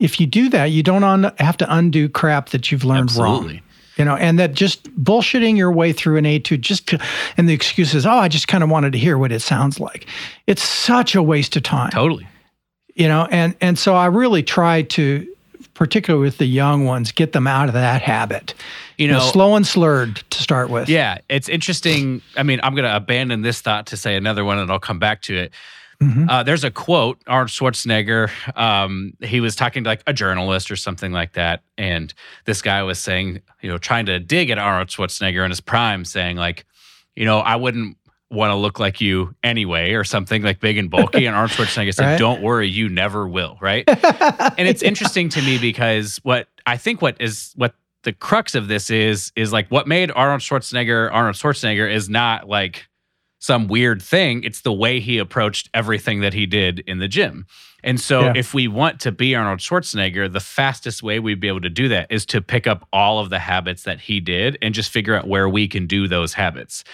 [0.00, 3.54] if you do that you don't un- have to undo crap that you've learned Absolutely.
[3.54, 3.62] wrong
[3.96, 6.98] you know and that just bullshitting your way through an etude just to,
[7.36, 9.78] and the excuse is oh i just kind of wanted to hear what it sounds
[9.78, 10.06] like
[10.46, 12.26] it's such a waste of time Totally.
[12.94, 15.28] you know and and so i really try to
[15.74, 18.54] particularly with the young ones get them out of that habit
[18.96, 22.22] You you know know, slow and slurred to start with Yeah, it's interesting.
[22.36, 24.98] I mean, I'm going to abandon this thought to say another one, and I'll come
[24.98, 25.52] back to it.
[26.02, 26.28] Mhm.
[26.28, 28.28] Uh, there's a quote, Arnold Schwarzenegger.
[28.58, 32.12] Um, he was talking to like a journalist or something like that, and
[32.46, 36.04] this guy was saying, you know, trying to dig at Arnold Schwarzenegger in his prime,
[36.04, 36.66] saying like,
[37.14, 37.96] you know, I wouldn't
[38.34, 41.26] want to look like you anyway, or something like big and bulky.
[41.26, 42.18] And Arnold Schwarzenegger said, Right.
[42.18, 43.84] "Don't worry, you never will." Right?
[43.88, 48.68] and it's interesting to me because what I think what is what the crux of
[48.68, 52.88] this is is like what made Arnold Schwarzenegger Arnold Schwarzenegger is not like
[53.44, 54.42] some weird thing.
[54.42, 57.46] It's the way he approached everything that he did in the gym.
[57.82, 58.32] And so Yeah.
[58.36, 61.88] if we want to be Arnold Schwarzenegger, the fastest way we'd be able to do
[61.88, 65.14] that is to pick up all of the habits that he did and just figure
[65.14, 66.84] out where we can do those habits.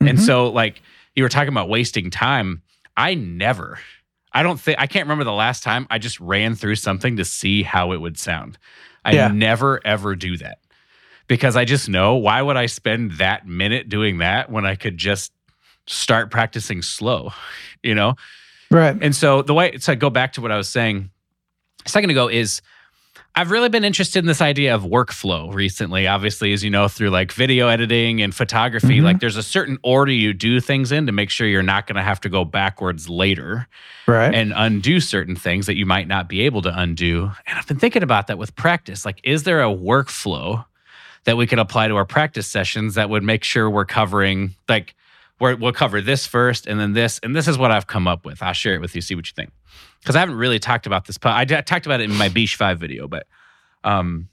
[0.00, 0.22] And Mhm.
[0.26, 0.82] so like
[1.14, 2.62] you were talking about wasting time.
[2.96, 3.78] I never
[4.32, 7.24] I don't think I can't remember the last time I just ran through something to
[7.24, 8.58] see how it would sound.
[9.04, 9.28] I Yeah.
[9.28, 10.58] never ever do that
[11.28, 14.98] because I just know why would I spend that minute doing that when I could
[14.98, 15.32] just
[15.90, 17.32] start practicing slow,
[17.82, 18.14] you know?
[18.70, 21.10] right And so the way to go back to what I was saying
[21.84, 22.62] a second ago is
[23.34, 26.06] I've really been interested in this idea of workflow recently.
[26.08, 29.04] Obviously, as you know, through like video editing and photography, Mhm.
[29.04, 31.94] like there's a certain order you do things in to make sure you're not going
[31.96, 33.68] to have to go backwards later
[34.06, 37.30] right and undo certain things that you might not be able to undo.
[37.46, 39.04] And I've been thinking about that with practice.
[39.04, 40.64] Like, is there a workflow
[41.24, 44.94] that we could apply to our practice sessions that would make sure we're covering, like,
[45.40, 47.18] we'll cover this first and then this.
[47.22, 48.42] And this is what I've come up with.
[48.42, 49.50] I'll share it with you, see what you think.
[50.00, 51.18] Because I haven't really talked about this.
[51.18, 53.26] But I talked about it in my Bitsch 5 video, but
[53.84, 54.28] um,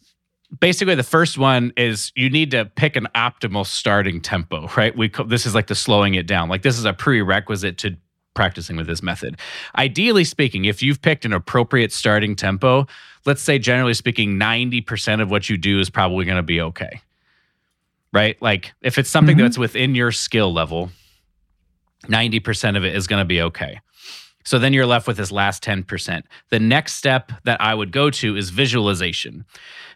[0.60, 4.96] basically the first one is you need to pick an optimal starting tempo, right?
[4.96, 6.50] We co- this is like the slowing it down.
[6.50, 7.98] Like this is a prerequisite to
[8.34, 9.38] practicing with this method.
[9.78, 12.86] Ideally speaking, if you've picked an appropriate starting tempo,
[13.26, 17.02] let's say generally speaking 90% of what you do is probably going to be okay.
[18.14, 18.42] Right?
[18.42, 19.42] Like if it's something Mhm.
[19.42, 20.92] that's within your skill level,
[22.08, 23.80] 90% of it is going to be okay.
[24.46, 26.26] So then you're left with this last 10%.
[26.52, 29.44] The next step that I would go to is visualization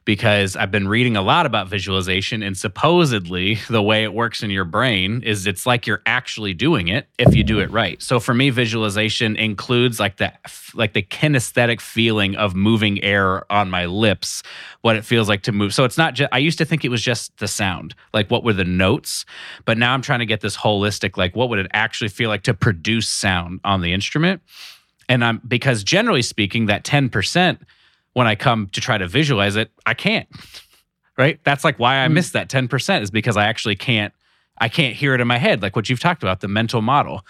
[0.04, 4.50] because I've been reading a lot about visualization and supposedly the way it works in
[4.50, 8.02] your brain is it's like you're actually doing it if you do it right.
[8.02, 10.34] So for me visualization includes like the
[10.74, 14.42] like the kinesthetic feeling of moving air on my lips,
[14.82, 15.74] what it feels like to move.
[15.74, 18.44] So it's not just I used to think it was just the sound, like what
[18.44, 19.26] were the notes,
[19.66, 22.44] but now I'm trying to get this holistic like what would it actually feel like
[22.44, 24.42] to produce sound on the instrument?
[25.08, 27.60] And I'm because generally speaking that 10%
[28.14, 30.28] when I come to try to visualize it, I can't.
[31.18, 31.40] Right?
[31.44, 32.14] That's like why I Mm.
[32.14, 34.14] miss that 10% is because I actually can't
[34.60, 37.26] I can't hear it in my head like what you've talked about the mental model.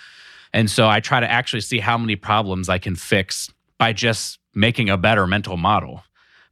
[0.53, 4.37] And so I try to actually see how many problems I can fix by just
[4.53, 6.03] making a better mental model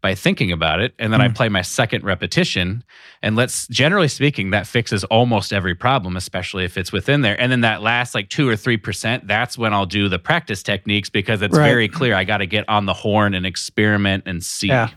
[0.01, 1.35] by thinking about it and then I Mm.
[1.35, 2.83] play my second repetition
[3.21, 7.51] and let's generally speaking that fixes almost every problem especially if it's within there and
[7.51, 11.41] then that last like 2 or 3% that's when I'll do the practice techniques because
[11.41, 11.67] it's Right.
[11.67, 14.67] very clear I got to get on the horn and experiment and see.
[14.67, 14.89] Yeah.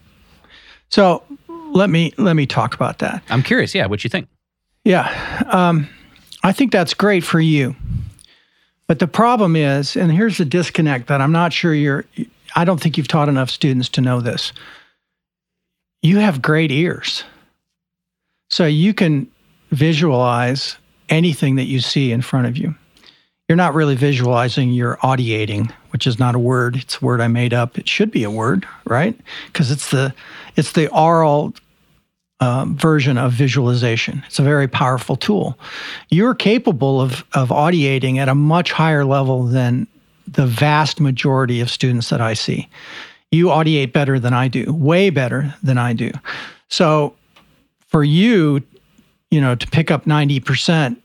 [0.88, 3.22] So let me let me talk about that.
[3.30, 4.28] I'm curious, yeah, what you think?
[4.84, 5.08] Yeah.
[5.50, 5.88] Um,
[6.44, 7.74] I think that's great for you.
[8.88, 12.04] But the problem is, and here's the disconnect that I'm not sure you're,
[12.56, 14.52] I don't think you've taught enough students to know this.
[16.02, 17.24] You have great ears.
[18.50, 19.28] So you can
[19.70, 20.76] visualize
[21.08, 22.74] anything that you see in front of you.
[23.48, 26.76] You're not really visualizing, you're audiating, which is not a word.
[26.76, 27.78] It's a word I made up.
[27.78, 29.18] It should be a word, right?
[29.46, 30.14] Because it's the
[30.56, 31.54] it's the aural
[32.40, 34.22] um, version of visualization.
[34.26, 35.58] It's a very powerful tool.
[36.10, 39.86] You're capable of, of audiating at a much higher level than
[40.26, 42.68] the vast majority of students that I see.
[43.32, 46.12] You audiate better than I do, way better than I do.
[46.68, 47.14] So
[47.88, 48.62] for you,
[49.30, 50.96] you know, to pick up 90%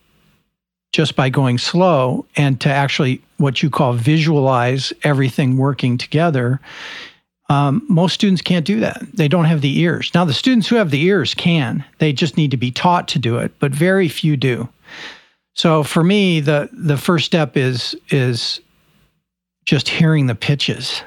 [0.93, 6.59] just by going slow and to actually what you call visualize everything working together
[7.49, 9.01] um, most students can't do that.
[9.13, 10.11] They don't have the ears.
[10.13, 11.83] Now, the students who have the ears can.
[11.99, 14.67] They just need to be taught to do it, but very few do.
[15.53, 18.59] So for me, the the first step is is
[19.65, 21.01] just hearing the pitches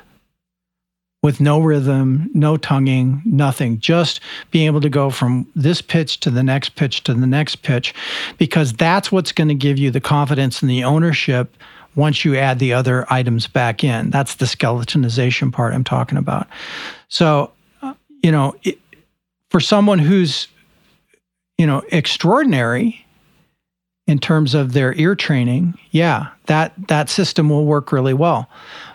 [1.23, 3.79] with no rhythm, no tonguing, nothing.
[3.79, 7.57] Just being able to go from this pitch to the next pitch to the next
[7.57, 7.95] pitch,
[8.39, 11.57] because that's what's going to give you the confidence and the ownership
[11.95, 14.11] once you add the other items back in.
[14.11, 16.47] That's the skeletonization part I'm talking about.
[17.09, 17.53] So,
[17.83, 18.79] uh, you know, it,
[19.51, 20.47] for someone who's,
[21.59, 23.05] you know, extraordinary
[24.07, 28.49] in terms of their ear training, yeah, that that system will work really well.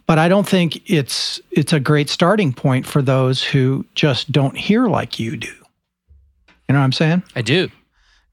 [0.07, 4.55] But I don't think it's it's a great starting point for those who just don't
[4.55, 5.47] hear like you do.
[5.47, 7.23] You know what I'm saying?
[7.35, 7.69] I do.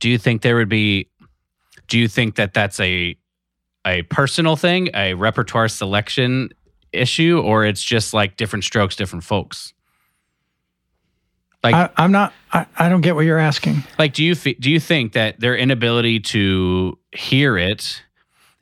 [0.00, 1.08] Do you think there would be
[1.88, 3.16] do you think that that's a
[3.86, 6.50] a personal thing, a repertoire selection
[6.92, 9.72] issue or it's just like different strokes different folks?
[11.62, 12.32] Like I, I'm not.
[12.52, 13.82] I, I don't get what you're asking.
[13.98, 18.02] like do you do you think that their inability to hear it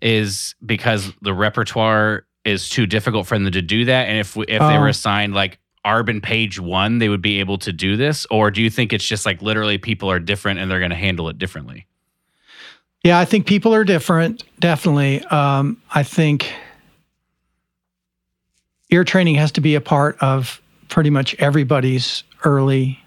[0.02, 4.46] is because the repertoire is too difficult for them to do that and if if
[4.48, 4.80] they Oh.
[4.80, 8.62] were assigned like Arban page 1 they would be able to do this or do
[8.62, 11.38] you think it's just like literally people are different and they're going to handle it
[11.38, 11.86] differently
[13.04, 14.44] Yeah, I think people are different.
[14.58, 15.22] Definitely.
[15.24, 16.52] Um, I think
[18.90, 22.98] ear training has to be a part of pretty much everybody's early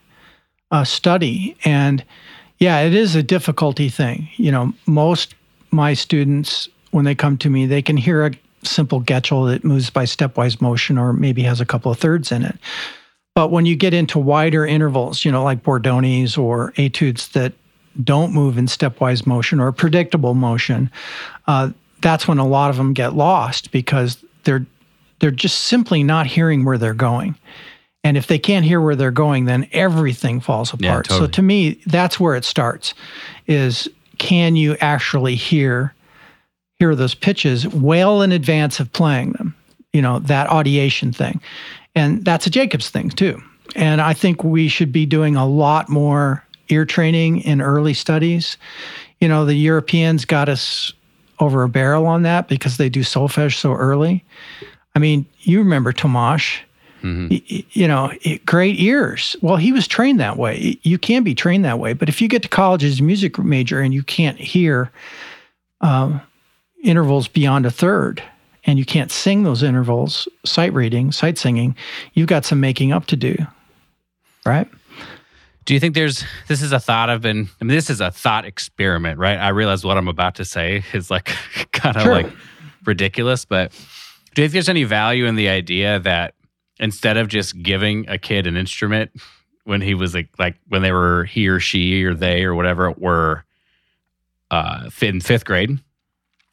[0.71, 1.55] uh, study.
[1.65, 2.03] And
[2.59, 4.29] yeah, it is a difficulty thing.
[4.37, 5.35] You know, most
[5.71, 8.31] my students, when they come to me, they can hear a
[8.67, 12.43] simple Getchell that moves by stepwise motion or maybe has a couple of thirds in
[12.43, 12.57] it.
[13.35, 17.53] But when you get into wider intervals, you know, like Bordognis or etudes that
[18.03, 20.91] don't move in stepwise motion or predictable motion,
[21.47, 24.65] uh, that's when a lot of them get lost because they're
[25.19, 27.35] they're just simply not hearing where they're going.
[28.03, 31.05] And if they can't hear where they're going, then everything falls Yeah, apart.
[31.05, 31.27] totally.
[31.27, 32.93] So to me, that's where it starts.
[33.47, 33.87] Is
[34.17, 35.93] can you actually hear
[36.83, 39.55] hear those pitches well in advance of playing them?
[39.93, 41.39] You know that audiation thing,
[41.95, 43.41] and that's a Jacobs thing too.
[43.75, 48.57] And I think we should be doing a lot more ear training in early studies.
[49.21, 50.91] You know, the Europeans got us
[51.39, 54.23] over a barrel on that because they do solfege so early.
[54.95, 56.57] I mean, you remember Tomash,
[57.03, 57.29] Mhm.
[57.31, 58.11] y- you know,
[58.45, 59.35] great ears.
[59.41, 60.77] Well, he was trained that way.
[60.83, 61.93] You can be trained that way.
[61.93, 64.91] But if you get to college as a music major and you can't hear
[65.81, 66.21] um,
[66.83, 68.21] intervals beyond a third
[68.65, 71.75] and you can't sing those intervals, sight reading, sight singing,
[72.13, 73.35] you've got some making up to do.
[74.45, 74.67] Right?
[75.65, 78.11] Do you think there's this is a thought I've been I mean this is a
[78.11, 79.37] thought experiment, right?
[79.37, 81.25] I realize what I'm about to say is like
[81.71, 82.13] kind of Sure.
[82.13, 82.31] like
[82.85, 83.71] ridiculous, but
[84.33, 86.33] do you think there's any value in the idea that
[86.79, 89.11] instead of just giving a kid an instrument
[89.63, 92.89] when he was like like when they were he or she or they or whatever
[92.89, 93.45] it were
[94.51, 95.77] uh in fifth grade,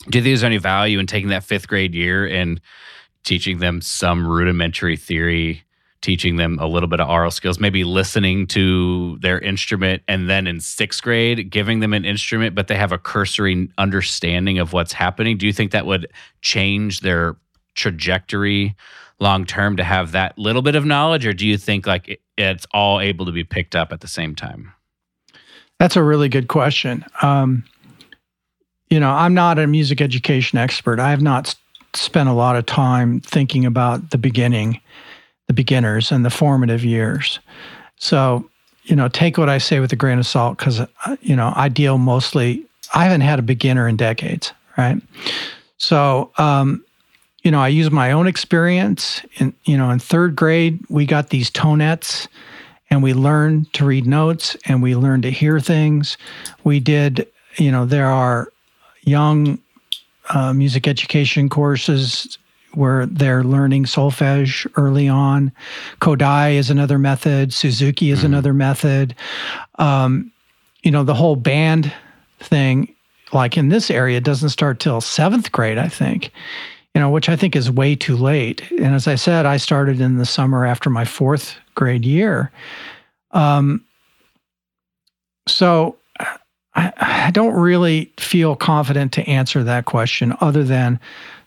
[0.09, 2.61] do you think there's any value in taking that fifth grade year and
[3.24, 5.62] teaching them some rudimentary theory
[6.01, 10.46] teaching them a little bit of aural skills, maybe listening to their instrument, and then
[10.46, 14.92] in sixth grade, giving them an instrument, but they have a cursory understanding of what's
[14.92, 15.36] happening.
[15.36, 16.07] Do you think that would
[16.40, 17.36] change their
[17.74, 18.74] trajectory
[19.18, 22.22] long term to have that little bit of knowledge, or do you think like it,
[22.38, 24.72] it's all able to be picked up at the same time?
[25.78, 27.05] That's a really good question.
[27.20, 27.64] Um,
[28.91, 30.99] you know, I'm not a music education expert.
[30.99, 31.55] I have not
[31.95, 34.80] spent a lot of time thinking about the beginning,
[35.47, 37.38] the beginners, and the formative years.
[37.97, 38.49] So,
[38.84, 40.80] you know, take what I say with a grain of salt because,
[41.20, 45.01] you know, I deal mostly, I haven't had a beginner in decades, right?
[45.78, 46.84] So, um,
[47.43, 49.22] you know, I use my own experience.
[49.38, 52.28] In you know, in third grade, we got these tonettes,
[52.91, 56.18] and we learned to read notes, and we learned to hear things.
[56.64, 57.26] We did,
[57.57, 58.53] you know, there are
[59.11, 59.58] young
[60.30, 62.38] uh, music education courses
[62.74, 65.52] where they're learning solfege early on.
[66.00, 67.52] Kodály is another method.
[67.52, 69.14] Suzuki is another method.
[69.78, 70.30] Um,
[70.82, 71.92] you know, the whole band
[72.38, 72.94] thing,
[73.32, 76.30] like in this area, doesn't start till seventh grade, I think.
[76.94, 78.68] You know, which I think is way too late.
[78.72, 82.50] And as I said, I started in the summer after my fourth grade year.
[83.32, 83.84] Um,
[85.46, 85.96] so
[86.74, 91.00] I, I don't really feel confident to answer that question other than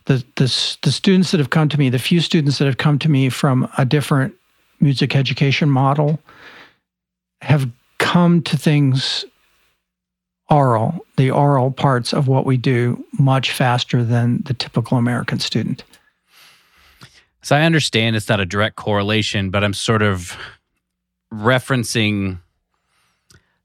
[0.06, 3.00] the, the, the students that have come to me, the few students that have come
[3.00, 4.34] to me from a different
[4.80, 6.20] music education model
[7.42, 7.70] have
[8.00, 9.24] come to things
[10.50, 15.84] aural, the aural parts of what we do much faster than the typical American student.
[17.42, 20.38] So I understand it's not a direct correlation, but I'm sort of
[21.34, 22.40] referencing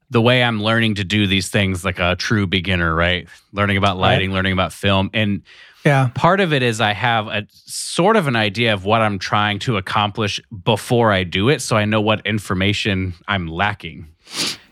[0.09, 3.27] the way I'm learning to do these things like a true beginner, right?
[3.53, 5.09] Learning about lighting, learning about film.
[5.13, 5.43] And
[5.85, 6.09] Yeah.
[6.15, 9.59] part of it is I have a sort of an idea of what I'm trying
[9.59, 11.61] to accomplish before I do it.
[11.61, 14.07] So I know what information I'm lacking.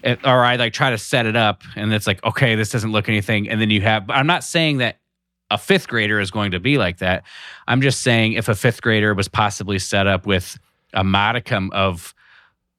[0.04, 2.92] It- or I like try to set it up and it's like, okay, this doesn't
[2.92, 3.48] look anything.
[3.50, 4.98] And then you have, but I'm not saying that
[5.50, 7.24] a fifth grader is going to be like that.
[7.68, 10.58] I'm just saying if a fifth grader was possibly set up with
[10.94, 12.14] a modicum of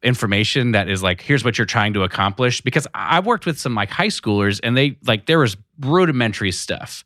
[0.03, 2.61] information that is like, here's what you're trying to accomplish.
[2.61, 7.05] Because I worked with some like high schoolers and they like, there was rudimentary stuff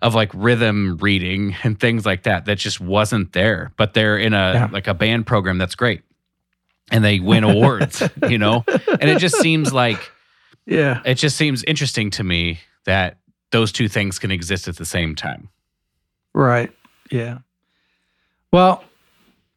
[0.00, 3.72] of like rhythm reading and things like that that just wasn't there.
[3.76, 4.68] But they're in a Yeah.
[4.72, 6.02] like a band program that's great.
[6.90, 8.64] And they win awards, you know?
[9.00, 10.10] And it just seems like
[10.66, 11.00] Yeah.
[11.04, 13.18] it just seems interesting to me that
[13.50, 15.48] those two things can exist at the same time.
[16.34, 16.72] Right.
[17.10, 17.38] Yeah.
[18.50, 18.82] Well,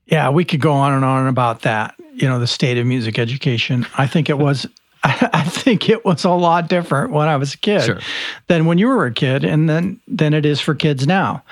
[0.06, 1.95] yeah, we could go on and on about that.
[2.14, 3.86] You know, the state of music education.
[3.97, 4.68] I think it was.
[5.03, 7.99] I think it was a lot different when I was a kid Sure.
[8.47, 11.43] than when you were a kid, and then than it is for kids now.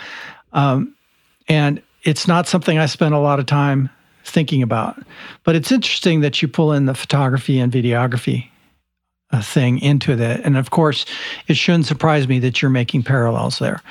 [0.53, 0.95] Um,
[1.47, 3.89] and it's not something I spend a lot of time
[4.25, 4.97] thinking about.
[5.43, 8.47] But it's interesting that you pull in the photography and videography
[9.31, 10.41] uh, thing into that.
[10.41, 11.05] And of course,
[11.47, 13.81] it shouldn't surprise me that you're making parallels there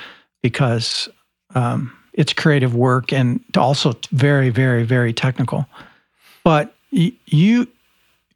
[0.42, 1.08] because
[1.54, 5.66] um, it's creative work and also very, very, very technical.
[6.44, 7.66] But you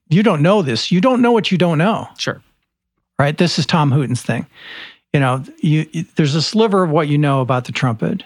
[0.08, 0.90] you don't know this.
[0.92, 2.40] You don't know what you don't know Sure.
[3.18, 3.36] right?
[3.36, 4.46] This is Tom Hooten's thing.
[5.12, 8.22] You know, you, you- there's a sliver of what you know about the trumpet,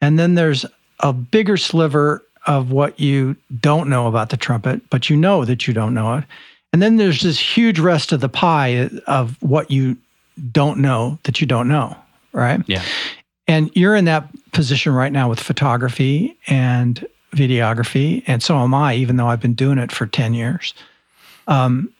[0.00, 0.66] and then there's
[1.00, 5.66] a bigger sliver of what you don't know about the trumpet, but you know that
[5.66, 6.24] you don't know it.
[6.72, 9.96] And then there's this huge rest of the pie of what you
[10.52, 11.96] don't know that you don't know,
[12.32, 12.60] right?
[12.66, 12.82] Yeah.
[13.48, 18.94] And you're in that position right now with photography and videography, and so am I,
[18.94, 20.74] even though I've been doing it for 10 years.
[21.46, 21.92] Um,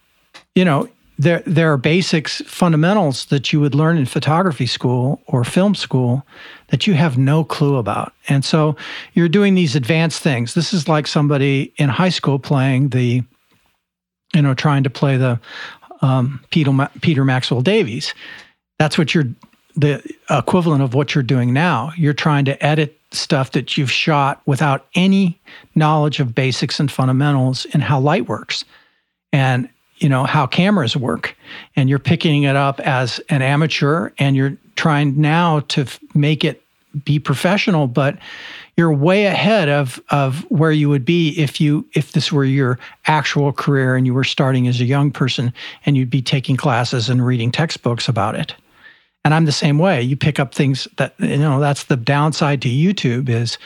[0.55, 0.89] you know,
[1.19, 6.27] there there are basics, fundamentals that you would learn in photography school or film school
[6.69, 8.13] that you have no clue about.
[8.29, 8.77] And so
[9.15, 10.55] you're doing these advanced things.
[10.55, 13.23] This is like somebody in high school playing the,
[14.35, 15.41] you know, trying to play the
[16.03, 18.13] um, Peter, Peter Maxwell Davies.
[18.79, 19.29] That's what you're
[19.77, 21.93] the equivalent of what you're doing now.
[21.97, 25.39] You're trying to edit stuff that you've shot without any
[25.75, 28.65] knowledge of basics and fundamentals and how light works
[29.33, 29.69] and
[29.99, 31.37] you know how cameras work
[31.77, 36.45] and you're picking it up as an amateur and you're trying now to f- make
[36.45, 36.63] it
[37.05, 38.19] be professional but
[38.77, 42.79] you're way ahead of of where you would be if you if this were your
[43.07, 45.53] actual career and you were starting as a young person
[45.87, 48.55] and you'd be taking classes and reading textbooks about it
[49.27, 52.63] and i'm the same way you pick up things that you know that's the downside
[52.63, 53.59] to youtube is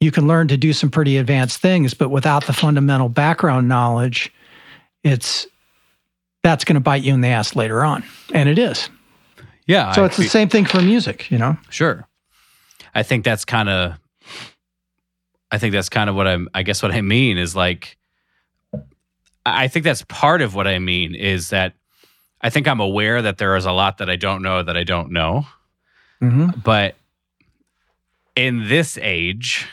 [0.00, 4.32] you can learn to do some pretty advanced things but without the fundamental background knowledge
[5.04, 5.46] it's
[6.42, 8.02] that's going to bite you in the ass later on
[8.34, 8.90] and it is
[9.66, 9.92] Yeah.
[9.92, 12.04] so I it's the same thing for music you know Sure.
[12.94, 13.92] I think that's kind of
[15.52, 17.96] I think that's kind of what I'm I guess what I mean is like
[19.46, 21.74] I think that's part of what I mean is that
[22.40, 24.84] I think I'm aware that there is a lot that I don't know that I
[24.84, 25.46] don't know.
[26.20, 26.94] hmm But
[28.36, 29.66] in this age,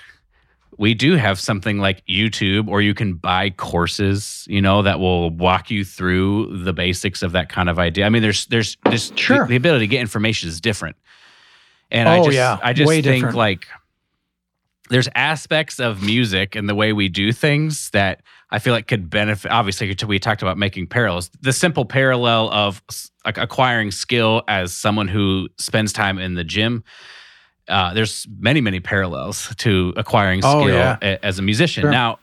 [0.78, 5.30] we do have something like YouTube, or you can buy courses, you know, that will
[5.30, 8.06] walk you through the basics of that kind of idea.
[8.06, 9.40] I mean, there's there's there's Sure.
[9.44, 10.96] the, the ability to get information is different.
[11.92, 12.58] And I Oh, just yeah.
[12.64, 13.38] I just Way think different.
[13.38, 13.68] like
[14.90, 18.22] there's aspects of music and the way we do things that
[18.52, 19.52] I feel like could benefit.
[19.52, 21.30] Obviously, we talked about making parallels.
[21.42, 22.82] The simple parallel of
[23.26, 26.84] like acquiring skill as someone who spends time in the gym.
[27.68, 30.98] Uh, there's many, many parallels to acquiring Oh, skill yeah.
[31.02, 31.82] a- as a musician.
[31.82, 31.92] Sure.
[31.92, 32.20] Now,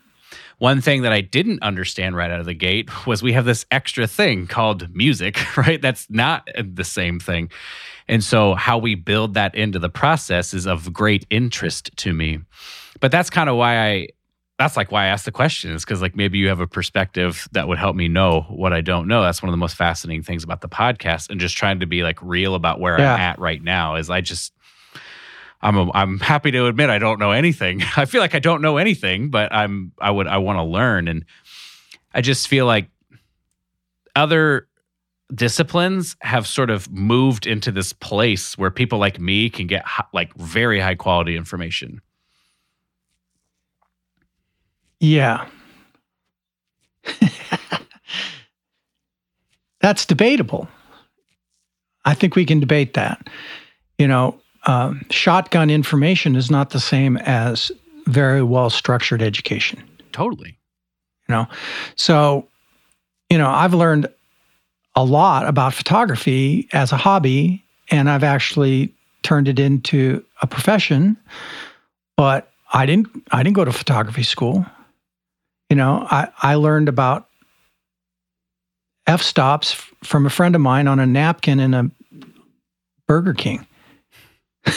[0.59, 3.67] one thing that I didn't understand right out of the gate was we have this
[3.73, 5.83] extra thing called music, right?
[5.83, 7.51] That's not the same thing.
[8.07, 12.39] And so, how we build that into the process is of great interest to me.
[13.01, 14.09] But that's kind of why I,
[14.63, 17.49] that's like why I asked the question is because, like, maybe you have a perspective
[17.53, 19.23] that would help me know what I don't know.
[19.23, 22.03] That's one of the most fascinating things about the podcast and just trying to be
[22.03, 23.15] like real about where Yeah.
[23.15, 24.53] I'm at right now is I just,
[25.61, 27.83] I'm a, I'm happy to admit I don't know anything.
[27.97, 31.09] I feel like I don't know anything, but I'm I would I want to learn
[31.09, 31.25] and
[32.15, 32.89] I just feel like
[34.17, 34.67] other
[35.35, 40.35] disciplines have sort of moved into this place where people like me can get like
[40.37, 42.01] very high quality information.
[45.03, 45.47] Yeah.
[49.81, 50.69] That's debatable.
[52.05, 53.29] I think we can debate that.
[53.99, 57.73] You know, um, shotgun information is not the same as
[58.07, 59.83] very well structured education.
[60.13, 60.57] Totally.
[61.29, 61.47] You know,
[61.97, 62.47] so,
[63.29, 64.07] you know, I've learned
[64.95, 68.95] a lot about photography as a hobby, and I've actually
[69.25, 71.17] turned it into a profession.
[72.17, 73.09] But I didn't.
[73.33, 74.65] I didn't go to photography school.
[75.73, 77.29] You know, I I learned about
[79.07, 79.73] f stops
[80.05, 81.91] from a friend of mine on a napkin in a
[83.07, 83.67] Burger King.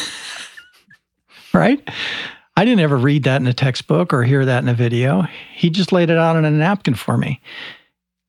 [1.53, 1.85] right?
[2.55, 5.27] I didn't ever read that in a textbook or hear that in a video.
[5.53, 7.41] He just laid it out on a napkin for me.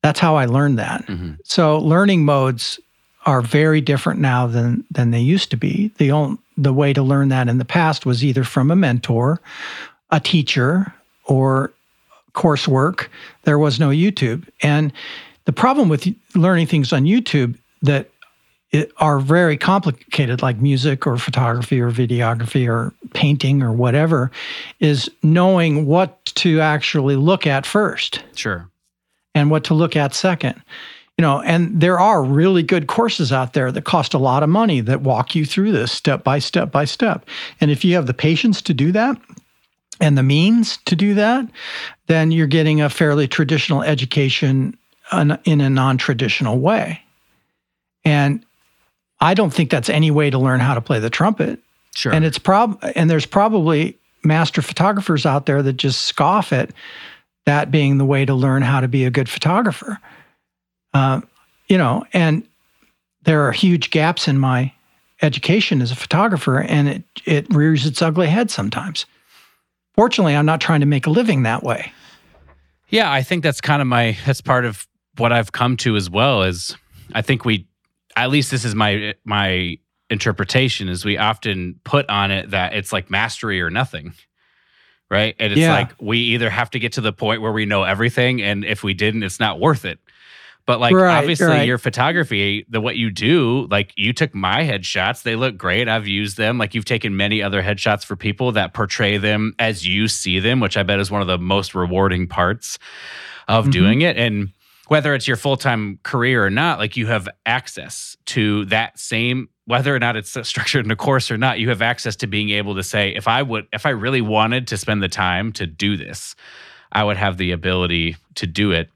[0.03, 1.07] That's how I learned that.
[1.07, 1.39] Mhm.
[1.45, 2.81] So learning modes
[3.27, 5.93] are very different now than than they used to be.
[5.99, 9.41] The only, the way to learn that in the past was either from a mentor,
[10.11, 10.93] a teacher,
[11.27, 11.71] or
[12.37, 13.09] coursework.
[13.43, 14.47] There was no YouTube.
[14.63, 14.93] And
[15.47, 16.07] the problem with
[16.37, 18.11] learning things on YouTube that
[18.73, 24.31] it are very complicated, like music or photography or videography or painting or whatever,
[24.81, 28.69] is knowing what to actually look at first Sure.
[29.35, 30.61] and what to look at second.
[31.17, 34.51] You know, and there are really good courses out there that cost a lot of
[34.51, 37.25] money that walk you through this step by step by step.
[37.61, 39.19] And if you have the patience to do that
[40.01, 41.47] and the means to do that,
[42.07, 44.77] then you're getting a fairly traditional education
[45.13, 47.01] in a non-traditional way.
[48.05, 48.45] And
[49.21, 51.61] I don't think that's any way to learn how to play the trumpet.
[51.95, 52.13] Sure.
[52.13, 56.71] And it's prob and there's probably master photographers out there that just scoff at
[57.47, 59.99] that being the way to learn how to be a good photographer.
[60.93, 61.21] Uh,
[61.69, 62.47] you know, and
[63.23, 64.73] there are huge gaps in my
[65.23, 69.07] education as a photographer, and it it rears its ugly head sometimes.
[69.97, 71.93] Fortunately, I'm not trying to make a living that way.
[72.89, 74.87] Yeah, I think that's kind of my that's part of
[75.17, 76.77] what I've come to as well is
[77.15, 77.67] I think we
[78.15, 79.79] at least this is my my
[80.11, 84.13] interpretation is we often put on it that it's like mastery or nothing.
[85.11, 85.35] Right?
[85.39, 85.73] And it's Yeah.
[85.73, 88.83] like we either have to get to the point where we know everything and if
[88.83, 89.99] we didn't it's not worth it.
[90.67, 91.67] But like Right, obviously right.
[91.67, 95.89] your photography, the what you do, like you took my headshots, they look great.
[95.89, 96.59] I've used them.
[96.59, 100.59] Like you've taken many other headshots for people that portray them as you see them,
[100.59, 102.79] which I bet is one of the most rewarding parts
[103.47, 103.71] of Mhm.
[103.73, 104.17] doing it.
[104.17, 104.51] And
[104.89, 109.49] whether it's your full time career or not, like you have access to that same,
[109.67, 112.51] whether or not it's structured in a course or not, you have access to being
[112.51, 115.67] able to say, if I would, if I really wanted to spend the time to
[115.67, 116.35] do this,
[116.93, 118.91] I would have the ability to do it.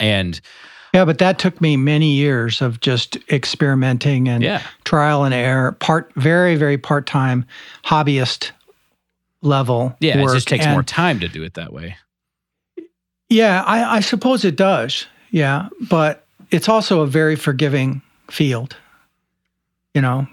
[0.00, 0.40] And
[0.92, 5.72] yeah, but that took me many years of just experimenting and yeah, trial and error,
[5.72, 7.44] part very, very part time
[7.84, 8.50] hobbyist
[9.42, 9.94] level.
[10.00, 10.34] yeah, it work.
[10.34, 11.96] just takes And- more time to do it that way.
[13.28, 15.06] Yeah, I, I suppose it does.
[15.30, 18.76] Yeah, but it's also a very forgiving field.
[19.94, 20.26] You know,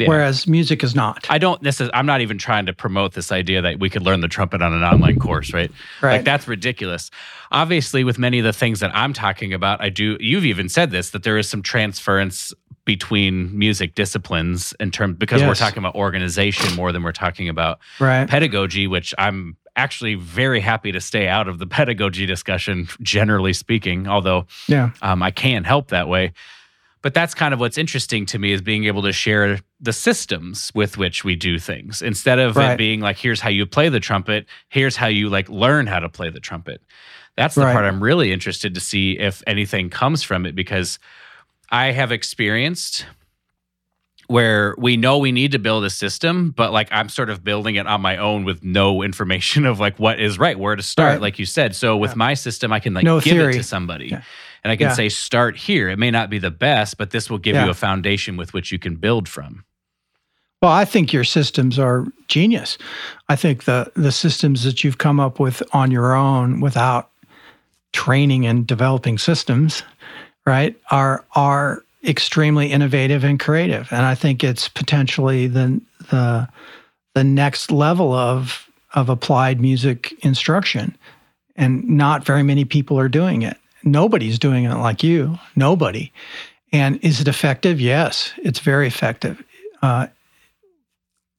[0.00, 0.08] Yeah.
[0.08, 1.26] whereas music is not.
[1.28, 1.62] I don't.
[1.62, 1.90] This is.
[1.94, 4.72] I'm not even trying to promote this idea that we could learn the trumpet on
[4.72, 5.70] an online course, right?
[6.02, 6.16] right.
[6.16, 7.10] Like that's ridiculous.
[7.52, 10.16] Obviously, with many of the things that I'm talking about, I do.
[10.20, 12.52] You've even said this that there is some transference
[12.84, 17.78] between music disciplines in terms because we're talking about organization more than we're talking about
[18.00, 18.28] right.
[18.28, 24.08] pedagogy, which I'm actually very happy to stay out of the pedagogy discussion, generally speaking.
[24.08, 24.90] Although Yeah.
[25.02, 26.32] um, I can help that way.
[27.02, 30.70] But that's kind of what's interesting to me is being able to share the systems
[30.74, 34.00] with which we do things instead of it being like, here's how you play the
[34.00, 36.82] trumpet, here's how you like learn how to play the trumpet.
[37.36, 37.72] That's the Right.
[37.72, 40.98] part I'm really interested to see if anything comes from it because
[41.70, 43.06] I have experienced
[44.26, 47.74] where we know we need to build a system, but like I'm sort of building
[47.76, 51.12] it on my own with no information of like what is right, where to start,
[51.14, 51.20] Right.
[51.20, 51.74] like you said.
[51.74, 52.16] So with Yeah.
[52.16, 53.54] my system, I can like No give theory.
[53.54, 54.08] it to somebody.
[54.08, 54.22] Yeah.
[54.62, 54.92] And I can Yeah.
[54.94, 55.88] say, start here.
[55.88, 57.64] It may not be the best, but this will give Yeah.
[57.64, 59.64] you a foundation with which you can build from.
[60.62, 62.76] Well, I think your systems are genius.
[63.30, 67.08] I think the the systems that you've come up with on your own without
[67.92, 69.82] training and developing systems,
[70.44, 73.88] right, are are extremely innovative and creative.
[73.90, 75.80] And I think it's potentially the
[76.10, 76.48] the
[77.14, 80.94] the next level of of applied music instruction.
[81.56, 83.56] And not very many people are doing it.
[83.82, 85.38] Nobody's doing it like you.
[85.56, 86.12] Nobody.
[86.72, 87.80] And is it effective?
[87.80, 89.42] Yes, it's very effective.
[89.82, 90.08] Uh,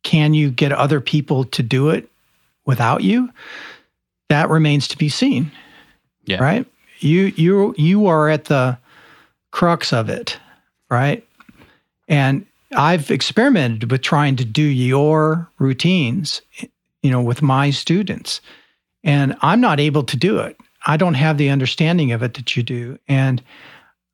[0.04, 2.10] can you get other people to do it
[2.66, 3.30] without you?
[4.30, 5.52] That remains to be seen.
[6.26, 6.42] Yeah.
[6.44, 6.66] Right?
[7.00, 8.78] You you you are at the
[9.52, 10.40] crux of it,
[10.90, 11.26] right?
[12.08, 12.46] And
[12.76, 16.42] I've experimented with trying to do your routines,
[17.02, 18.42] you know, with my students.
[19.04, 20.58] And I'm not able to do it.
[20.86, 22.98] I don't have the understanding of it that you do.
[23.08, 23.42] And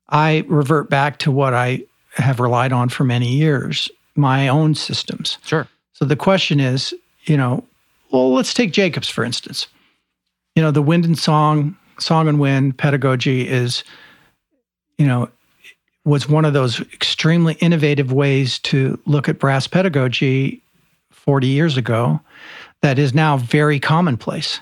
[0.08, 1.82] I revert back to what I
[2.14, 5.38] have relied on for many years, my own systems.
[5.44, 5.66] Sure.
[5.92, 7.64] So the question is, you know,
[8.10, 9.66] well, let's take Jacobs for instance.
[10.54, 13.84] You know, the wind and song, song and wind pedagogy is,
[14.96, 15.28] you know,
[16.04, 20.62] was one of those extremely innovative ways to look at brass pedagogy
[21.10, 22.20] 40 years ago
[22.80, 24.60] that is now very commonplace.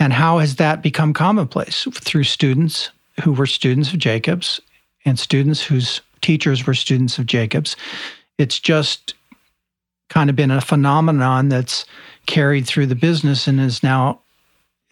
[0.00, 1.86] And how has that become commonplace?
[1.92, 2.90] Through students
[3.22, 4.60] who were students of Jacobs
[5.04, 7.76] and students whose teachers were students of Jacobs.
[8.38, 9.14] It's just
[10.08, 11.84] kind of been a phenomenon that's
[12.26, 14.20] carried through the business and is now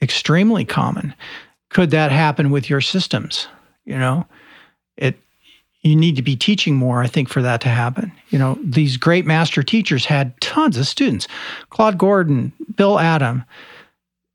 [0.03, 1.15] extremely common.
[1.71, 3.49] Could that happen with your systems?
[3.85, 4.27] You know,
[4.97, 5.17] it
[5.83, 8.11] you need to be teaching more, I think, for that to happen.
[8.31, 11.29] You know, these great master teachers had tons of students.
[11.71, 13.45] Claude Gordon, Bill Adam,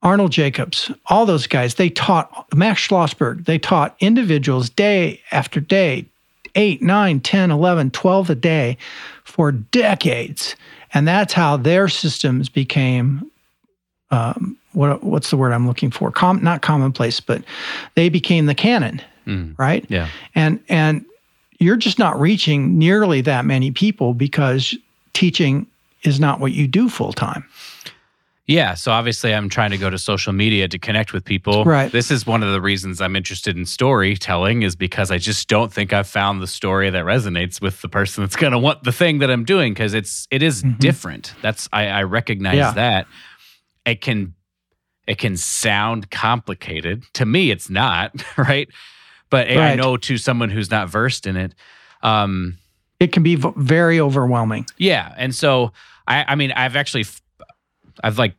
[0.04, 6.06] Arnold Jacobs, all those guys, they taught Max Schlossberg, they taught individuals day after day,
[6.56, 8.78] eight, nine, 10, 11, 12 a day
[9.24, 10.56] for decades.
[10.94, 13.30] And that's how their systems became
[14.10, 16.12] um, what, what's the word I'm looking for?
[16.12, 17.44] Com- not commonplace, but
[17.96, 19.54] they became the canon, Mm.
[19.60, 19.86] right?
[19.88, 20.08] Yeah.
[20.34, 21.06] And and
[21.60, 24.76] you're just not reaching nearly that many people because
[25.14, 25.68] teaching
[26.02, 27.46] is not what you do full time.
[28.48, 28.74] Yeah.
[28.74, 31.64] So obviously, I'm trying to go to social media to connect with people.
[31.64, 31.92] Right.
[31.92, 35.72] This is one of the reasons I'm interested in storytelling, is because I just don't
[35.72, 38.92] think I've found the story that resonates with the person that's going to want the
[38.92, 40.80] thing that I'm doing because it's it is Mhm.
[40.80, 41.34] different.
[41.42, 42.72] That's I, I recognize Yeah.
[42.74, 43.08] that.
[43.86, 44.34] It can
[45.08, 47.04] it can sound complicated.
[47.14, 48.68] To me, it's not right.
[49.30, 51.54] But I know to someone who's not versed in it.
[52.04, 52.58] Um,
[53.00, 54.66] It can be v- very overwhelming.
[54.78, 55.72] yeah, and so
[56.08, 57.22] I, I mean, I've actually, f-
[58.04, 58.36] I've like,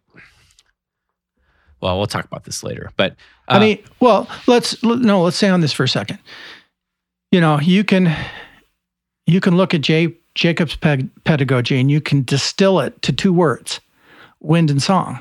[1.80, 2.90] well, we'll talk about this later.
[2.96, 3.12] But
[3.48, 6.18] uh, I mean, well, let's no, let's stay on this for a second.
[7.30, 8.14] You know, you can
[9.26, 13.32] you can look at J, Jacob's peg, pedagogy and you can distill it to two
[13.32, 13.80] words:
[14.40, 15.20] wind and song.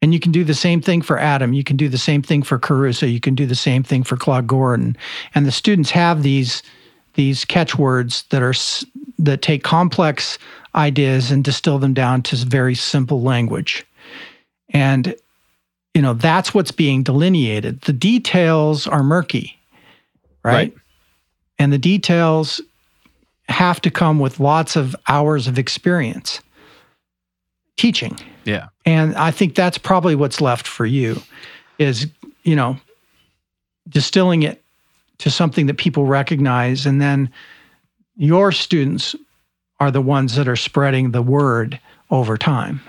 [0.00, 1.52] And you can do the same thing for Adam.
[1.52, 3.04] You can do the same thing for Caruso.
[3.04, 4.96] You can do the same thing for Claude Gordon.
[5.34, 6.62] And the students have these
[7.14, 8.54] these catchwords that are
[9.18, 10.38] that take complex
[10.74, 13.86] ideas and distill them down to very simple language.
[14.70, 15.14] And
[15.94, 17.80] you know, that's what's being delineated.
[17.82, 19.58] The details are murky,
[20.44, 20.54] right?
[20.54, 20.74] Right.
[21.58, 22.60] And the details
[23.48, 26.40] have to come with lots of hours of experience
[27.76, 28.16] teaching.
[28.44, 28.68] Yeah.
[28.84, 31.20] And I think that's probably what's left for you
[31.78, 32.06] is,
[32.42, 32.76] you know,
[33.88, 34.62] distilling it
[35.18, 37.30] to something that people recognize and then
[38.16, 39.16] your students
[39.80, 41.80] are the ones that are spreading the word
[42.10, 42.80] over time.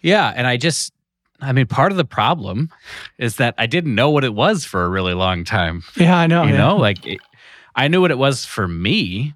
[0.00, 0.32] Yeah.
[0.34, 0.92] And I just,
[1.40, 2.70] I mean, part of the problem
[3.18, 5.82] is that I didn't know what it was for a really long time.
[5.96, 6.42] Yeah, I know.
[6.44, 6.58] you yeah.
[6.58, 7.20] know, like it,
[7.74, 9.32] I knew what it was for me,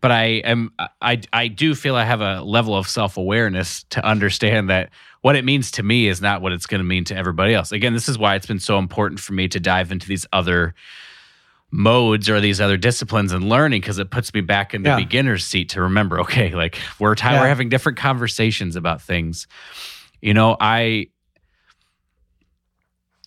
[0.00, 0.72] but I am,
[1.02, 4.90] I, I do feel I have a level of self awareness to understand that
[5.22, 7.72] what it means to me is not what it's going to mean to everybody else.
[7.72, 10.74] Again, this is why it's been so important for me to dive into these other
[11.70, 14.96] modes or these other disciplines and learning because it puts me back in the Yeah.
[14.96, 17.40] beginner's seat to remember okay like we're ti- Yeah.
[17.40, 19.46] we're having different conversations about things
[20.20, 21.06] you know i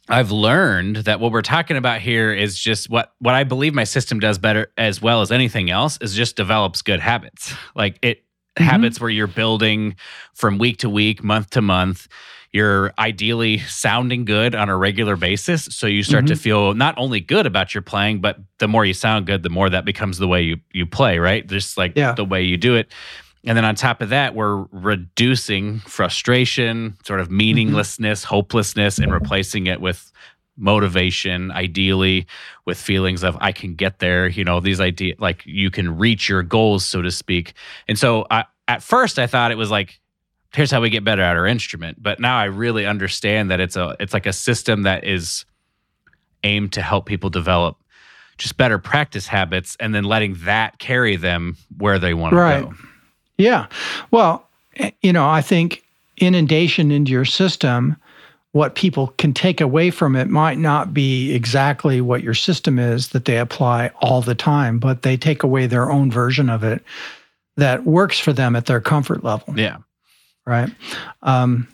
[0.09, 3.85] i've learned that what we're talking about here is just what what i believe my
[3.85, 8.23] system does better as well as anything else is just develops good habits like it
[8.59, 8.65] Mhm.
[8.65, 9.95] habits where you're building
[10.35, 12.07] from week to week month to month
[12.53, 15.65] you're ideally sounding good on a regular basis.
[15.65, 16.41] So you start to mm-hmm.
[16.41, 19.69] feel not only good about your playing but the more you sound good the more
[19.69, 21.45] that becomes the way you you play right?
[21.45, 22.13] Just like Yeah.
[22.13, 22.91] the way you do it.
[23.45, 27.37] And then on top of that we're reducing frustration sort of mm-hmm.
[27.37, 30.11] meaninglessness hopelessness and replacing it with
[30.55, 32.27] motivation ideally
[32.65, 36.29] with feelings of i can get there you know these idea like you can reach
[36.29, 37.53] your goals so to speak.
[37.87, 39.99] And so I, at first i thought it was like
[40.55, 43.75] here's how we get better at our instrument but now i really understand that it's
[43.75, 45.45] a it's like a system that is
[46.43, 47.77] aimed to help people develop
[48.37, 52.61] just better practice habits and then letting that carry them where they want Right.
[52.61, 52.73] to go
[53.37, 53.67] Yeah.
[54.11, 54.47] Well,
[54.77, 55.83] eh, you know, I think
[56.17, 57.95] inundation into your system,
[58.51, 63.09] what people can take away from it might not be exactly what your system is
[63.09, 66.83] that they apply all the time, but they take away their own version of it
[67.57, 69.77] that works for them at their comfort level, yeah
[70.45, 70.69] right?
[71.21, 71.67] Um,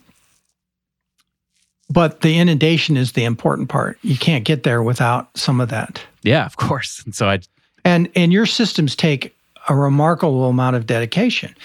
[1.89, 3.97] but the inundation is the important part.
[4.03, 6.01] You can't get there without some of that.
[6.23, 7.39] yeah of course and so i
[7.85, 9.35] And and your systems take
[9.67, 11.55] a remarkable amount of dedication.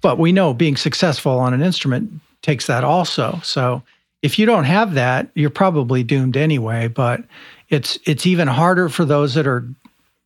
[0.00, 2.10] But we know being successful on an instrument
[2.42, 3.38] takes that also.
[3.42, 3.82] So
[4.22, 7.22] if you don't have that, you're probably doomed anyway, but
[7.68, 9.66] it's it's even harder for those that are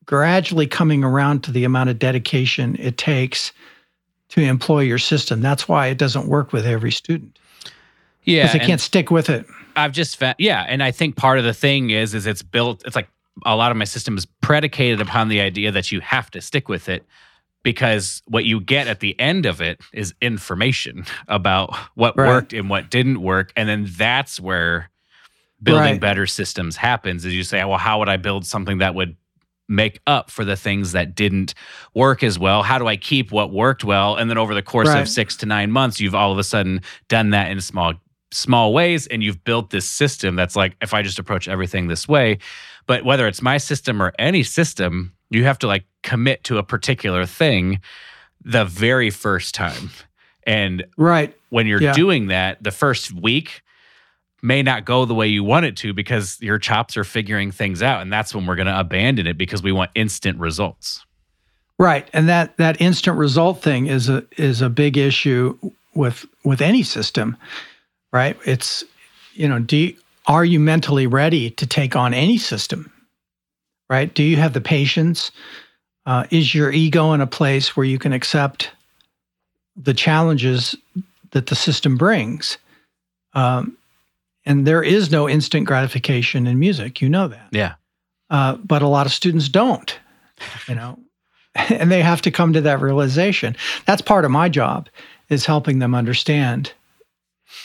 [0.06, 3.52] gradually coming around to the amount of dedication it takes
[4.30, 5.40] to employ your system.
[5.40, 7.38] That's why it doesn't work with every student.
[8.24, 9.46] yeah Because they can't stick with it.
[9.76, 12.82] I've just found, yeah, and I think part of the thing is, is it's built.
[12.86, 13.08] It's like
[13.44, 16.68] a lot of my system is predicated upon the idea that you have to stick
[16.68, 17.04] with it,
[17.64, 22.28] because what you get at the end of it is information about what Right.
[22.28, 24.90] worked and what didn't work, and then that's where
[25.62, 26.00] building Right.
[26.00, 27.24] better systems happens.
[27.24, 29.16] Is you say, well, how would I build something that would
[29.68, 31.54] make up for the things that didn't
[31.94, 32.62] work as well?
[32.62, 34.16] How do I keep what worked well?
[34.16, 35.00] And then over the course Right.
[35.00, 37.94] of six to nine months, you've all of a sudden done that in small
[38.32, 42.08] small ways and you've built this system that's like if I just approach everything this
[42.08, 42.38] way,
[42.86, 46.64] but whether it's my system or any system, you have to like commit to a
[46.64, 47.80] particular thing
[48.44, 49.90] the very first time.
[50.46, 51.32] And Right.
[51.50, 51.92] when you're Yeah.
[51.92, 53.62] doing that, the first week
[54.44, 57.82] may not go the way you want it to because your chops are figuring things
[57.82, 61.04] out and that's when we're going to abandon it because we want instant results.
[61.78, 65.58] Right, and that that instant result thing is a is a big issue
[65.94, 67.36] with with any system,
[68.12, 68.38] right?
[68.46, 68.84] It's
[69.32, 69.96] you know, do you,
[70.26, 72.92] are you mentally ready to take on any system?
[73.90, 74.14] Right?
[74.14, 75.32] Do you have the patience?
[76.06, 78.70] Uh, is your ego in a place where you can accept
[79.76, 80.76] the challenges
[81.32, 82.56] that the system brings?
[83.32, 83.76] Um,
[84.46, 87.00] and there is no instant gratification in music.
[87.00, 87.74] You know that Yeah.
[88.30, 89.98] uh, but a lot of students don't
[90.68, 90.98] you know
[91.54, 93.54] and they have to come to that realization
[93.86, 94.88] that's part of my job
[95.28, 96.72] is helping them understand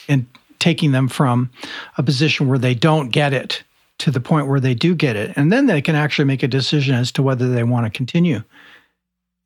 [0.08, 0.26] and
[0.60, 1.50] taking them from
[1.98, 3.64] a position where they don't get it
[3.98, 6.48] to the point where they do get it and then they can actually make a
[6.48, 8.44] decision as to whether they want to continue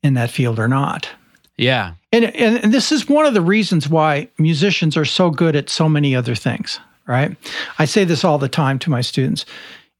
[0.02, 1.08] in that field or not
[1.56, 1.94] Yeah.
[2.12, 5.70] and, and, and this is one of the reasons why musicians are so good at
[5.70, 7.36] so many other things, right?
[7.78, 9.44] I say this all the time to my students.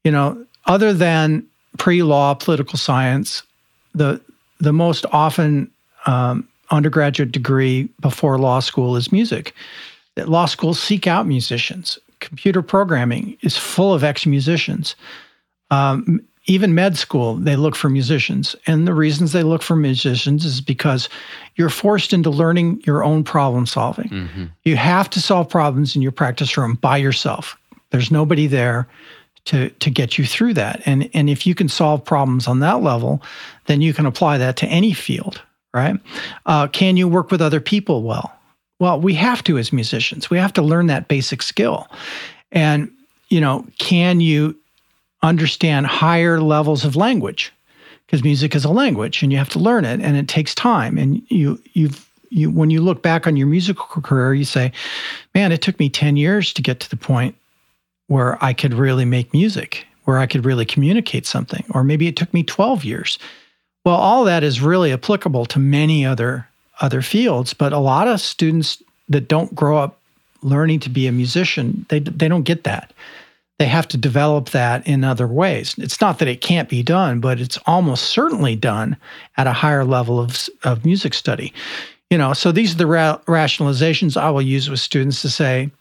[0.03, 1.45] You know, other than
[1.77, 3.43] pre-law, political science,
[3.93, 4.21] the
[4.59, 5.69] the most often
[6.05, 9.53] um, undergraduate degree before law school is music.
[10.15, 11.99] That law schools seek out musicians.
[12.21, 14.95] Computer programming is full of ex-musicians.
[15.71, 18.55] Um, even med school, they look for musicians.
[18.67, 21.09] And the reasons they look for musicians is because
[21.55, 24.09] you're forced into learning your own problem solving.
[24.09, 24.45] Mm-hmm.
[24.63, 27.57] You have to solve problems in your practice room by yourself.
[27.89, 28.87] There's nobody there
[29.45, 30.81] to to get you through that.
[30.85, 33.21] And and if you can solve problems on that level,
[33.65, 35.41] then you can apply that to any field,
[35.73, 35.95] right?
[36.45, 38.31] Uh, can you work with other people well?
[38.79, 40.29] Well, we have to as musicians.
[40.29, 41.87] We have to learn that basic skill.
[42.51, 42.91] And
[43.29, 44.55] you know, can you
[45.25, 47.51] understand higher levels of language?
[48.05, 50.97] Because music is a language, and you have to learn it, and it takes time.
[50.97, 54.71] And you you've you when you look back on your musical career, you say,
[55.33, 57.35] "Man, it took me ten years to get to the point
[58.07, 62.15] where I could really make music, where I could really communicate something, or maybe it
[62.15, 63.17] took me 12 years.
[63.83, 66.47] Well, all that is really applicable to many other
[66.81, 69.97] other fields, but a lot of students that don't grow up
[70.41, 72.91] learning to be a musician, they they don't get that.
[73.57, 75.75] They have to develop that in other ways.
[75.77, 78.97] It's not that it can't be done, but it's almost certainly done
[79.37, 81.53] at a higher level of, of music study.
[82.09, 85.71] You know, so these are the ra- rationalizations I will use with students to say,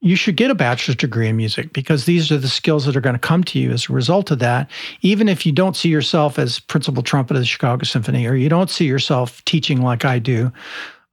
[0.00, 3.00] you should get a bachelor's degree in music because these are the skills that are
[3.00, 4.70] going to come to you as a result of that.
[5.00, 8.48] Even if you don't see yourself as principal trumpet of the Chicago Symphony or you
[8.48, 10.52] don't see yourself teaching like I do,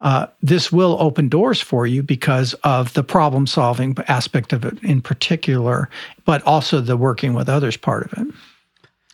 [0.03, 4.81] uh, this will open doors for you because of the problem solving aspect of it
[4.83, 5.89] in particular,
[6.25, 8.33] but also the working with others part of it.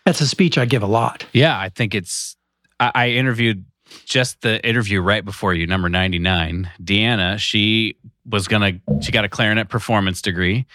[0.05, 1.25] That's a speech I give a lot.
[1.31, 2.35] Yeah, I think it's.
[2.79, 3.63] I, I interviewed
[4.05, 6.69] just the interview right before you, number 99.
[6.83, 7.95] Deanna, she
[8.25, 10.65] was going to, she got a clarinet performance degree.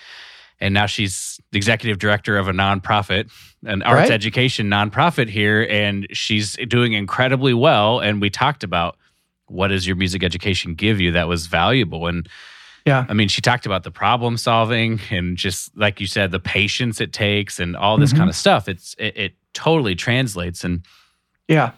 [0.60, 3.30] And now she's the executive director of a nonprofit,
[3.64, 4.10] an arts Right.
[4.10, 5.66] education nonprofit here.
[5.68, 8.00] And she's doing incredibly well.
[8.00, 8.96] And we talked about
[9.46, 12.06] what does your music education give you that was valuable.
[12.06, 12.28] And
[12.86, 13.06] Yeah.
[13.08, 17.00] I mean, she talked about the problem solving and just like you said, the patience
[17.00, 18.18] it takes and all this Mhm.
[18.18, 18.68] kind of stuff.
[18.68, 20.64] It's it, it totally translates.
[20.64, 20.84] And
[21.48, 21.70] Yeah.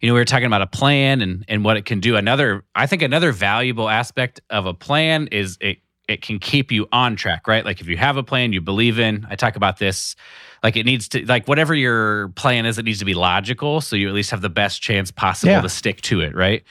[0.00, 2.16] you know, we were talking about a plan and and what it can do.
[2.16, 6.88] Another, I think, another valuable aspect of a plan is it it can keep you
[6.90, 7.64] on track, right?
[7.64, 9.24] Like if you have a plan you believe in.
[9.30, 10.16] I talk about this.
[10.64, 13.94] Like it needs to, like whatever your plan is, it needs to be logical, so
[13.94, 15.60] you at least have the best chance possible Yeah.
[15.60, 16.64] to stick to it, right?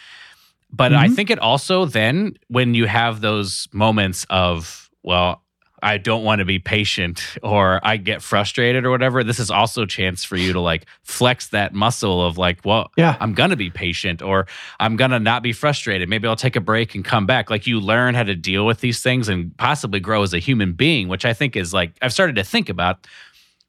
[0.73, 1.15] But I Mhm.
[1.15, 5.41] think it also then when you have those moments of, well,
[5.84, 9.81] I don't want to be patient or I get frustrated or whatever, this is also
[9.81, 13.15] a chance for you to like flex that muscle of like, well, Yeah.
[13.19, 14.45] I'm going to be patient or
[14.80, 16.07] I'm going to not be frustrated.
[16.07, 17.49] Maybe I'll take a break and come back.
[17.49, 20.73] Like you learn how to deal with these things and possibly grow as a human
[20.73, 23.07] being, which I think is like, I've started to think about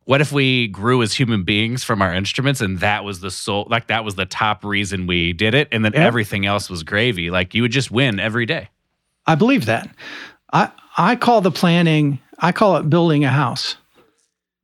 [0.05, 3.67] what if we grew as human beings from our instruments and that was the sole
[3.71, 6.07] like that was the top reason we did it and then Yeah.
[6.07, 8.69] everything else was gravy like you would just win every day
[9.27, 9.89] I believe that.
[10.53, 13.77] I I call the planning, I call it building a house.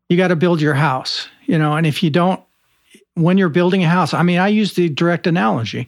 [0.08, 2.42] You got to build your house, you know, and if you don't
[3.14, 5.86] when you're building a house, I mean, I use the direct analogy.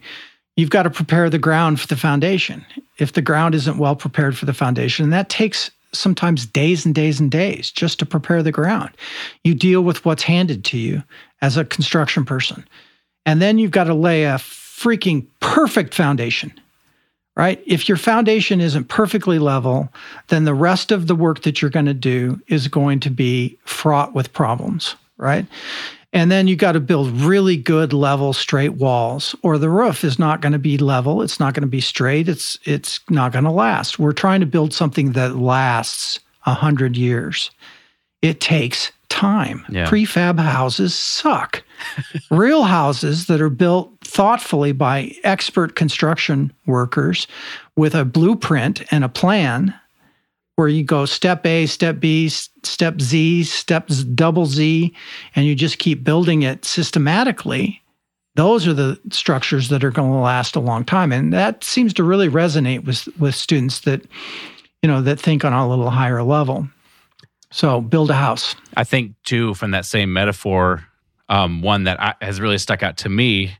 [0.55, 2.65] You've got to prepare the ground for the foundation.
[2.97, 7.19] If the ground isn't well prepared for the foundation, that takes sometimes days and days
[7.19, 8.91] and days just to prepare the ground.
[9.43, 11.03] You deal with what's handed to you
[11.41, 12.65] as a construction person.
[13.25, 16.53] And then you've got to lay a freaking perfect foundation
[17.35, 17.61] right?
[17.65, 19.89] If your foundation isn't perfectly level,
[20.27, 23.57] then the rest of the work that you're going to do is going to be
[23.63, 25.45] fraught with problems, right?
[26.13, 30.19] And then you got to build really good level straight walls or the roof is
[30.19, 33.45] not going to be level, it's not going to be straight, it's it's not going
[33.45, 33.97] to last.
[33.97, 37.51] We're trying to build something that lasts a 100 years.
[38.21, 39.65] It takes time.
[39.69, 39.87] Yeah.
[39.87, 41.63] Prefab houses suck.
[42.31, 47.27] Real houses that are built thoughtfully by expert construction workers
[47.75, 49.73] with a blueprint and a plan
[50.55, 52.29] where you go step A, step B,
[52.63, 54.93] step Z, step double Z,
[55.35, 57.81] and you just keep building it systematically.
[58.35, 61.11] Those are the structures that are going to last a long time.
[61.11, 64.01] And that seems to really resonate with, with students that,
[64.81, 66.67] you know, that think on a little higher level.
[67.51, 68.55] So build a house.
[68.77, 70.85] i think too from that same metaphor
[71.27, 73.57] um, one that I, has really stuck out to me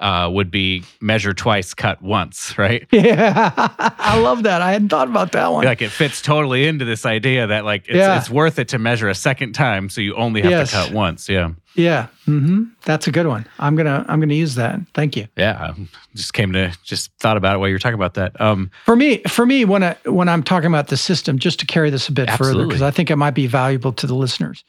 [0.00, 3.50] uh, would be measure twice cut once right Yeah,
[3.98, 4.62] I love that.
[4.62, 5.64] I hadn't thought about that one.
[5.64, 8.18] like it fits totally into this idea that like it's, Yeah.
[8.18, 10.70] it's worth it to measure a second time so you only have Yes.
[10.70, 13.46] to cut once yeah Yeah, hmm that's a good one.
[13.58, 14.80] I'm gonna I'm gonna use that.
[14.94, 15.26] Thank you.
[15.36, 18.40] yeah um, just came to just thought about it while you were talking about that
[18.40, 21.66] um For me, for me, when I when I'm talking about the system, just to
[21.66, 24.64] carry this a bit further, because I think it might be valuable to the listeners.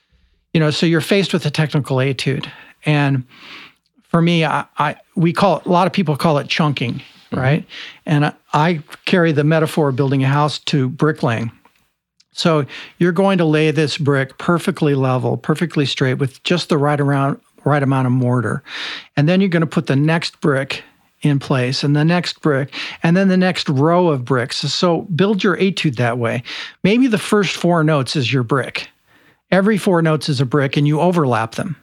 [0.53, 2.51] You know, so you're faced with a technical etude,
[2.85, 3.23] and
[4.11, 7.39] for me, I, I we call it, a lot of people call it chunking, mm-hmm.
[7.39, 7.65] right?
[8.05, 11.51] And I, I carry the metaphor of building a house to bricklaying.
[12.33, 12.65] So
[12.97, 17.39] you're going to lay this brick perfectly level, perfectly straight with just the right around
[17.63, 18.63] right amount of mortar.
[19.15, 20.83] And then you're going to put the next brick
[21.21, 22.73] in place and the next brick
[23.03, 24.57] and then the next row of bricks.
[24.57, 26.43] So build your etude that way.
[26.83, 28.87] Maybe the first four notes is your brick.
[29.51, 31.75] Every four notes is a brick and you overlap them.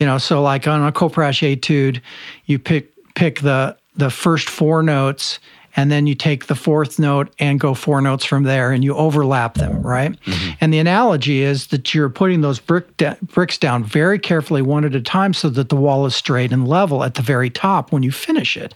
[0.00, 2.00] You know, so like on a Kopprasch etude,
[2.44, 5.38] you pick pick the the first four notes
[5.74, 8.94] and then you take the fourth note and go four notes from there and you
[8.94, 10.12] overlap them right?
[10.22, 10.50] Mm-hmm.
[10.60, 14.84] and the analogy is that you're putting those brick da- bricks down very carefully one
[14.84, 17.92] at a time so that the wall is straight and level at the very top
[17.92, 18.74] when you finish it.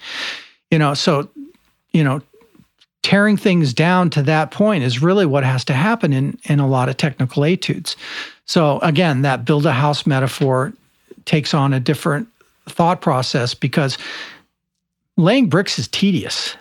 [0.70, 1.28] You know so
[1.92, 2.22] you know
[3.02, 6.66] tearing things down to that point is really what has to happen in in a
[6.66, 7.96] lot of technical etudes.
[8.46, 10.72] So again that build a house metaphor
[11.30, 12.28] takes on a different
[12.68, 13.96] thought process because
[15.16, 16.56] laying bricks is tedious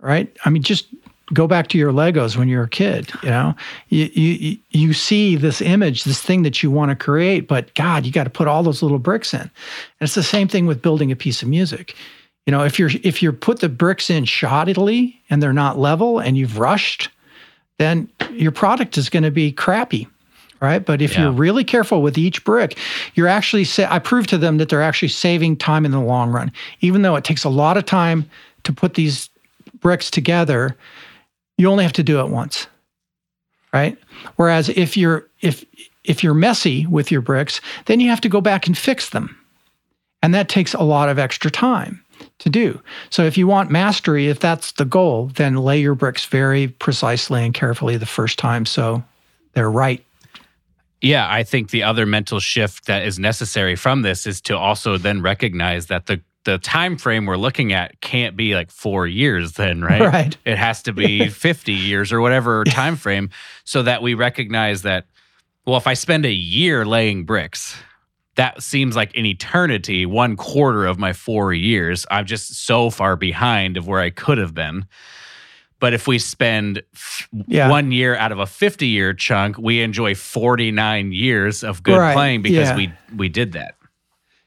[0.00, 0.34] right?
[0.44, 0.86] I mean, just
[1.32, 3.10] go back to your Legos when you're a kid.
[3.22, 3.54] You know,
[3.88, 8.06] you you you see this image, this thing that you want to create, but God,
[8.06, 9.40] you got to put all those little bricks in.
[9.40, 9.50] And
[10.00, 11.94] it's the same thing with building a piece of music.
[12.46, 16.18] You know, if you're if you put the bricks in shoddily and they're not level
[16.18, 17.10] and you've rushed,
[17.78, 20.08] then your product is going to be crappy.
[20.60, 20.84] Right.
[20.84, 21.22] But if yeah.
[21.22, 22.76] you're really careful with each brick,
[23.14, 26.30] you're actually, sa- I prove to them that they're actually saving time in the long
[26.30, 28.28] run, even though it takes a lot of time
[28.64, 29.30] to put these
[29.80, 30.76] bricks together,
[31.56, 32.66] you only have to do it once.
[33.72, 33.96] Right?
[34.36, 35.64] Whereas if you're if
[36.04, 39.36] if you're messy with your bricks, then you have to go back and fix them.
[40.22, 42.04] And that takes a lot of extra time
[42.40, 42.80] to do.
[43.10, 47.44] So if you want mastery, if that's the goal, then lay your bricks very precisely
[47.44, 49.02] and carefully the first time so
[49.54, 50.04] they're right.
[51.02, 54.98] Yeah, I think the other mental shift that is necessary from this is to also
[54.98, 59.52] then recognize that the the time frame we're looking at can't be like four years
[59.52, 60.00] then right?
[60.00, 60.36] Right.
[60.44, 63.28] It has to be 50 years or whatever time frame
[63.64, 65.06] so that we recognize that
[65.66, 67.76] well if i spend a year laying bricks
[68.36, 72.06] that seems like an eternity one quarter of my four years.
[72.10, 74.86] I'm just so far behind of where i could have been
[75.80, 76.82] but if we spend
[77.46, 77.68] yeah.
[77.68, 82.14] one year out of a 50 year chunk we enjoy 49 years of good right.
[82.14, 82.76] playing because yeah.
[82.76, 83.74] we we did that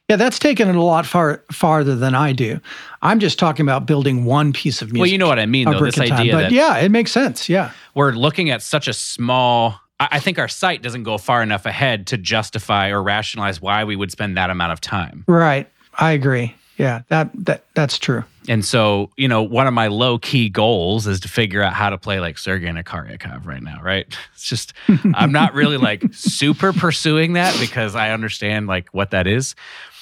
[0.10, 2.60] yeah, that's taken it a lot far farther than I do.
[3.02, 5.00] I'm just talking about building one piece of music.
[5.00, 5.80] Well, you know what I mean, though.
[5.80, 7.48] This idea, but that yeah, it makes sense.
[7.48, 9.80] Yeah, we're looking at such a small.
[10.00, 13.96] I think our site doesn't go far enough ahead to justify or rationalize why we
[13.96, 15.24] would spend that amount of time.
[15.28, 16.54] Right, I agree.
[16.78, 18.26] Yeah, that that that's true.
[18.49, 21.90] And so, you know, one of my low key goals is to figure out how
[21.90, 24.06] to play like Sergei Nakariakov right now, right?
[24.34, 24.74] It's just
[25.14, 29.56] I'm not really like super pursuing that because I understand like what that is.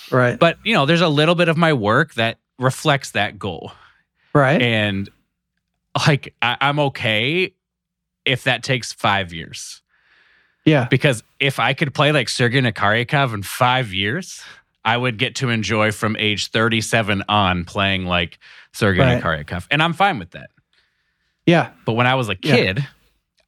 [0.09, 0.37] Right.
[0.37, 3.71] But, you know, there's a little bit of my work that reflects that goal.
[4.33, 4.61] Right.
[4.61, 5.09] And
[6.07, 7.53] like, I, I'm okay
[8.25, 9.81] if that takes five years.
[10.65, 10.87] Yeah.
[10.89, 14.41] Because if I could play like Sergei Nakariakov in five years,
[14.83, 18.39] I would get to enjoy from age 37 on playing like
[18.73, 19.21] Sergei right.
[19.21, 19.67] Nakariakov.
[19.69, 20.49] And I'm fine with that.
[21.45, 21.71] Yeah.
[21.85, 22.85] But when I was a kid, yeah.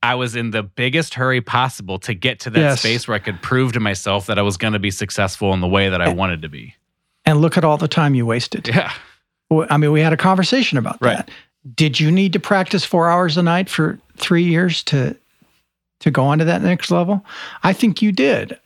[0.02, 2.80] I was in the biggest hurry possible to get to that yes.
[2.80, 5.62] space where I could prove to myself that I was going to be successful in
[5.62, 6.76] the way that I and, wanted to be.
[7.26, 8.68] And look at all the time you wasted.
[8.68, 8.92] Yeah.
[9.70, 11.18] I mean, we had a conversation about right.
[11.18, 11.32] that.
[11.76, 15.16] Did you need to practice four hours a night for three years to
[16.00, 17.26] to go on to that next level?
[17.62, 18.60] I think you did.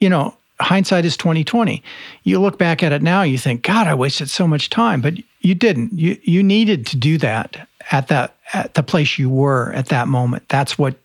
[0.00, 1.82] You know, hindsight is 2020.
[2.24, 5.14] You look back at it now, you think, God, I wasted so much time, but
[5.40, 5.92] you didn't.
[5.92, 10.08] You you needed to do that at that at the place you were at that
[10.08, 10.48] moment.
[10.48, 10.96] That's what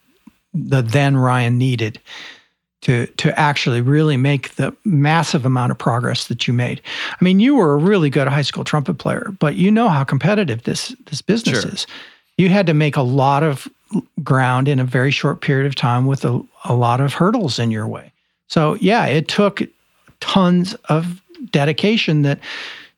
[0.53, 1.99] the then Ryan needed
[2.81, 6.81] to to actually really make the massive amount of progress that you made.
[7.09, 10.03] I mean, you were a really good high school trumpet player, but you know how
[10.03, 11.71] competitive this this business sure.
[11.71, 11.87] is.
[12.37, 13.67] You had to make a lot of
[14.23, 17.71] ground in a very short period of time with a, a lot of hurdles in
[17.71, 18.10] your way.
[18.51, 19.61] So yeah, it took
[20.19, 21.21] tons of
[21.51, 22.39] dedication that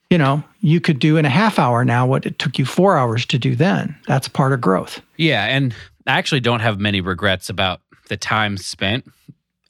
[0.10, 2.98] you know, you could do in a half hour now what it took you four
[2.98, 3.98] hours to do then.
[4.08, 5.02] That's part of growth.
[5.18, 5.46] Yeah.
[5.46, 5.74] And
[6.06, 9.12] I actually don't have many regrets about the time spent.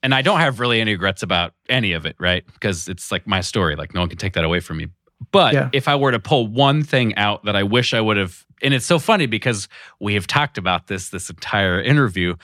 [0.02, 2.46] And I don't have really any regrets about any of it, right?
[2.46, 3.78] Because it's like my story.
[3.78, 4.88] Like no one can take that away from me.
[5.32, 5.70] But yeah.
[5.72, 8.74] if I were to pull one thing out that I wish I would have, and
[8.74, 9.70] it's so funny because
[10.02, 12.36] we have talked about this this entire interview.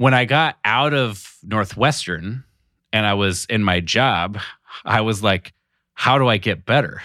[0.00, 2.44] When I got out of Northwestern
[2.90, 4.38] and I was in my job,
[4.82, 5.52] I was like,
[5.92, 7.02] how do I get better?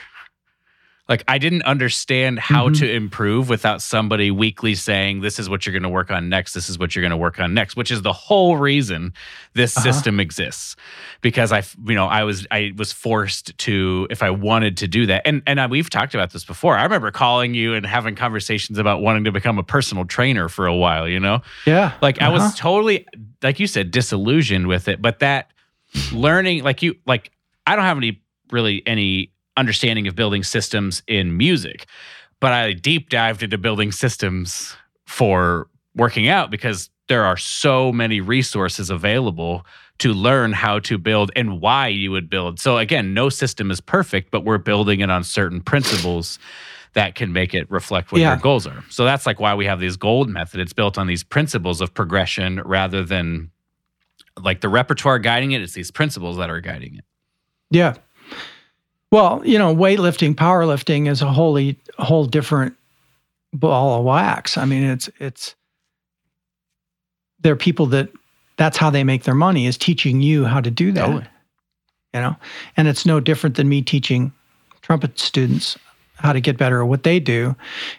[1.08, 2.80] Like I didn't understand how Mhm.
[2.80, 6.54] to improve without somebody weekly saying this is what you're going to work on next,
[6.54, 9.14] this is what you're going to work on next, which is the whole reason
[9.54, 9.84] this Uh-huh.
[9.92, 10.76] system exists.
[11.22, 15.06] Because I, you know, I was I was forced to if I wanted to do
[15.06, 16.76] that, and and I, we've talked about this before.
[16.76, 20.66] I remember calling you and having conversations about wanting to become a personal trainer for
[20.66, 21.08] a while.
[21.08, 21.92] You know, Yeah.
[22.02, 22.34] like I Uh-huh.
[22.34, 23.06] was totally,
[23.44, 25.02] like you said, disillusioned with it.
[25.04, 25.52] But that
[26.12, 27.32] learning, like you, like
[27.68, 28.22] I don't have any
[28.52, 31.86] really any understanding of building systems in music,
[32.40, 34.76] but I deep dived into building systems
[35.06, 39.66] for working out because there are so many resources available
[40.00, 42.60] to learn how to build and why you would build.
[42.60, 46.38] So again, no system is perfect, but we're building it on certain principles
[46.94, 48.32] that can make it reflect what Yeah.
[48.32, 48.84] your goals are.
[48.90, 50.60] So that's like why we have these gold method.
[50.60, 53.52] It's built on these principles of progression rather than
[54.42, 55.62] like the repertoire guiding it.
[55.62, 57.06] It's these principles that are guiding it.
[57.70, 57.94] Yeah.
[59.12, 62.76] Well, you know, weightlifting, powerlifting is a wholly whole different
[63.54, 64.58] ball of wax.
[64.58, 65.56] I mean, it's it's
[67.42, 68.10] there are people that
[68.58, 71.06] that's how they make their money is teaching you how to do that.
[71.06, 71.28] Totally.
[72.14, 72.36] You know,
[72.78, 74.32] and it's no different than me teaching
[74.82, 75.78] trumpet students
[76.16, 77.56] how to get better at what they do,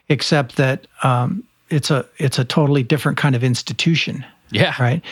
[0.09, 4.75] except that um, it's a it's a totally different kind of institution Yeah.
[4.81, 5.03] right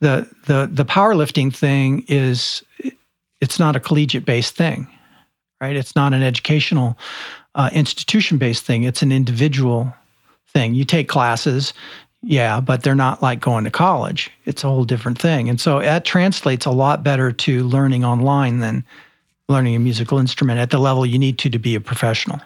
[0.00, 2.62] the the the powerlifting thing is
[3.40, 4.86] it's not a collegiate based thing
[5.62, 5.76] right?
[5.76, 6.98] It's not an educational
[7.54, 8.82] uh, institution based thing.
[8.82, 9.94] It's an individual
[10.48, 10.74] thing.
[10.74, 11.72] You take classes
[12.24, 14.30] yeah but they're not like going to college.
[14.44, 15.48] It's a whole different thing.
[15.48, 18.84] And so that translates a lot better to learning online than
[19.48, 22.40] learning a musical instrument at the level you need to to be a professional.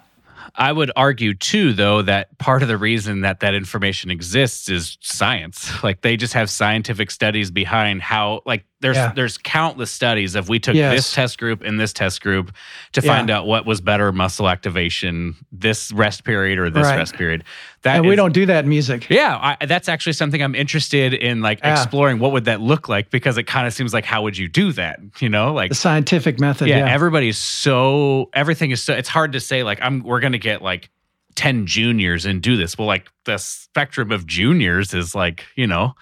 [0.58, 4.96] I would argue too, though, that part of the reason that that information exists is
[5.00, 5.70] science.
[5.82, 9.12] Like they just have scientific studies behind how, like, there's Yeah.
[9.14, 10.94] there's countless studies of we took Yes.
[10.94, 12.54] this test group and this test group
[12.92, 13.06] to Yeah.
[13.16, 16.96] find out what was better muscle activation, this rest period or this Right.
[16.96, 17.42] rest period.
[17.82, 21.14] That and we don't do that in music Yeah, I, that's actually something I'm interested
[21.14, 21.72] in, like Yeah.
[21.72, 22.18] exploring.
[22.20, 23.10] What would that look like?
[23.10, 25.00] Because it kind of seems like how would you do that?
[25.20, 29.32] You know, like the scientific method yeah, yeah, everybody's so everything is so it's hard
[29.32, 30.90] to say like I'm we're gonna get like
[31.34, 32.78] 10 juniors and do this.
[32.78, 35.94] Well, like the spectrum of juniors is like, you know,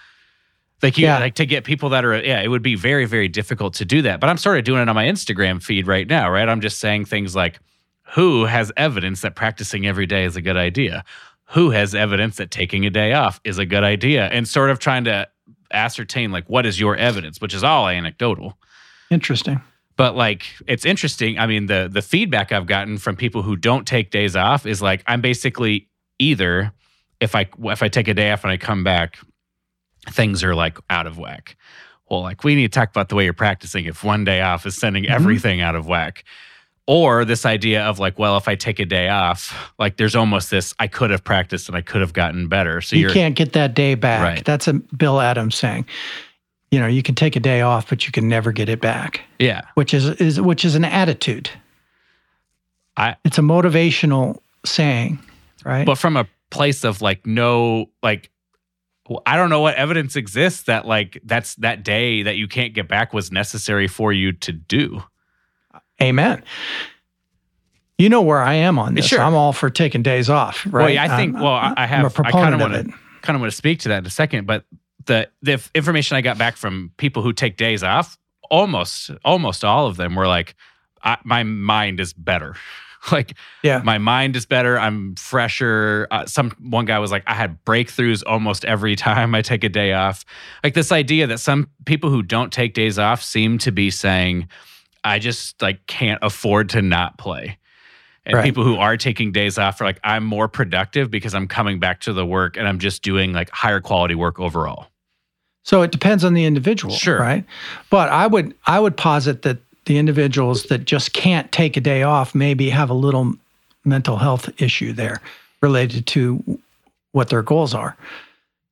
[0.85, 1.19] like you Yeah.
[1.19, 4.01] like to get people that are yeah, it would be very, very difficult to do
[4.03, 4.19] that.
[4.19, 6.47] But I'm sort of doing it on my Instagram feed right now, right?
[6.47, 7.59] I'm just saying things like
[8.13, 11.03] who has evidence that practicing every day is a good idea?
[11.49, 14.25] Who has evidence that taking a day off is a good idea?
[14.27, 15.27] And sort of trying to
[15.71, 18.57] ascertain like what is your evidence, which is all anecdotal
[19.11, 19.61] interesting
[19.97, 23.85] but like it's interesting i mean the the feedback i've gotten from people who don't
[23.85, 25.87] take days off is like i'm basically
[26.17, 26.71] either
[27.19, 29.19] if i if i take a day off and i come back
[30.09, 31.55] things are like out of whack
[32.09, 34.65] well like we need to talk about the way you're practicing if one day off
[34.65, 35.09] is sending Mhm.
[35.11, 36.23] everything out of whack
[36.87, 40.51] or this idea of like well if i take a day off like there's almost
[40.51, 43.53] this i could have practiced and i could have gotten better so you can't get
[43.53, 44.21] that day back.
[44.21, 44.45] Right.
[44.45, 45.85] That's a Bill Adam's saying.
[46.71, 49.21] You know, you can take a day off, but you can never get it back.
[49.39, 51.49] yeah Which is is which is an attitude.
[52.97, 55.19] I- it's a motivational saying,
[55.63, 55.85] right?
[55.85, 58.29] but from a place of like no like
[59.25, 62.87] I don't know what evidence exists that like that's that day that you can't get
[62.87, 65.03] back was necessary for you to do.
[66.01, 66.43] Amen.
[67.97, 69.05] You know where I am on this.
[69.05, 69.21] Sure.
[69.21, 70.73] I'm all for taking days off, right?
[70.73, 72.93] Well, yeah, I think well I I have a I kind of of want to
[73.21, 74.65] kind of want to speak to that in a second, but
[75.05, 78.17] the the information I got back from people who take days off,
[78.49, 80.55] almost almost all of them were like,
[81.03, 82.55] I, my mind is better.
[83.11, 83.81] like Yeah.
[83.83, 84.79] my mind is better.
[84.79, 86.07] I'm fresher.
[86.11, 89.69] Uh, some one guy was like, I had breakthroughs almost every time I take a
[89.69, 90.25] day off.
[90.63, 94.47] Like this idea that some people who don't take days off seem to be saying,
[95.03, 97.57] I just like can't afford to not play.
[98.27, 98.43] And Right.
[98.43, 101.99] people who are taking days off are like, I'm more productive because I'm coming back
[102.01, 104.87] to the work and I'm just doing like higher quality work overall.
[105.63, 107.19] So it depends on the individual, Sure.
[107.19, 107.43] right?
[107.89, 112.03] But I would I would posit that the individuals that just can't take a day
[112.03, 113.33] off maybe have a little
[113.83, 115.21] mental health issue there
[115.61, 116.59] related to
[117.11, 117.95] what their goals are.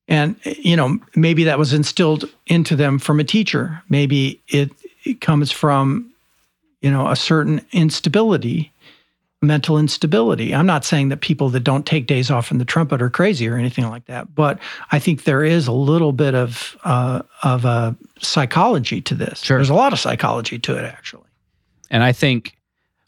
[0.07, 3.81] And you know, maybe that was instilled into them from a teacher.
[3.89, 4.71] Maybe it,
[5.05, 6.13] it comes from
[6.83, 8.71] you know, a certain instability
[9.43, 10.55] mental instability.
[10.55, 13.47] I'm not saying that people that don't take days off from the trumpet are crazy
[13.47, 14.57] or anything like that, but
[14.91, 19.41] I think there is a little bit of uh, of a psychology to this.
[19.43, 19.57] Sure.
[19.57, 21.27] There's a lot of psychology to it, actually.
[21.91, 22.55] And I think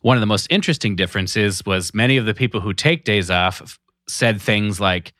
[0.01, 3.79] one of the most interesting differences was many of the people who take days off
[4.07, 5.13] said things like,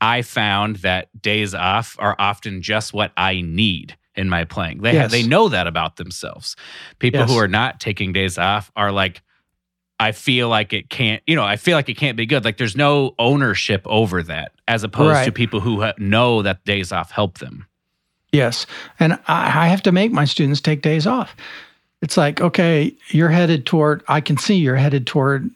[0.00, 4.82] I found that days off are often just what I need in my playing.
[4.82, 5.02] They Yes.
[5.02, 6.56] have, they know that about themselves.
[6.98, 9.22] People who are not taking days off are like,
[10.02, 12.44] I feel like it can't, you know, I feel like it can't be good.
[12.44, 16.90] Like there's no ownership over that as opposed to people who ha- know that days
[16.90, 17.66] off help them.
[18.32, 18.66] Yes.
[18.98, 21.36] And I, I have to make my students take days off.
[22.00, 25.48] It's like, okay, you're headed toward, I can see you're headed toward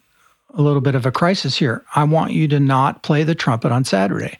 [0.54, 1.84] a little bit of a crisis here.
[1.96, 4.38] I want you to not play the trumpet on Saturday.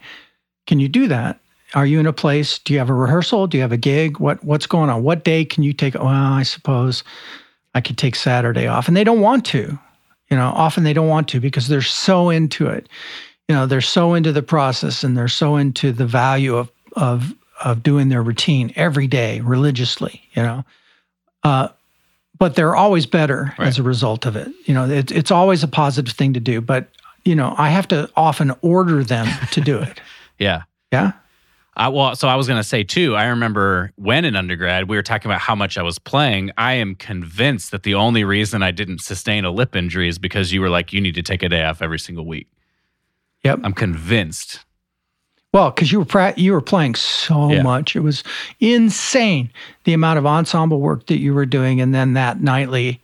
[0.68, 1.40] Can you do that?
[1.74, 2.60] Are you in a place?
[2.60, 3.48] Do you have a rehearsal?
[3.48, 4.20] Do you have a gig?
[4.20, 5.02] What what's going on?
[5.02, 5.94] What day can you take?
[5.94, 7.02] Well, I suppose
[7.74, 8.86] I could take Saturday off.
[8.86, 9.80] And they don't want to.
[10.30, 12.88] You know, often they don't want to because they're so into it.
[13.48, 17.32] You know, they're so into the process and they're so into the value of of
[17.64, 20.64] of doing their routine every day religiously, you know.
[21.42, 21.68] Uh,
[22.38, 23.68] but they're always better Right.
[23.68, 24.48] as a result of it.
[24.64, 26.60] You know, it, it's always a positive thing to do.
[26.60, 26.88] But
[27.24, 30.00] you know, I have to often order them to do it.
[30.38, 30.62] Yeah.
[30.92, 31.12] Yeah.
[31.76, 34.96] I, well, so I was going to say too, I remember when in undergrad, we
[34.96, 36.50] were talking about how much I was playing.
[36.56, 40.52] I am convinced that the only reason I didn't sustain a lip injury is because
[40.52, 42.48] you were like, you need to take a day off every single week.
[43.44, 43.60] Yep.
[43.62, 44.60] I'm convinced.
[45.52, 47.62] Well, because you were pra- you were playing so Yeah.
[47.62, 48.24] much, it was
[48.60, 49.50] insane
[49.84, 53.00] the amount of ensemble work that you were doing, and then that nightly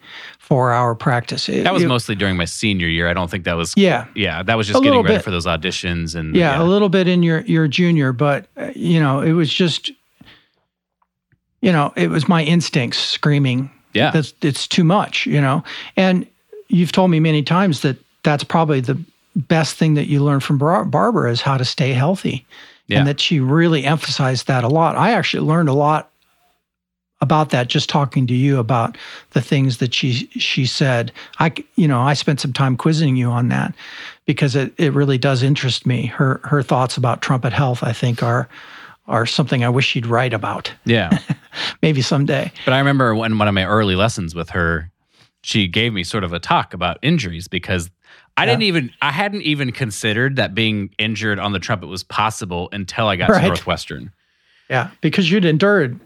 [0.53, 1.49] four hour practice.
[1.49, 3.09] It- That was it- mostly during my senior year.
[3.09, 4.05] I don't think that was, yeah.
[4.15, 5.25] yeah, that was just getting ready bit.
[5.25, 6.15] for those auditions.
[6.15, 9.53] And yeah, a little bit in your your junior, but uh, you know, it was
[9.53, 9.91] just,
[11.61, 13.71] you know, it was my instincts screaming.
[13.95, 14.11] yeah.
[14.11, 15.63] That's it's too much, you know.
[15.97, 16.27] And
[16.69, 18.99] you've told me many times that that's probably the
[19.37, 22.45] best thing that you learn from Bar- Barbara is how to stay healthy,
[22.89, 22.99] Yeah.
[22.99, 24.97] and that she really emphasized that a lot.
[24.97, 26.11] I actually learned a lot
[27.23, 28.99] about that just talking to you about
[29.31, 31.11] the things that she she said.
[31.39, 33.75] I you know I spent some time quizzing you on that
[34.27, 36.07] because it, it really does interest me.
[36.07, 38.49] Her her thoughts about trumpet health I think are
[39.07, 41.19] are something I wish she'd write about yeah.
[41.83, 42.53] maybe someday.
[42.65, 44.91] But I remember when one of my early lessons with her,
[45.43, 47.91] she gave me sort of a talk about injuries because
[48.37, 48.51] I Yeah.
[48.53, 53.07] didn't even I hadn't even considered that being injured on the trumpet was possible until
[53.09, 53.41] I got Right.
[53.43, 54.11] to Northwestern.
[54.71, 56.01] Yeah, because you'd endured,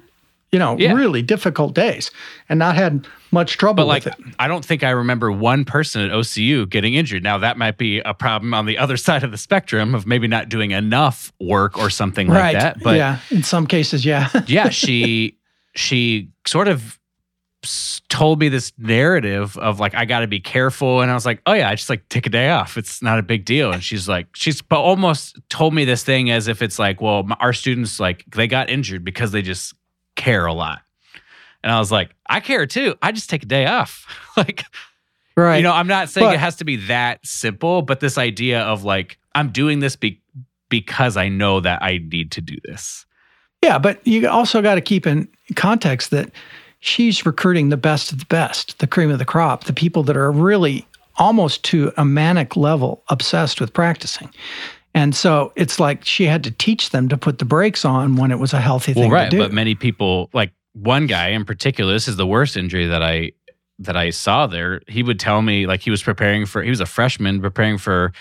[0.56, 0.94] you know, Yeah.
[0.94, 2.10] really difficult days
[2.48, 4.24] and not had much trouble But like with it.
[4.38, 7.22] I don't think I remember one person at OCU getting injured.
[7.22, 10.26] Now that might be a problem on the other side of the spectrum of maybe
[10.28, 12.82] not doing enough work or something like that.
[12.82, 14.30] But yeah, in some cases, yeah.
[14.46, 15.36] yeah, she
[15.74, 16.98] she sort of
[18.08, 21.42] told me this narrative of like I got to be careful, and I was like,
[21.44, 22.78] oh yeah, I just like take a day off.
[22.78, 23.72] It's not a big deal.
[23.72, 27.24] And she's like, she's but almost told me this thing as if it's like, well,
[27.24, 29.74] my, our students like they got injured because they just
[30.16, 30.80] care a lot.
[31.62, 32.94] And I was like, I care too.
[33.02, 34.06] I just take a day off.
[34.36, 34.64] like,
[35.36, 35.56] right.
[35.56, 38.62] you know, I'm not saying But- it has to be that simple, but this idea
[38.62, 40.22] of like I'm doing this be-
[40.68, 43.04] because I know that I need to do this.
[43.62, 46.30] yeah, but you also got to keep in context that
[46.80, 50.16] she's recruiting the best of the best, the cream of the crop, the people that
[50.16, 50.86] are really
[51.18, 54.30] almost to a manic level obsessed with practicing.
[54.96, 58.30] And so it's like she had to teach them to put the brakes on when
[58.32, 59.38] it was a healthy well, thing right, to do.
[59.38, 61.92] but many people like one guy in particular.
[61.92, 63.32] This is the worst injury that I
[63.78, 64.80] that I saw there.
[64.88, 66.62] He would tell me like he was preparing for.
[66.62, 68.12] He was a freshman preparing for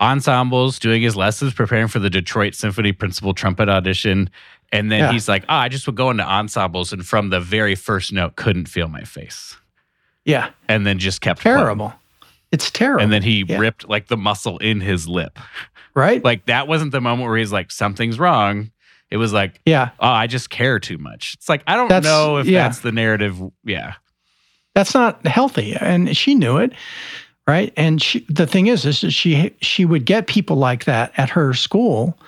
[0.00, 4.30] ensembles, doing his lessons, preparing for the Detroit Symphony principal trumpet audition.
[4.72, 5.12] And then Yeah.
[5.12, 8.36] he's like, "Oh, I just would go into ensembles, and from the very first note,
[8.36, 9.56] couldn't feel my face,
[10.24, 11.56] yeah, and then just kept playing.
[11.58, 11.94] terrible.
[12.52, 13.02] It's terrible.
[13.02, 13.58] And then he Yeah.
[13.58, 15.38] ripped like the muscle in his lip.
[15.96, 16.22] Right?
[16.22, 18.70] Like that wasn't the moment where he's like, something's wrong.
[19.10, 19.90] It was like, yeah.
[20.00, 21.34] oh, I just care too much.
[21.34, 22.62] It's like, I don't That's- know if yeah.
[22.64, 23.40] that's the narrative.
[23.64, 23.94] Yeah.
[24.74, 26.70] That's not healthy, and she knew it,
[27.48, 27.72] right?
[27.78, 31.54] And she, the thing is, is she she would get people like that at her
[31.54, 32.18] school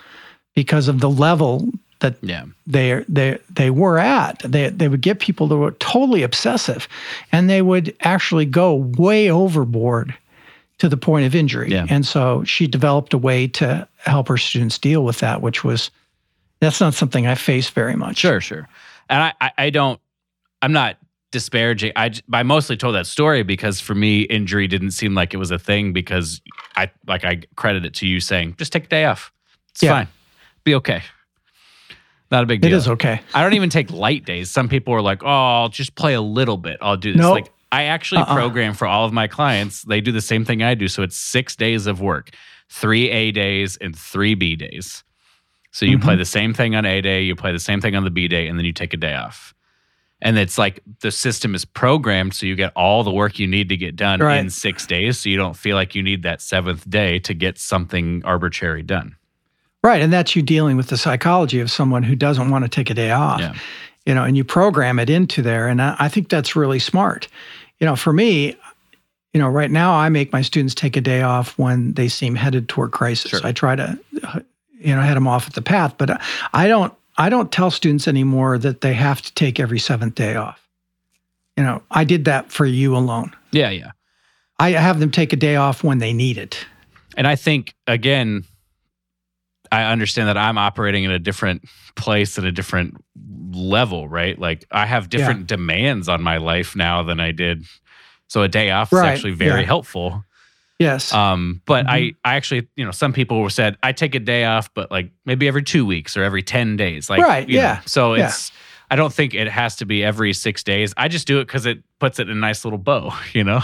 [0.55, 1.69] because of the level
[1.99, 2.45] that Yeah.
[2.65, 4.39] they they they were at.
[4.39, 6.87] They they would get people that were totally obsessive,
[7.31, 10.15] and they would actually go way overboard
[10.79, 11.69] to the point of injury.
[11.71, 11.85] Yeah.
[11.89, 15.91] And so she developed a way to help her students deal with that, which was
[16.59, 18.17] that's not something I face very much.
[18.17, 18.67] Sure, sure.
[19.09, 19.99] And I, I, I don't,
[20.61, 20.97] I'm not
[21.31, 21.93] disparaging.
[21.95, 25.51] I, I mostly told that story because for me, injury didn't seem like it was
[25.51, 26.41] a thing because
[26.75, 29.31] I, like, I credit it to you saying, just take a day off.
[29.71, 29.91] It's Yeah.
[29.91, 30.07] fine.
[30.65, 31.01] Be okay.
[32.31, 32.71] Not a big deal.
[32.71, 33.21] It is okay.
[33.33, 34.51] I don't even take light days.
[34.51, 36.77] Some people are like, "Oh, I'll just play a little bit.
[36.79, 37.31] I'll do this." No.
[37.31, 38.33] Like I actually Uh-uh.
[38.35, 39.83] program for all of my clients.
[39.83, 40.87] They do the same thing I do.
[40.87, 42.31] So it's 6 days of work.
[42.69, 45.03] 3 A days and 3 B days.
[45.71, 46.05] So you Mm-hmm.
[46.05, 48.27] play the same thing on A day, you play the same thing on the B
[48.27, 49.53] day and then you take a day off.
[50.21, 53.69] And it's like the system is programmed so you get all the work you need
[53.69, 54.39] to get done Right.
[54.39, 57.57] in 6 days so you don't feel like you need that 7th day to get
[57.57, 59.15] something arbitrary done.
[59.83, 60.01] Right.
[60.01, 62.93] And that's you dealing with the psychology of someone who doesn't want to take a
[62.93, 63.39] day off.
[63.39, 63.53] Yeah.
[64.05, 65.67] You know, and you program it into there.
[65.67, 67.27] And I, I think that's really smart.
[67.79, 68.55] You know, for me,
[69.33, 72.35] you know, right now I make my students take a day off when they seem
[72.35, 73.31] headed toward crisis.
[73.31, 73.41] Sure.
[73.43, 73.99] I try to,
[74.79, 76.21] you know, head them off at the path, but
[76.53, 76.93] I don't.
[77.17, 80.65] I don't tell students anymore that they have to take every seventh day off.
[81.57, 83.35] You know, I did that for you alone.
[83.51, 83.91] Yeah, yeah.
[84.57, 86.65] I have them take a day off when they need it.
[87.17, 88.45] And I think again,
[89.71, 91.63] I understand that I'm operating in a different
[91.95, 92.95] place at a different
[93.51, 94.37] level, right?
[94.37, 97.63] Like I have different demands on my life now than I did.
[98.27, 99.65] So a day off is actually very yeah.
[99.65, 100.23] helpful.
[100.77, 101.11] Yes.
[101.13, 102.15] Um, but I, Mhm.
[102.23, 105.47] I actually, you know, some people said I take a day off, but like maybe
[105.47, 107.63] every two weeks or every ten days, like Right, you know.
[107.63, 108.27] yeah, So yeah.
[108.27, 108.51] it's,
[108.89, 110.93] I don't think it has to be every six days.
[110.95, 113.61] I just do it because it puts it in a nice little bow, you know.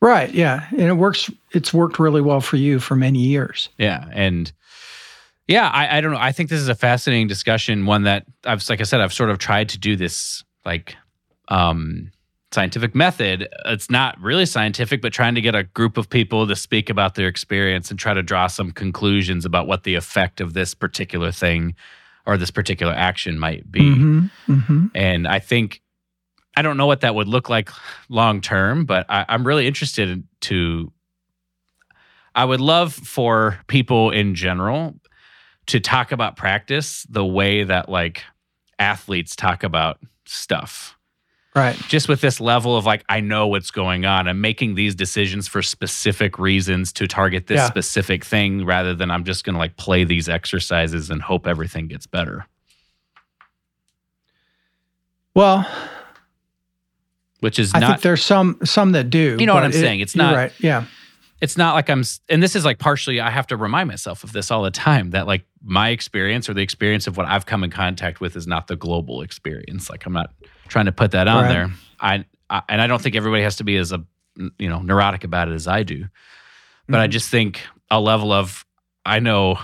[0.00, 0.32] right.
[0.32, 0.66] Yeah.
[0.70, 1.28] And it works.
[1.52, 3.68] It's worked really well for you for many years.
[3.78, 4.52] Yeah, and
[5.46, 6.18] yeah, I, I don't know.
[6.18, 7.86] I think this is a fascinating discussion.
[7.86, 10.96] One that I've, like I said, I've sort of tried to do this like
[11.48, 12.10] um,
[12.52, 13.48] scientific method.
[13.66, 17.14] It's not really scientific, but trying to get a group of people to speak about
[17.14, 21.30] their experience and try to draw some conclusions about what the effect of this particular
[21.30, 21.74] thing
[22.26, 23.94] or this particular action might be.
[23.94, 25.82] hmm hmm And I think
[26.56, 27.68] I don't know what that would look like
[28.08, 30.90] long term, but I, I'm really interested to.
[32.36, 34.94] I would love for people in general
[35.66, 38.22] to talk about practice the way that like
[38.78, 40.96] athletes talk about stuff.
[41.56, 41.76] Right.
[41.88, 44.26] Just with this level of like, I know what's going on.
[44.26, 47.66] I'm making these decisions for specific reasons to target this Yeah.
[47.68, 51.86] specific thing rather than I'm just going to like play these exercises and hope everything
[51.86, 52.46] gets better,
[55.34, 55.64] Well,
[57.40, 59.36] which is I not think there's some some that do.
[59.38, 60.00] You know what I'm it- saying.
[60.00, 60.52] It's not- right.
[60.58, 60.84] Yeah.
[61.40, 64.32] It's not like I'm, and this is like partially, I have to remind myself of
[64.32, 67.64] this all the time that like my experience or the experience of what I've come
[67.64, 69.90] in contact with is not the global experience.
[69.90, 70.30] Like I'm not
[70.68, 71.48] trying to put that on Right.
[71.48, 71.70] there.
[72.00, 74.02] I, I, and I don't think everybody has to be as a,
[74.58, 76.06] you know, neurotic about it as I do.
[76.88, 77.12] But I Mhm.
[77.12, 78.64] just think a level of,
[79.04, 79.58] I know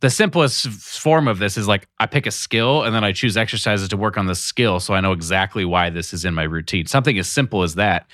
[0.00, 3.36] the simplest form of this is like I pick a skill and then I choose
[3.36, 4.80] exercises to work on the skill.
[4.80, 6.86] So I know exactly why this is in my routine.
[6.86, 8.06] Something as simple as that.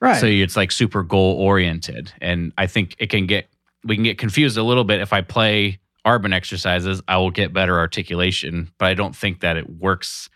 [0.00, 0.20] Right.
[0.20, 2.12] So it's like super goal oriented.
[2.20, 3.48] And I think it can get,
[3.84, 5.00] we can get confused a little bit.
[5.00, 9.56] If I play Arban exercises, I will get better articulation, but I don't think that
[9.56, 10.28] it works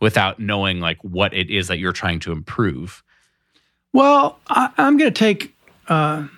[0.00, 3.02] without knowing like what it is that you're trying to improve.
[3.92, 5.54] Well, I, I'm going to take.
[5.88, 6.28] Uh,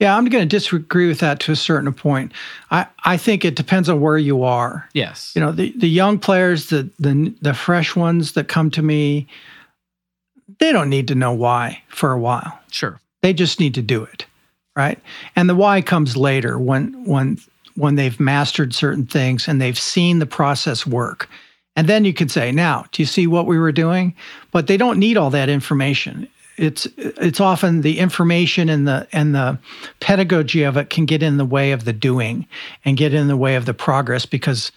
[0.00, 2.32] yeah, I'm going to disagree with that to a certain point.
[2.70, 4.88] I, I think it depends on where you are.
[4.92, 5.32] Yes.
[5.34, 9.26] You know, the, the young players, the, the the fresh ones that come to me,
[10.60, 12.58] they don't need to know why for a while.
[12.70, 13.00] Sure.
[13.22, 14.26] They just need to do it,
[14.76, 14.98] right?
[15.36, 17.38] And the why comes later when when
[17.74, 21.28] when they've mastered certain things and they've seen the process work.
[21.76, 24.14] And then you could say, "Now, do you see what we were doing?"
[24.50, 26.28] But they don't need all that information.
[26.56, 29.58] It's it's often the information and the and the
[30.00, 32.46] pedagogy of it can get in the way of the doing
[32.84, 34.72] and get in the way of the progress because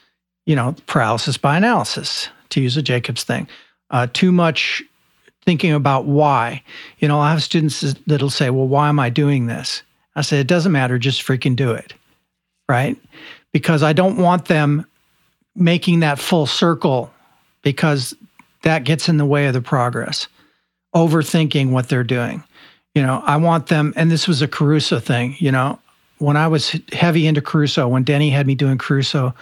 [0.46, 3.48] you know paralysis by analysis to use a Jacobs thing.
[3.90, 4.84] Uh, too much
[5.46, 6.64] thinking about why.
[7.00, 9.84] You know, I have students that'll say, Well, why am I doing this?
[10.16, 11.94] I say, It doesn't matter, just freaking do it.
[12.70, 12.98] Right?
[13.52, 14.86] Because I don't want them
[15.56, 17.12] making that full circle
[17.62, 18.16] because
[18.64, 20.28] that gets in the way of the progress,
[20.96, 22.44] overthinking what they're doing.
[22.96, 25.80] You know, I want them, and this was a Caruso thing, you know,
[26.22, 29.34] when I was heavy into Caruso, when Denny had me doing Caruso,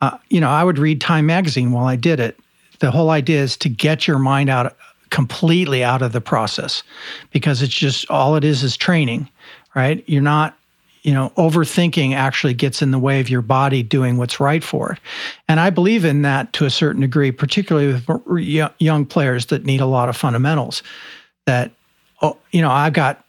[0.00, 2.38] uh, you know, I would read Time Magazine while I did it.
[2.78, 4.76] The whole idea is to get your mind out
[5.10, 6.82] completely out of the process
[7.32, 9.28] because it's just all it is is training,
[9.74, 10.02] right?
[10.06, 10.56] You're not,
[11.02, 14.92] you know, overthinking actually gets in the way of your body doing what's right for
[14.92, 14.98] it.
[15.48, 19.80] And I believe in that to a certain degree, particularly with young players that need
[19.80, 20.82] a lot of fundamentals.
[21.46, 21.70] That,
[22.22, 23.24] oh, you know, I've got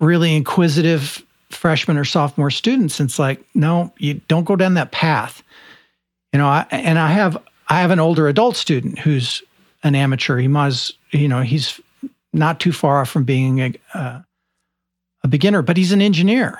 [0.00, 3.00] really inquisitive freshman or sophomore students.
[3.00, 5.42] And it's like, no, you don't go down that path.
[6.32, 7.36] You know, I, and I have
[7.68, 9.42] I have an older adult student who's
[9.82, 10.38] an amateur.
[10.38, 11.80] He was, you know, he's
[12.32, 14.20] not too far off from being a, uh,
[15.24, 16.58] a beginner, but he's an engineer.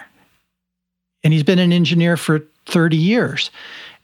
[1.24, 3.50] And he's been an engineer for 30 years.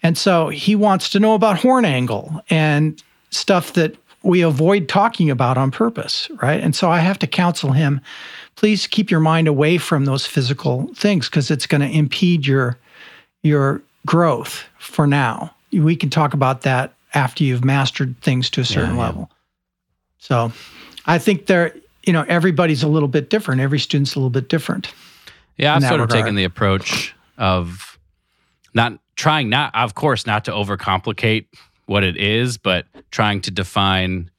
[0.02, 5.30] And so he wants to know about horn angle and stuff that we avoid talking
[5.30, 6.60] about on purpose, right?
[6.60, 8.00] And so I have to counsel him
[8.56, 12.78] please keep your mind away from those physical things because it's going to impede your
[13.42, 15.54] your growth for now.
[15.72, 19.02] We can talk about that after you've mastered things to a certain yeah.
[19.02, 19.30] level.
[20.18, 20.52] So
[21.06, 21.74] I think there,
[22.04, 23.60] you know, everybody's a little bit different.
[23.60, 24.92] Every student's a little bit different.
[25.56, 26.24] Yeah, I've sort of regard.
[26.24, 27.98] taken the approach of
[28.74, 31.46] not trying not of course not to overcomplicate
[31.86, 34.30] what it is, but trying to define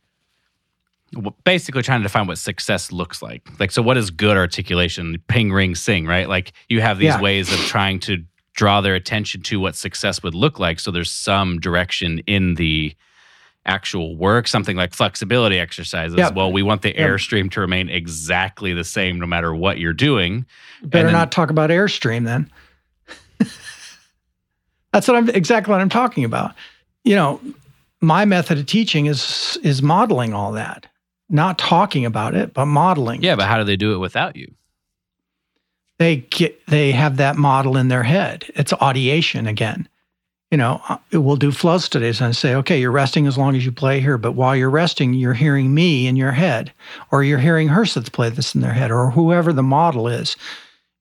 [1.45, 3.47] basically trying to define what success looks like.
[3.59, 5.21] Like, so what is good articulation?
[5.27, 6.27] Ping, ring, sing, right?
[6.27, 7.21] Like, you have these Yeah.
[7.21, 8.23] ways of trying to
[8.55, 10.79] draw their attention to what success would look like.
[10.79, 12.95] So there's some direction in the
[13.67, 16.17] actual work, something like flexibility exercises.
[16.17, 16.35] Yep.
[16.35, 16.97] Well, we want the Yep.
[17.09, 20.45] airstream to remain exactly the same no matter what you're doing.
[20.83, 22.49] Better then- not talk about Airstream then.
[24.93, 26.53] That's what I'm exactly what I'm talking about.
[27.03, 27.41] You know,
[28.01, 30.87] my method of teaching is is modeling all that,
[31.29, 33.21] not talking about it, but modeling.
[33.21, 34.53] Yeah, but how do they do it without you?
[35.99, 38.45] They get they have that model in their head.
[38.55, 39.87] It's audiation again.
[40.51, 43.65] You know, uh, we'll do flow studies and say, okay, you're resting as long as
[43.65, 46.71] you play here, but while you're resting, you're hearing me in your head,
[47.11, 50.37] or you're hearing Herseth play this in their head, or whoever the model is.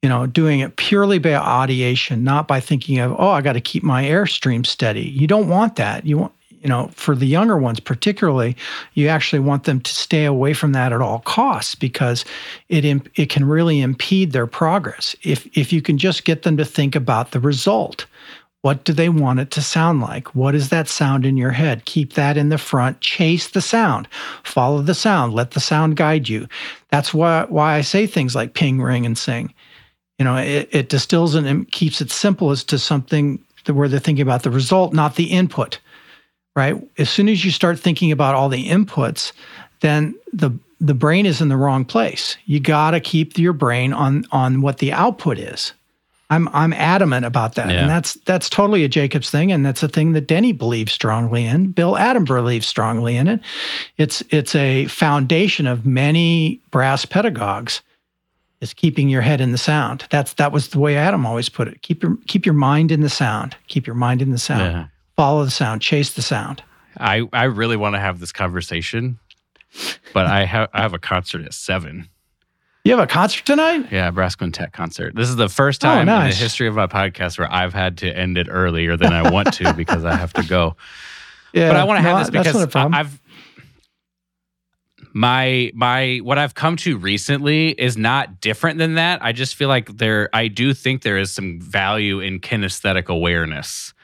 [0.02, 3.60] You know, doing it purely by audiation, not by thinking of, oh, I got to
[3.60, 5.00] keep my airstream steady.
[5.00, 6.04] You don't want that.
[6.04, 6.33] You want,
[6.64, 8.56] you know, for the younger ones particularly,
[8.94, 12.24] you actually want them to stay away from that at all costs because
[12.70, 15.14] it imp- it can really impede their progress.
[15.22, 18.06] If if you can just get them to think about the result,
[18.62, 20.34] what do they want it to sound like?
[20.34, 21.84] What is that sound in your head?
[21.84, 23.02] Keep that in the front.
[23.02, 24.08] Chase the sound.
[24.42, 25.34] Follow the sound.
[25.34, 26.48] Let the sound guide you.
[26.90, 29.52] That's why why I say things like ping, ring, and sing.
[30.18, 33.38] You know, it, it distills and keeps it simple as to something
[33.70, 35.78] where they're thinking about the result, not the input.
[36.56, 36.76] Right.
[36.98, 39.32] As soon as you start thinking about all the inputs,
[39.80, 40.50] then the
[40.80, 42.36] the brain is in the wrong place.
[42.46, 45.72] You got to keep your brain on on what the output is.
[46.30, 47.80] I'm I'm adamant about that, Yeah.
[47.82, 51.44] and that's that's totally a Jacobs thing, and that's a thing that Denny believes strongly
[51.44, 51.72] in.
[51.72, 53.40] Bill Adam believes strongly in it.
[53.98, 57.82] It's it's a foundation of many brass pedagogues.
[58.60, 60.06] Is keeping your head in the sound.
[60.10, 61.82] That's that was the way Adam always put it.
[61.82, 63.54] Keep your keep your mind in the sound.
[63.66, 64.60] Keep your mind in the sound.
[64.62, 64.86] Yeah.
[65.16, 65.80] Follow the sound.
[65.82, 66.62] Chase the sound.
[66.98, 69.18] I, I really want to have this conversation,
[70.12, 72.08] but I have I have a concert at seven.
[72.84, 73.86] You have a concert tonight?
[73.90, 75.14] Yeah, brass quintet concert.
[75.14, 77.98] This is the first Oh, time in the history of my podcast where I've had
[77.98, 80.76] to end it earlier than I want to because I have to go.
[81.54, 82.94] Yeah, but I want to have no, this because not a problem.
[82.94, 83.20] I- I've
[85.12, 89.22] my my what I've come to recently is not different than that.
[89.24, 93.94] I just feel like there I do think there is some value in kinesthetic awareness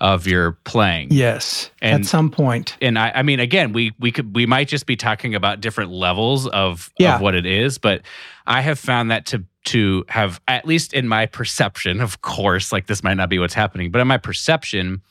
[0.00, 1.08] of your playing.
[1.10, 2.76] yes, And- at some point.
[2.80, 5.90] and I, I mean, again, we we could we might just be talking about different
[5.90, 7.16] levels of Yeah.
[7.16, 8.02] of what it is, but
[8.46, 12.86] I have found that to to have at least in my perception, of course, like
[12.86, 15.02] this might not be what's happening, but in my perception,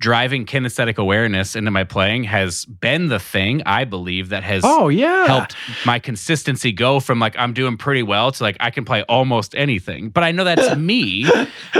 [0.00, 4.88] driving kinesthetic awareness into my playing has been the thing I believe that has Oh
[4.88, 8.84] yeah, helped my consistency go from like I'm doing pretty well to like I can
[8.84, 10.10] play almost anything.
[10.10, 11.24] But I know that's me.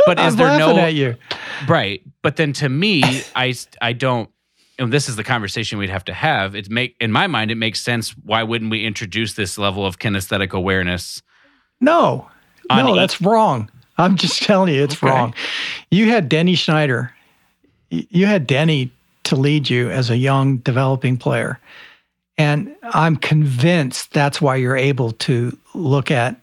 [0.06, 1.16] But is there no at you?
[1.68, 2.02] Right.
[2.22, 3.02] But then to me,
[3.36, 4.28] I I don't
[4.80, 6.54] and this is the conversation we'd have to have.
[6.54, 8.10] It's make in my mind, it makes sense.
[8.24, 11.22] Why wouldn't we introduce this level of kinesthetic awareness?
[11.80, 12.28] No,
[12.70, 13.70] no, e- that's wrong.
[13.96, 15.06] I'm just telling you, it's Okay.
[15.08, 15.34] wrong.
[15.90, 17.12] You had Denny Schneider.
[17.90, 18.90] You had Denny
[19.24, 21.58] to lead you as a young developing player.
[22.36, 26.40] And I'm convinced that's why you're able to look at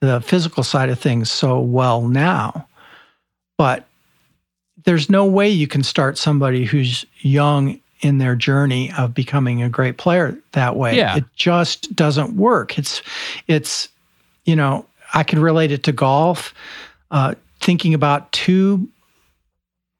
[0.00, 2.66] the physical side of things so well now.
[3.58, 3.86] But
[4.84, 9.68] there's no way you can start somebody who's young in their journey of becoming a
[9.68, 10.96] great player that way.
[10.96, 11.16] Yeah.
[11.16, 12.78] It just doesn't work.
[12.78, 13.02] It's
[13.48, 13.88] it's
[14.44, 16.54] you know, I could relate it to golf.
[17.10, 18.88] Uh, thinking about too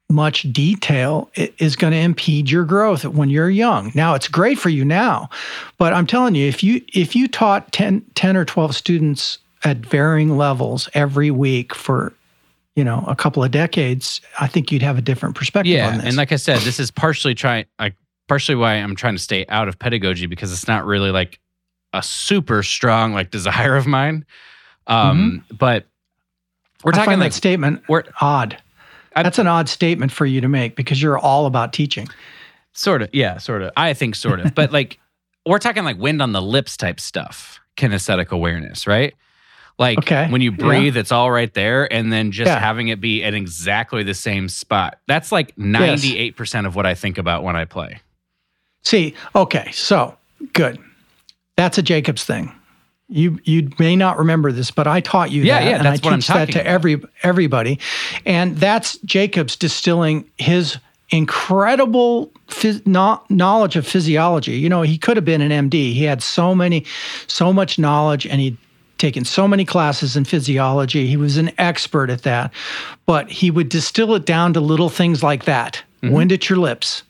[0.08, 3.90] much detail is going to impede your growth when you're young.
[3.94, 5.28] Now it's great for you now,
[5.78, 9.78] but I'm telling you, if you if you taught 10, 10 or 12 students at
[9.78, 12.12] varying levels every week for
[12.76, 15.96] you know a couple of decades, I think you'd have a different perspective on Yeah.
[15.98, 16.06] this.
[16.06, 17.94] And like I said, this is partially trying like
[18.28, 21.40] partially why I'm trying to stay out of pedagogy because it's not really like
[21.92, 24.24] a super strong like desire of mine.
[24.86, 25.86] Um, but
[26.84, 28.56] we're talking like that statement we're odd.
[29.16, 32.08] I- That's an odd statement for you to make because you're all about teaching.
[32.72, 33.72] Sort of, yeah, sort of.
[33.76, 34.98] I think sort of, but like
[35.46, 39.14] we're talking like wind on the lips type stuff, kinesthetic awareness, right?
[39.78, 40.56] Like Okay, when you yeah.
[40.56, 42.58] breathe, it's all right there, and then just Yeah.
[42.58, 44.98] having it be in exactly the same spot.
[45.06, 48.00] That's like ninety-eight percent of what I think about when I play.
[48.82, 50.16] See, okay, so
[50.52, 50.78] good.
[51.56, 52.52] That's a Jacobs thing.
[53.08, 56.04] You you may not remember this, but I taught you Yeah, that, yeah, and that's
[56.06, 56.66] I teach that to about.
[56.66, 57.78] every everybody,
[58.24, 60.76] and that's Jacobs distilling his
[61.10, 64.58] incredible phys- no- knowledge of physiology.
[64.58, 65.92] You know, he could have been an MD.
[65.92, 66.84] He had so many,
[67.28, 68.56] so much knowledge, and he'd
[68.98, 71.06] taken so many classes in physiology.
[71.06, 72.50] He was an expert at that,
[73.04, 76.14] but he would distill it down to little things like that: Mm-hmm.
[76.14, 77.02] wind at your lips,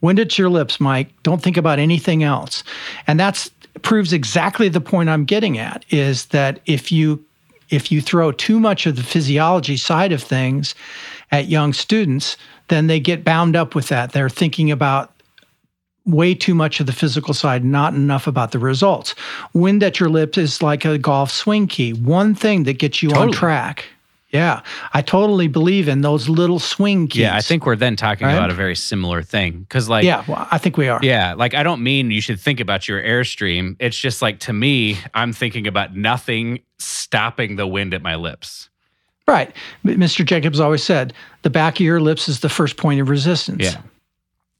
[0.00, 1.08] Wind at your lips, Mike.
[1.22, 2.62] Don't think about anything else.
[3.06, 3.50] And that's
[3.82, 7.24] proves exactly the point I'm getting at is that if you
[7.70, 10.74] if you throw too much of the physiology side of things
[11.32, 12.36] at young students,
[12.68, 14.12] then they get bound up with that.
[14.12, 15.10] They're thinking about
[16.06, 19.14] way too much of the physical side, not enough about the results.
[19.54, 23.08] Wind at your lips is like a golf swing key, one thing that gets you
[23.08, 23.28] Totally.
[23.28, 23.86] on track.
[24.34, 24.62] Yeah,
[24.92, 27.20] I totally believe in those little swing keys.
[27.22, 28.34] Yeah, I think we're then talking Right?
[28.34, 30.98] about a very similar thing because, like, yeah, well, I think we are.
[31.02, 33.76] Yeah, like I don't mean you should think about your airstream.
[33.78, 38.68] It's just like to me, I'm thinking about nothing stopping the wind at my lips.
[39.28, 39.54] Right.
[39.86, 40.24] Mr.
[40.24, 43.62] Jacobs always said the back of your lips is the first point of resistance.
[43.64, 43.80] Yeah.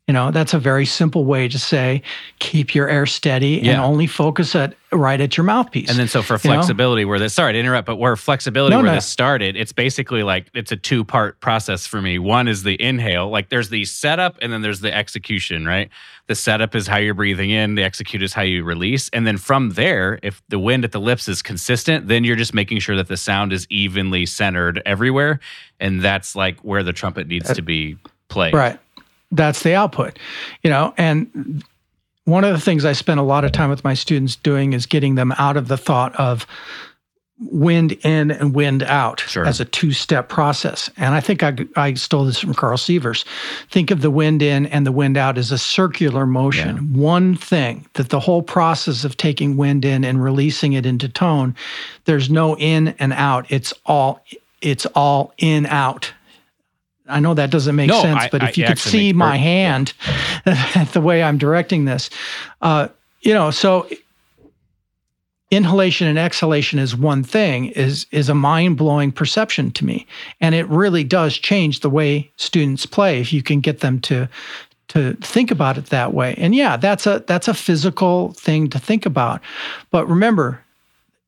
[0.06, 2.02] You know, that's a very simple way to say
[2.38, 5.88] keep your air steady and only focus at right at your mouthpiece.
[5.88, 6.56] And then so for You know?
[6.56, 8.94] flexibility, where this sorry to interrupt, but where flexibility No, where no.
[8.96, 12.18] this started, it's basically like it's a two part process for me.
[12.18, 15.88] One is the inhale, like there's the setup and then there's the execution, right?
[16.26, 19.08] The setup is how you're breathing in, the execute is how you release.
[19.14, 22.52] And then from there, if the wind at the lips is consistent, then you're just
[22.52, 25.40] making sure that the sound is evenly centered everywhere.
[25.80, 27.96] And that's like where the trumpet needs to be
[28.28, 28.52] played.
[28.52, 28.78] Right.
[29.34, 30.18] That's the output.
[30.62, 31.62] You know, and
[32.24, 34.86] one of the things I spend a lot of time with my students doing is
[34.86, 36.46] getting them out of the thought of
[37.40, 39.44] wind in and wind out Sure.
[39.44, 40.88] as a two-step process.
[40.96, 43.24] And I think I, I stole this from Carl Sievers.
[43.70, 46.94] Think of the wind in and the wind out as a circular motion.
[46.94, 51.56] One thing that the whole process of taking wind in and releasing it into tone,
[52.04, 53.46] there's no in and out.
[53.50, 54.22] It's all
[54.62, 56.12] it's all in out.
[57.06, 59.12] I know that doesn't make No, sense, I- but I- if you it could see
[59.12, 59.42] my perfect-
[60.44, 62.08] hand, the way I'm directing this,
[62.62, 62.88] uh,
[63.20, 63.86] you know, so
[65.50, 70.06] inhalation and exhalation is one thing is is a mind-blowing perception to me
[70.40, 74.28] and it really does change the way students play if you can get them to
[74.88, 76.34] to think about it that way.
[76.38, 79.40] And yeah that's a that's a physical thing to think about.
[79.90, 80.63] But remember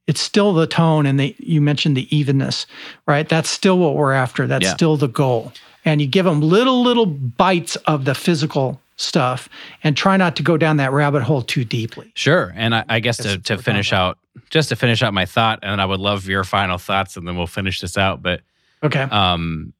[0.06, 2.66] it's still the tone and the you mentioned the evenness
[3.06, 4.74] right that's still what we're after that's Yeah.
[4.74, 5.52] still the goal
[5.84, 9.48] and you give them little little bites of the physical stuff
[9.84, 12.52] and try not to go down that rabbit hole too deeply Sure.
[12.56, 14.16] And I, I guess to, to finish out,
[14.48, 17.36] just to finish out my thought, and I would love your final thoughts, and then
[17.36, 18.22] we'll finish this out.
[18.22, 18.40] But
[18.82, 19.74] okay um,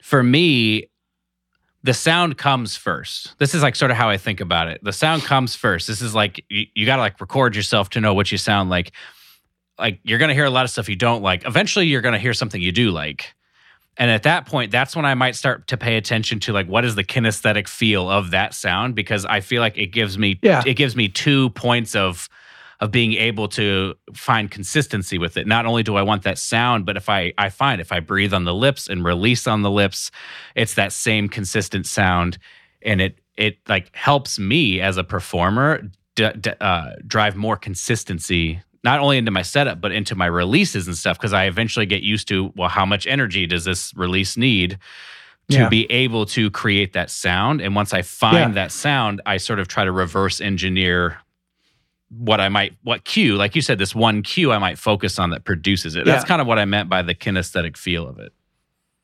[0.00, 0.88] for me,
[1.86, 3.38] the sound comes first.
[3.38, 4.80] This is like sort of how I think about it.
[4.82, 5.86] The sound comes first.
[5.86, 8.68] This is like you, you got to like record yourself to know what you sound
[8.70, 8.92] like.
[9.78, 11.46] Like you're gonna hear a lot of stuff you don't like.
[11.46, 13.34] Eventually, you're gonna hear something you do like.
[13.98, 16.84] And at that point, that's when I might start to pay attention to like what
[16.84, 20.62] is the kinesthetic feel of that sound because I feel like it gives me Yeah.
[20.66, 22.28] it gives me two points of
[22.80, 25.46] of being able to find consistency with it.
[25.46, 28.34] Not only do I want that sound, but if I I find if I breathe
[28.34, 30.10] on the lips and release on the lips,
[30.54, 32.38] it's that same consistent sound,
[32.82, 35.82] and it it like helps me as a performer
[36.14, 38.60] d- d- uh, drive more consistency.
[38.84, 42.02] Not only into my setup, but into my releases and stuff, because I eventually get
[42.02, 44.78] used to, well, how much energy does this release need
[45.50, 45.68] to Yeah.
[45.68, 47.60] be able to create that sound?
[47.60, 48.62] And once I find Yeah.
[48.62, 51.18] that sound, I sort of try to reverse engineer
[52.08, 55.30] what I might what cue, like you said, this one cue I might focus on
[55.30, 56.04] that produces it.
[56.04, 58.32] That's kind of what I meant by the kinesthetic feel of it.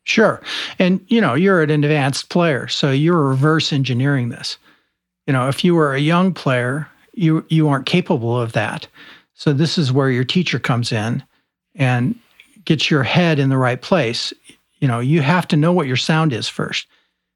[0.05, 0.43] Sure.
[0.79, 4.57] And you know, you're an advanced player, so you're reverse engineering this.
[5.27, 8.87] You know, if you were a young player, you you aren't capable of that.
[9.35, 11.23] So this is where your teacher comes in
[11.75, 12.15] and
[12.65, 14.33] gets your head in the right place.
[14.79, 16.87] You know, you have to know what your sound is first.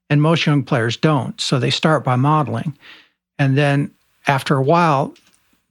[0.09, 1.41] And most young players don't.
[1.41, 2.77] So they start by modeling.
[3.39, 3.91] And then
[4.29, 5.15] after a while,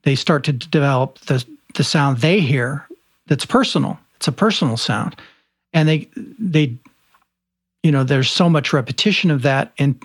[0.06, 1.45] they start to develop the
[1.76, 2.88] the sound they hear
[3.27, 3.99] that's personal.
[4.15, 5.15] It's a personal sound.
[5.73, 6.07] And they
[6.40, 6.73] they
[7.84, 10.02] you know, there's so much repetition of that and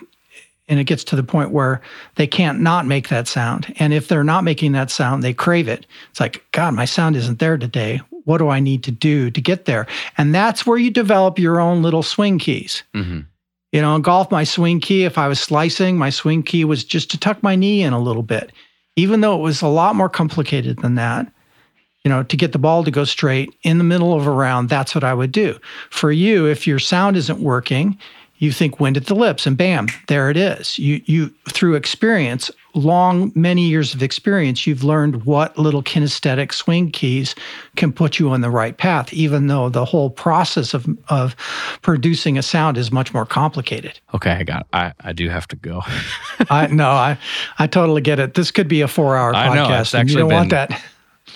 [0.67, 1.81] and it gets to the point where
[2.15, 3.73] they can't not make that sound.
[3.79, 5.85] And if they're not making that sound, they crave it.
[6.11, 7.99] It's like, God, my sound isn't there today.
[8.23, 9.85] What do I need to do to get there?
[10.17, 12.83] And that's where you develop your own little swing keys.
[12.95, 13.25] Mhm.
[13.73, 16.83] You know, in golf, my swing key, if I was slicing, my swing key was
[16.83, 18.51] just to tuck my knee in a little bit,
[19.01, 21.31] even though it was a lot more complicated than that.
[22.03, 24.69] You know, to get the ball to go straight in the middle of a round,
[24.69, 25.59] that's what I would do.
[25.91, 27.97] For you, if your sound isn't working,
[28.41, 30.79] you think wind at the lips and bam, there it is.
[30.79, 36.89] You you through experience, long many years of experience, you've learned what little kinesthetic swing
[36.89, 37.35] keys
[37.75, 41.35] can put you on the right path, even though the whole process of of
[41.83, 43.99] producing a sound is much more complicated.
[44.15, 44.65] Okay, I got.
[44.73, 45.83] I I do have to go.
[46.49, 47.19] I no, I
[47.59, 48.33] I totally get it.
[48.33, 49.81] This could be a four hour I know, podcast.
[49.81, 50.83] it's and you don't want that.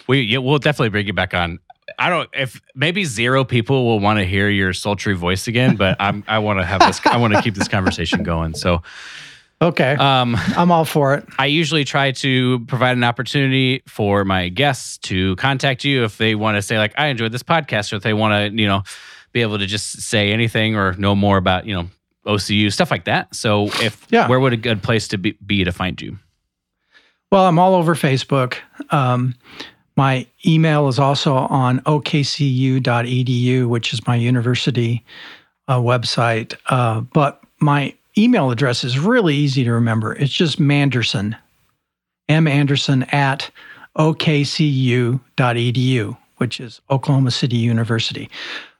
[0.07, 1.60] We yeah, we'll definitely bring you back on.
[1.99, 5.95] I don't if maybe zero people will want to hear your sultry voice again, but
[5.99, 6.99] I'm I want to have this.
[7.05, 8.53] I want to keep this conversation going.
[8.55, 8.81] So
[9.61, 9.93] Okay.
[9.93, 11.26] Um, I'm all for it.
[11.39, 16.35] I usually try to provide an opportunity for my guests to contact you if they
[16.35, 18.84] want to say like I enjoyed this podcast or if they want to, you know,
[19.31, 21.89] be able to just say anything or know more about, you know,
[22.27, 23.34] OCU stuff like that.
[23.34, 24.27] So if Yeah.
[24.27, 26.19] where would a good place to be, be to find you?
[27.31, 28.55] Well, I'm all over Facebook.
[28.91, 29.35] Um,
[29.95, 35.03] my email is also on okcu.edu, which is my university
[35.67, 36.55] uh, website.
[36.67, 40.13] Uh, but my email address is really easy to remember.
[40.13, 41.35] It's just Manderson,
[42.27, 42.47] M.
[42.47, 43.49] Anderson at
[43.97, 45.19] okcu.edu,
[46.38, 48.30] which is Oklahoma City University.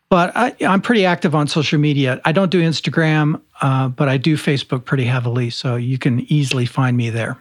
[0.10, 2.22] But I, I'm pretty active on social media.
[2.26, 5.50] I don't do Instagram, uh, but I do Facebook pretty heavily.
[5.50, 7.38] So you can easily find me there.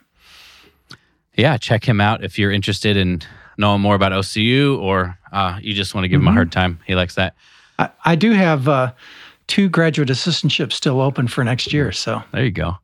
[1.37, 3.21] Yeah, check him out if you're interested in
[3.59, 6.81] knowing more about OCU or uh, you just want to give him a hard time.
[6.87, 7.35] He likes that.
[7.79, 8.93] I, I do have uh,
[9.47, 11.93] two graduate assistantships still open for next year.
[11.93, 12.79] So, There you go.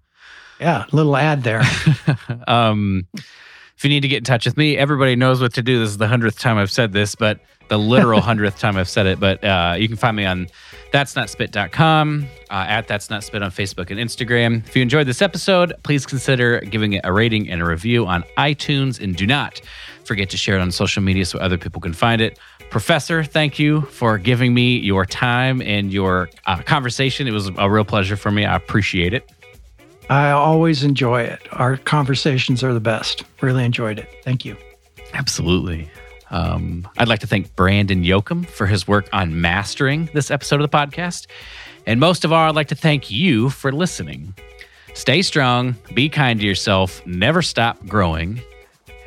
[0.61, 1.63] yeah, little ad there.
[2.49, 5.79] um, if you need to get in touch with me, everybody knows what to do.
[5.79, 9.07] This is the hundredth time I've said this, but the literal hundredth time I've said
[9.07, 9.19] it.
[9.19, 10.49] But uh, you can find me on
[10.93, 14.67] that's not spit.com, uh, at that's not spit on Facebook and Instagram.
[14.67, 18.25] If you enjoyed this episode, please consider giving it a rating and a review on
[18.37, 19.61] iTunes, and do not
[20.11, 22.37] forget to share it on social media so other people can find it.
[22.69, 27.29] Professor, thank you for giving me your time and your uh, conversation.
[27.29, 28.45] It was a real pleasure for me.
[28.45, 29.31] I appreciate it.
[30.09, 31.41] I always enjoy it.
[31.53, 33.23] Our conversations are the best.
[33.41, 34.09] Really enjoyed it.
[34.25, 34.57] Thank you.
[35.15, 35.89] Absolutely.
[36.31, 40.69] Um, I'd like to thank Brandon Yoakum for his work on mastering this episode of
[40.69, 41.29] the podcast.
[41.87, 44.35] And most of all, I'd like to thank you for listening.
[44.95, 48.43] Stay strong, be kind to yourself, never stop growing,